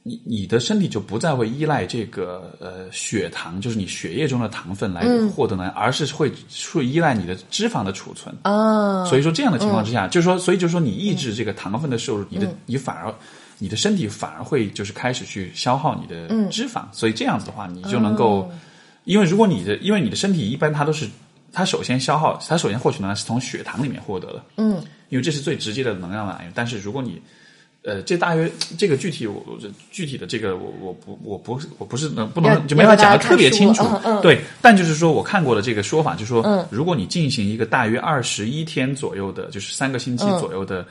[0.05, 6.29] 你你的身体就不再会依赖这个呃血糖，就是你血液中的糖分来获得能量，而是会
[6.73, 8.35] 会依赖你的脂肪的储存。
[8.41, 13.13] 啊，所以说这样的情况之下，就是说，所以就是说，你抑制这个糖分的摄入，你的你反而
[13.59, 18.51] 你的身体反而会就是开始去消耗你的脂肪，所以这样子的话，你就能够，
[19.05, 21.07] 因为如果你的因为你的身体一般它都是
[21.53, 24.83] 它首先消耗，它首先获取能量是从血糖里面获得的，嗯。
[25.09, 26.51] 因为这是最直接的能量来源。
[26.55, 27.21] 但是如果你
[27.85, 40.85] 呃，这大约这个具体我我这具体的这个我我不我不我不是能不能就没法讲的特别清楚嗯嗯，对，但就是说我看过的这个说法，就是说嗯，如果你进行一个大约二十一天左右的，就是三个星期左右的，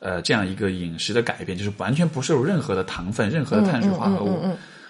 [0.00, 4.44] 呃，这样一个饮食的改变，就是完全不摄入任何的糖分、任何的碳水化合物，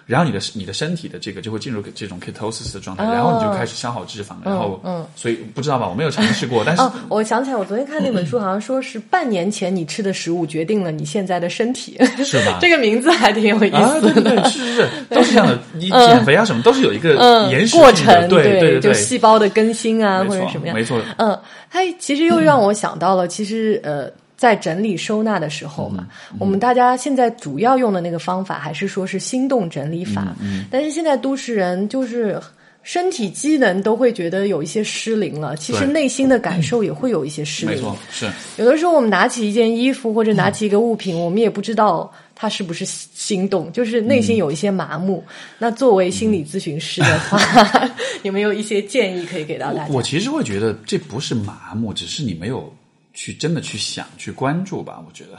[0.06, 3.12] 然后你的你的身体的这个就会进入这种 ketosis 的状态，哦。
[3.12, 12.59] 然后你就开始消耗脂肪，然后，嗯所以不知道吧，我没有尝试过， 但是哦，我想起来，我昨天看那本书，好像说是半年前你吃的食物决定了你现在的身体， 是吧？
[12.60, 14.12] 这个名字还挺有意啊，思的。
[14.14, 15.59] 对对对，是是是，都是这样的。
[15.72, 21.01] 你减肥啊什么，都是有一个嗯延，时过程对对对，就细胞的更新啊，或者什么样，没错。
[21.16, 21.39] 嗯，
[21.70, 24.10] 它其实又让我想到了，其实呃，
[24.44, 32.38] 在整理收纳的时候嘛，嗯我们大家现在主要用的那个方法还是说是心动整理法，嗯但是现在都市人就是。
[32.86, 37.74] 身体机能都会觉得有一些失灵了，其实内心的感受也会有一些失灵。
[37.74, 45.24] 没错，是有的时候我们拿起一件衣服或者拿起一个物品，我们也不知道他是不是心动，就是内心有一些麻木。
[45.58, 47.40] 那作为心理咨询师的话，
[48.22, 49.90] 有没有一些建议可以给到大家？
[49.90, 52.70] 我其实会觉得这不是麻木，只是你没有
[53.15, 55.03] 去真的去想、去关注吧。
[55.07, 55.39] 我觉得，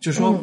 [0.00, 0.38] 就是说，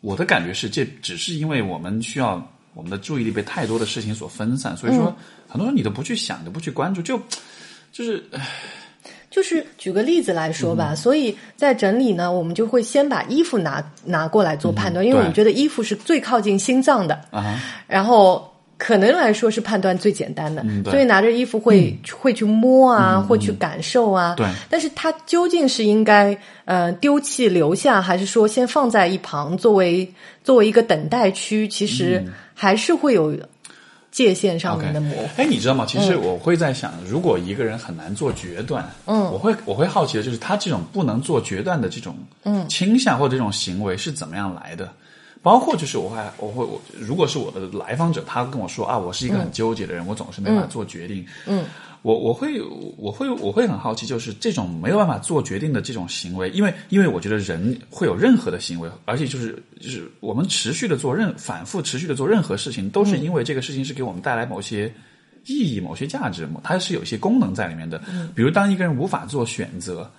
[0.00, 5.14] 我的感觉是，这只是因为我们需要我们的注意力被太多的事情所分散，所以说
[5.48, 7.20] 很多时候你都不去想，都不去关注，就
[7.90, 8.22] 就是。
[9.32, 17.58] 就是举个例子来说吧，所以在整理呢，我们就会先把衣服拿拿过来做判断，因为我们觉得衣服是最靠近心脏的，啊
[17.88, 18.51] 然后
[18.84, 24.34] 可能来说是判断最简单的，所以拿着衣服会会去摸啊，会去感受啊。
[24.36, 31.68] 对，但是它究竟是应该呃丢弃留下，还是说先放在一旁作为作为一个等待区？
[31.68, 33.38] 其实还是会有。
[34.12, 35.28] 界限上面的模糊。
[35.38, 35.86] 哎，你知道吗？
[35.88, 44.92] 其实我会在想，如果一个人很难做决断，嗯，我会我会好奇的就是他这种不能做决断的这种嗯倾向或者这种行为是怎么样来的？
[45.42, 51.64] 包括就是我还我会我如果是我的来访者，他跟我说啊，我是一个很纠结的人，我总是没法做决定，嗯。
[52.02, 52.60] 我我会
[52.96, 64.92] 我会我会很好奇，就是这种没有办法做决定的这种行为，因为因为我觉得人会有任何的行为，而且就是就是我们持续的做任反复持续的做任何事情，都是因为这个事情是给我们带来某些
[65.46, 68.02] 意义、某些价值，它是有一些功能在里面的。
[68.34, 70.10] 比如当一个人无法做选择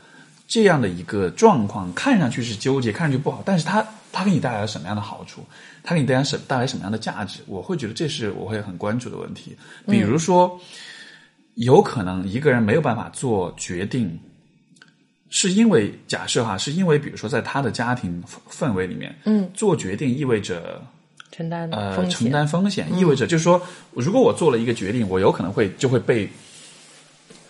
[0.47, 5.44] 这样的一个状况，看上去是纠结，看上去不好，但是它它给你带来了什么样的好处？
[5.84, 7.41] 它给你带来什带来什么样的价值？
[7.48, 9.57] 我会觉得这是我会很关注的问题。
[9.85, 10.57] 比如说。
[11.56, 14.19] 有可能一个人没有办法做决定，
[15.30, 20.81] 是因为假设哈，是因为比如说在他的家庭氛围里面，嗯，做决定意味着
[21.31, 23.61] 承担呃承担风险，意味着就是说，
[23.91, 26.27] 如果我做了一个决定，我有可能会就会被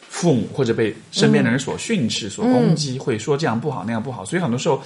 [0.10, 4.26] 父母或者被身边的人所训斥、所攻击，会说这样不好那样不好。
[4.26, 4.84] 所以很多时候，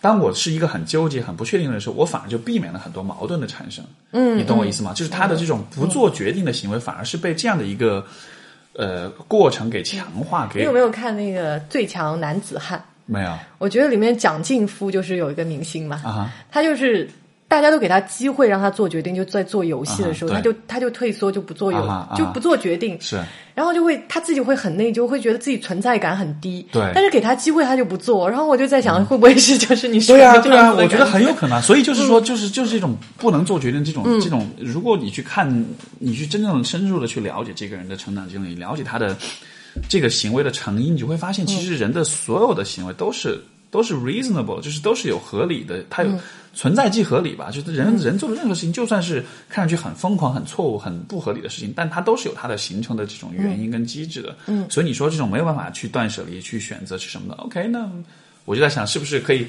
[0.00, 3.84] 当我是一个很纠结、很不确定的时候，我反而就避免了很多矛盾的产生。
[4.12, 4.92] 嗯，你懂我意思吗？
[4.94, 8.04] 就是他的这种不做决定的行为，反而是被这样的一个。
[8.74, 12.78] 呃，过程给强化，给你有没有看那个《最强男子汉》？
[13.06, 13.38] 没有。
[13.58, 17.10] 我觉得里面蒋劲夫就是有一个明星嘛，啊，他就是
[17.48, 23.00] 大家都给他机会让他做决定，就在做游戏的时候，他就他就退缩，就不做游，就不做决定。
[23.00, 23.18] 是。
[23.54, 26.64] 然后就会他自己会很内疚，会觉得自己存在感很低。
[26.70, 28.28] 对，但是给他机会他就不做。
[28.28, 30.74] 然后我就在想，会不会是就是你对啊对啊？
[30.74, 31.60] 我觉得很有可能。
[31.62, 35.64] 所以就是说，就是就是这种不能做决定，这种这种，如果你去看，
[35.98, 39.16] 你去真正深入的去了解这个人的成长经历，了解他的
[39.88, 43.42] 这个行为的成因，你就会发现，其实人的所有的行为都是。
[43.70, 46.10] 都是 reasonable，就是都是有合理的，他有
[46.58, 47.50] 存在即合理吧。
[47.52, 54.36] 就是人人做的任何事情，就算是看上去很疯狂、很错误、很不合理的事情，但它都是有它的形成的这种原因跟机制的。
[54.46, 57.88] 嗯，所以你说这种没有办法去断舍离、去选择是什么的？OK，那。
[58.44, 59.46] 我就在想，是不是可以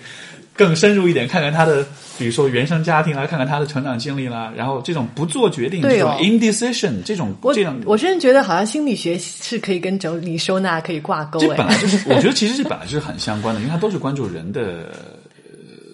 [0.53, 1.87] 更深入一点，看看他的，
[2.17, 11.39] 比如说原生家庭啦，看看他的成长经历啦，然后这种不做决定，这种 indecision，这种这样，我甚至觉得好像心理学是可以跟整理收纳可以挂钩。
[11.39, 14.93] 这本来就是，我觉得其实这本来就是很相关的，因为它都是关注人的，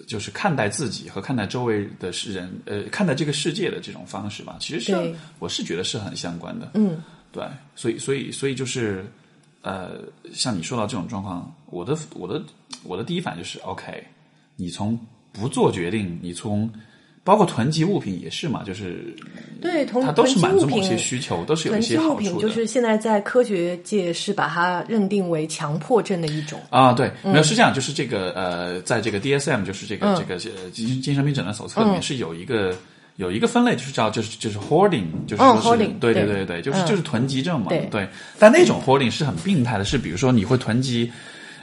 [0.06, 4.56] 就是看待自己和看待周围的世人，呃，看待这个世界的这种方式吧。
[4.60, 6.70] 其实是，我是觉得是很相关的。
[6.74, 7.02] 嗯，
[7.32, 9.04] 对，所以，所以，所以就是。
[9.62, 9.98] 呃，
[10.32, 12.40] 像你说到这种状况，我的我的
[12.84, 14.00] 我的第一反应就是 OK。
[14.54, 14.96] 你从
[15.32, 16.70] 不做决定，你从
[17.26, 19.12] 包括囤积物品也是嘛，就是
[19.60, 22.40] 对，它都是满足某些需求，都是有一些好处的。
[22.40, 30.36] 就是现在在科学界是把它认定为强迫症的一种啊，对，没有是这样，就是这个呃，在这个 DSM 就是这个这个
[30.70, 32.74] 精精神病诊断手册里面是有一个。
[33.18, 38.06] 有一个分类就是叫就是就是 hoarding，就是说是对对对对，就是就是囤积症嘛，对。
[38.38, 41.10] 但那种 hoarding 是很病态的，是比如说你会囤积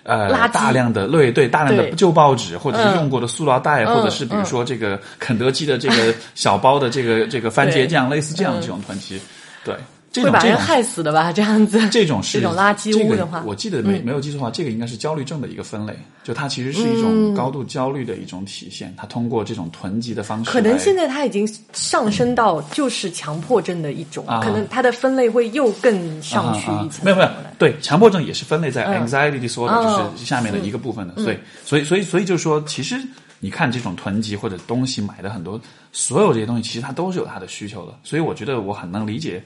[0.03, 9.19] 呃大量的对对大量的旧报纸，或者是用过的塑料袋，或者是比如说这个肯德基的这个小包的这个这个番茄酱，类似这样这种团体，
[9.63, 9.75] 对。
[10.21, 11.31] 会把人害死的吧？
[11.31, 15.97] 这样子，这种是这种垃圾物的话，我记得没没有记错的话，这个应该是焦虑症的一个分类。
[16.23, 18.93] 就它其实是一种高度焦虑的一种体现。
[18.95, 27.03] 它通过这种囤积的方式，可能现在它已经上升到就是强迫症的一种，可能它的分类会又更上去一层。
[27.03, 31.21] 没有没有，对，强迫症也是分类在 anxiety disorder 就是下面的一个部分的。
[31.21, 32.95] 所以所以所以所以就是说，其实
[33.39, 35.59] 你看这种囤积或者东西买的很多，
[35.91, 37.93] 所有这些东西其实它都是有它的需求的。
[38.03, 39.43] 所以我觉得我很能理解。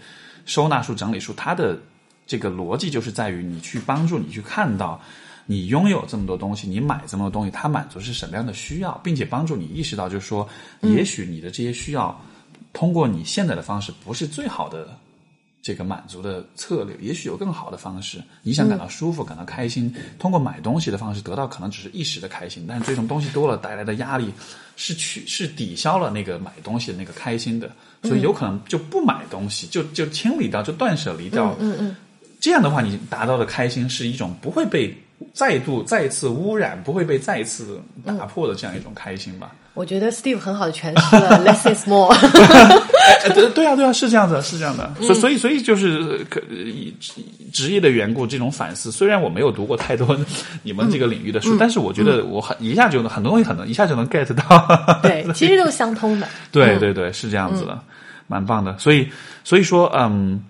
[0.48, 1.78] 收纳术、整理术，它的
[2.26, 5.00] 这个逻辑就是在于你去帮助你去看到，
[5.46, 10.50] 你拥有这么多东西，你买这么多东西，它满足是什么样的需要，并且帮助你意识到，就是说，
[10.82, 12.20] 也许你的这些需要，
[12.74, 14.98] 通过你现在的方式不是最好的
[15.62, 18.24] 这个满足的策略，也许有更好的方式。
[18.42, 24.34] 你想感到舒服、感到开心，通过买东西的方式得到，可能只是一时的开心，但是最终东西多了带来的压力
[24.78, 27.70] 是去是抵消了那个买东西的那个开心的，
[28.04, 31.56] 所以有可能就不买东西，就就清理掉，就断舍离掉。
[31.60, 31.96] 嗯嗯，
[32.40, 34.96] 这样的话，你达到的开心是一种不会被
[35.34, 39.52] 再度再次污染，不会被再次打破的这样一种开心吧。
[39.74, 42.12] 我觉得 Steve 很好的诠释了 less is more。
[43.24, 44.92] 哎对对啊，对啊，是这样子，是这样的。
[45.02, 46.94] 所所以所以就是可以
[47.54, 48.92] 职业的缘故，这种反思。
[48.92, 50.18] 虽然我没有读过太多
[50.64, 54.68] 你们这个领域的书，但是我觉得我很一下就能很多东西，很能一下就能 get 到。
[55.02, 56.28] 对，其实都是相通的。
[56.52, 57.80] 对对对，是这样子的，
[58.28, 58.78] 蛮棒的。
[58.78, 59.08] 所以
[59.44, 60.44] 所以说，嗯，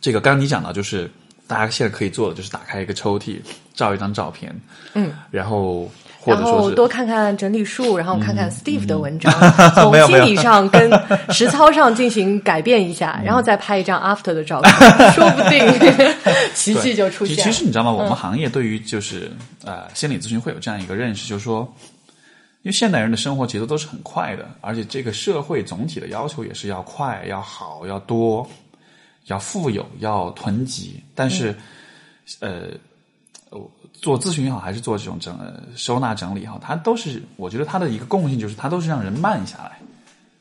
[0.00, 1.10] 这个刚刚你讲到，就是
[1.46, 3.40] 大家现在可以做的，就是打开一个抽屉，
[3.74, 4.54] 照一张照片，
[4.94, 5.90] 嗯，然后。
[6.18, 9.32] 或然者说多看看整理术，然后看看 Steve 的文章，
[9.76, 10.90] 从心理上跟
[11.28, 14.72] 实操上进行改变一下，然后再拍一张 after 的照片，
[15.14, 15.64] 说不定
[16.52, 17.44] 奇迹就出其现。
[17.44, 17.92] 其实你知道吗？
[17.92, 19.30] 我们行业对于就是
[19.64, 21.72] 呃心理咨询会有这样一个认识，就是说，
[22.62, 28.44] 因为现代人的生活节奏都是很快的，而且这个社会总体的要求也是要快、要好、要多、
[29.26, 31.54] 要富有、要囤积，但是、
[32.40, 32.70] 呃。
[34.02, 39.80] 做咨询也好，还是做这种整呃收纳整理也好，它都是我觉得它的一个共性就是它都是让人慢下来，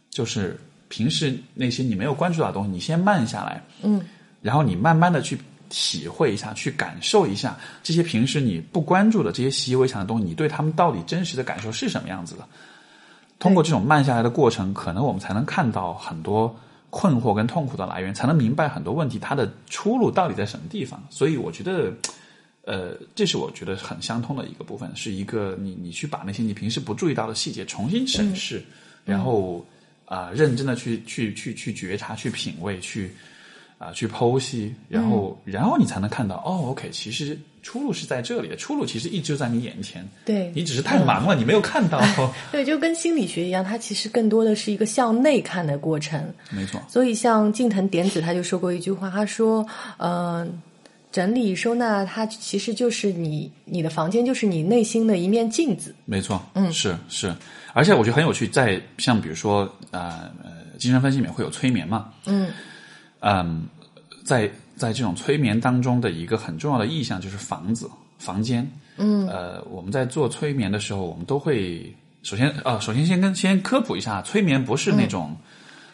[0.09, 0.59] 就是
[0.89, 4.03] 平时那些你没有关注到的东西，你先慢下来，嗯，
[4.41, 5.39] 然后你慢慢的去
[5.69, 12.45] 体会一下，去感受一下这些平时你不关注的这些习以为常的东西，你对他们到底真实的感受是什么样子的？
[13.39, 16.53] 通过这种慢下来的过程，可能我们才能看到很多
[16.95, 21.03] 困惑跟痛苦的来源，才能明白很多问题它的出路到底在什么地方。
[21.09, 21.91] 所以我觉得。
[22.67, 28.59] 呃，这是我觉得很相通的一个部分，是一个你你去把那些你平时不注意到的细节重新审视，
[29.05, 29.63] 然后
[30.05, 33.13] 啊、认真的去去去去觉察、去品味、去
[33.77, 42.01] 啊、去剖析，然后、然后你才能看到哦，OK，其实出路是在这里的，出路其实一直就在你眼前，对你只是太忙了，你没有看到。
[42.51, 46.23] 对，就跟心理学一样，它其实更多的是一个向内看的过程。
[46.51, 49.65] 没错，所以，像近藤典子他就说过一句话，他说
[49.99, 50.61] ：“嗯、
[51.11, 55.93] 整理收纳，它其实就是你你的房间，就是你内心的一面镜子。
[56.05, 57.35] 没错，嗯，是是，
[57.73, 62.49] 而且我觉得很有趣，在像比如说啊呃精神分析里面会有催眠嘛，嗯
[63.27, 63.65] 嗯，
[64.23, 64.47] 在
[64.77, 67.89] 在这种催眠当中的一个很重要的意象就是房子、
[68.19, 68.69] 房间。
[68.97, 71.91] 嗯，呃，我们在做催眠的时候，我们都会
[72.21, 75.35] 首先啊、首先先跟先科普一下，催眠不是那种、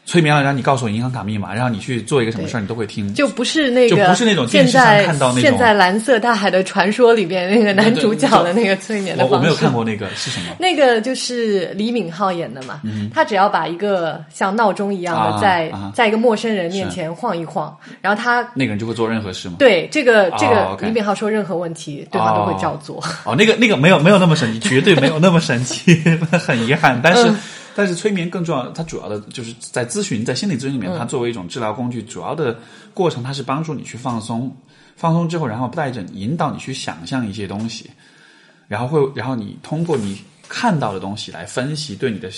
[0.05, 3.13] 催眠了让你告诉我银行卡密码，然后你去做一个什么事儿，你都会听。
[3.13, 9.33] 就不是那个，就不是那种电视上现在看到那种现在蓝色大海的传说里边那个男主角的那个催眠的方式。
[9.33, 10.55] 我我没有看过那个是什么。
[10.59, 12.81] 那个就是李敏镐演的嘛，
[13.13, 19.55] 他只要把一个像闹钟一样的在、啊在一个陌生人面前晃一晃，然后他那个人就会做任何事吗？
[19.59, 23.01] 对这个这个李敏镐说任何问题，对方都会照做。
[23.23, 26.01] 哦，那个那个没有没有那么神奇，绝对没有那么神奇，
[26.45, 26.99] 很遗憾。
[27.03, 27.37] 但是、嗯
[27.75, 32.59] 但是催眠更重要，它主要的就是在咨询，在心理咨询里面，它作为一种治疗工具，主要的
[32.93, 34.55] 过程它是帮助你去放松，
[34.95, 37.89] 放松之后，然后带着引导你去想象一些东西，
[38.67, 40.21] 然后会然后你通过你
[40.53, 42.29] 看到的东西来分析，对你的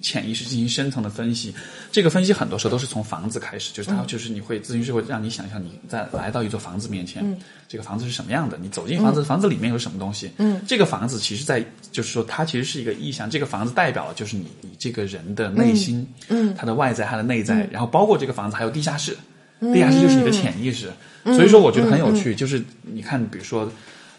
[0.00, 1.52] 潜意识进行深层的分析。
[1.90, 7.36] 这个分析很多时候都是从房子开始，就是它就是你会咨询师会让你想象你在来到一座房子面前，
[7.66, 8.56] 这个房子是什么样的？
[8.62, 10.30] 你走进房子，房子里面有什么东西？
[10.36, 11.60] 嗯，这个房子其实在
[11.90, 19.16] 就是说它其实是一个意象，这个房子代表了就是你你这个人的内心，嗯，它的外在，它的内在，然后包括这个房子还有地下室，
[19.60, 20.88] 地下室就是你的潜意识。
[21.24, 23.68] 所以说，我觉得很有趣，就是你看，比如说。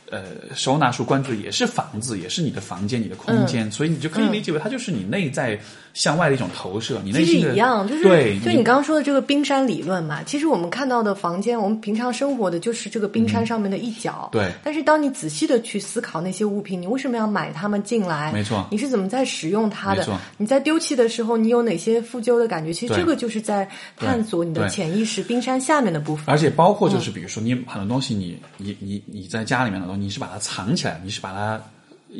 [0.09, 0.23] 呃，
[0.55, 5.59] 收纳术关注的也是房子，也是你的房间、你的空间，所以你就可以理解为它就是你内在
[5.97, 7.01] 向外的一种投射。
[7.03, 10.21] 你内其实心一样，就是对，就你刚刚说的这个冰山理论嘛。
[10.21, 14.29] 其实我们看到的房间，我们平常生活的就是这个冰山上面的一角。
[14.31, 18.31] 对但是当你仔细的去思考那些物品，你为什么要买它们进来？
[18.31, 20.19] 没错你是怎么在使用它的没错？
[20.37, 22.71] 你在丢弃的时候，你有哪些负疚的感觉？
[22.71, 26.25] 其实这个就是在探索你的潜意识冰山下面的部分。
[26.27, 31.59] 而且包括就是比如说你很多东西你，你你你在家里面的东西，你是把它藏起来，你是把它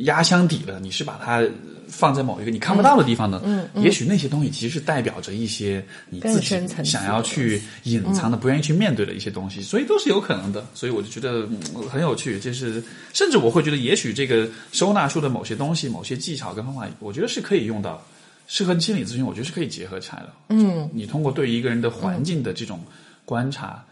[0.04, 1.42] 压箱底的，你是把它
[1.88, 3.40] 放在某一个你看不到的地方呢。
[3.44, 10.66] 嗯，也许那些东西其实是代表着一些你自己想要去隐藏的、不愿意去面对的一些东西，所以都是有可能的。
[10.74, 11.60] 所以我就觉得、嗯、
[11.90, 12.82] 很有趣，就是
[13.12, 18.02] 甚至我会觉得，也许这个收纳术的某些东西、某些技巧跟方法，我觉得是可以用到。
[18.50, 20.32] 是和心理咨询，我觉得是可以结合起来的。
[20.48, 22.80] 嗯，你通过对于一个人的环境的这种
[23.26, 23.84] 观察，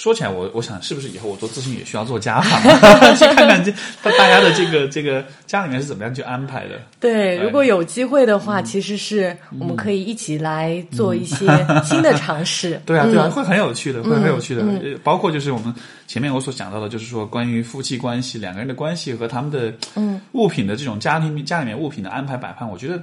[0.00, 2.58] 说起来，我我想是不是以后我做咨询也需要做家访，
[3.14, 3.70] 去看看这
[4.02, 6.80] 大大家的这个这个家里面是怎么样去安排的。
[6.98, 11.46] 对，如果有机会的话，其实是我们可以一起来做一些
[11.84, 12.80] 新的尝试。
[12.86, 14.64] 对啊，对啊，会很有趣的，会很有趣的。
[15.04, 15.74] 包括就是我们
[16.06, 22.98] 前面我所讲到的，就是说关于夫妻关系、两个人的关系和他们的嗯物品的这种家庭家里面物品的安排摆盘，我觉得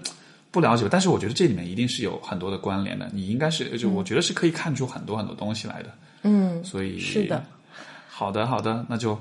[0.50, 3.08] 不了解，但是我觉得这里面一定是有很多的关联的。
[3.14, 5.90] 你应该是就我觉得是可以看出很多很多东西来的。
[6.24, 7.44] 嗯，所以是的，
[8.10, 9.18] 好的，好的，那就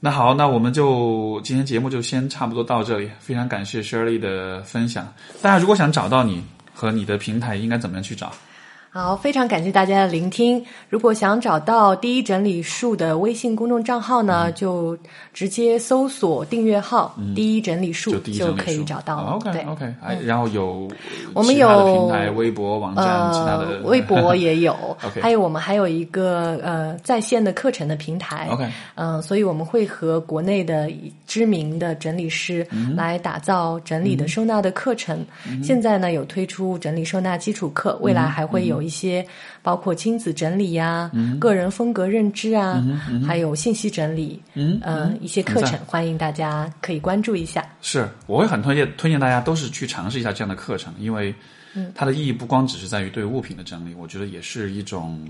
[0.00, 3.10] 那好，那我们就今天节目就先差不多到这里。
[3.18, 5.12] 非常感谢 Shirley 的分享。
[5.40, 8.32] 大家如果想找到你和你的平台，应该怎么样去找？
[8.94, 10.64] 好，非常感谢大家的聆听。
[10.88, 14.96] 如果想找到第一整理术的微信公众账号呢，就
[15.32, 19.32] 直接搜索订阅号“第一整理术”就可以找到了。
[19.32, 20.88] OK OK，哎，然后有
[21.34, 24.72] 我们有平台、微博、网站，其他的微博也有。
[25.04, 28.46] OK，还有我们还有一个呃在线的课程的平台。
[28.52, 28.64] OK，
[28.94, 30.88] 嗯，所以我们会和国内的
[31.26, 32.64] 知名的整理师
[32.96, 35.26] 来打造整理的收纳的课程。
[35.64, 38.83] 现在呢，有推出整理收纳基础课，未来还会有。
[38.84, 39.26] 一些
[39.62, 42.84] 包括亲子整理呀、个人风格认知啊，
[43.26, 47.64] 还有信息整理，嗯，一些课程，欢迎大家可以关注一下。
[47.80, 51.34] 是，我会很推荐推荐大家都是去尝试一下这样的课程，因为
[51.94, 55.26] 它的意义不光只是在于对物品的整理，我觉得也是一种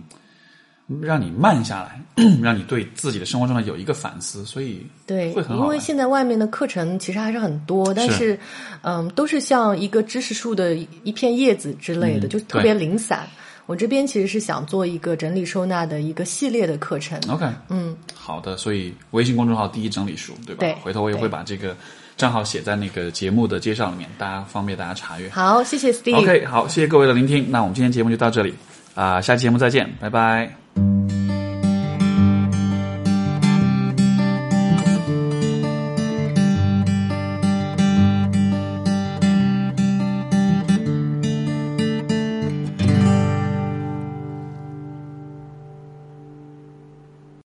[1.01, 1.99] 让你慢下来，
[2.43, 5.65] 让你对自己的生活状态有一个反思，所以对，会很好。
[5.65, 8.39] 因为现在外面的课程其实还是很多，但是
[8.83, 13.27] 嗯，都是像一个知识树的一片叶子之类的，就特别零散。
[13.67, 17.19] 我这边其实是想做一个整理收纳的一个系列的课程。
[17.29, 20.61] OK，嗯，好的，所以微信公众号第一整理书，对吧？
[20.61, 21.77] 对，回头我也会把这个
[22.17, 25.31] 账号写在那个节目的介绍里面，大家方便大家查阅。
[25.31, 26.17] 好，谢谢 Steve。
[26.17, 28.55] OK，好，谢谢各位的聆听，那我们今天节目就到这里
[28.95, 31.14] 啊，下期节目再见，拜拜。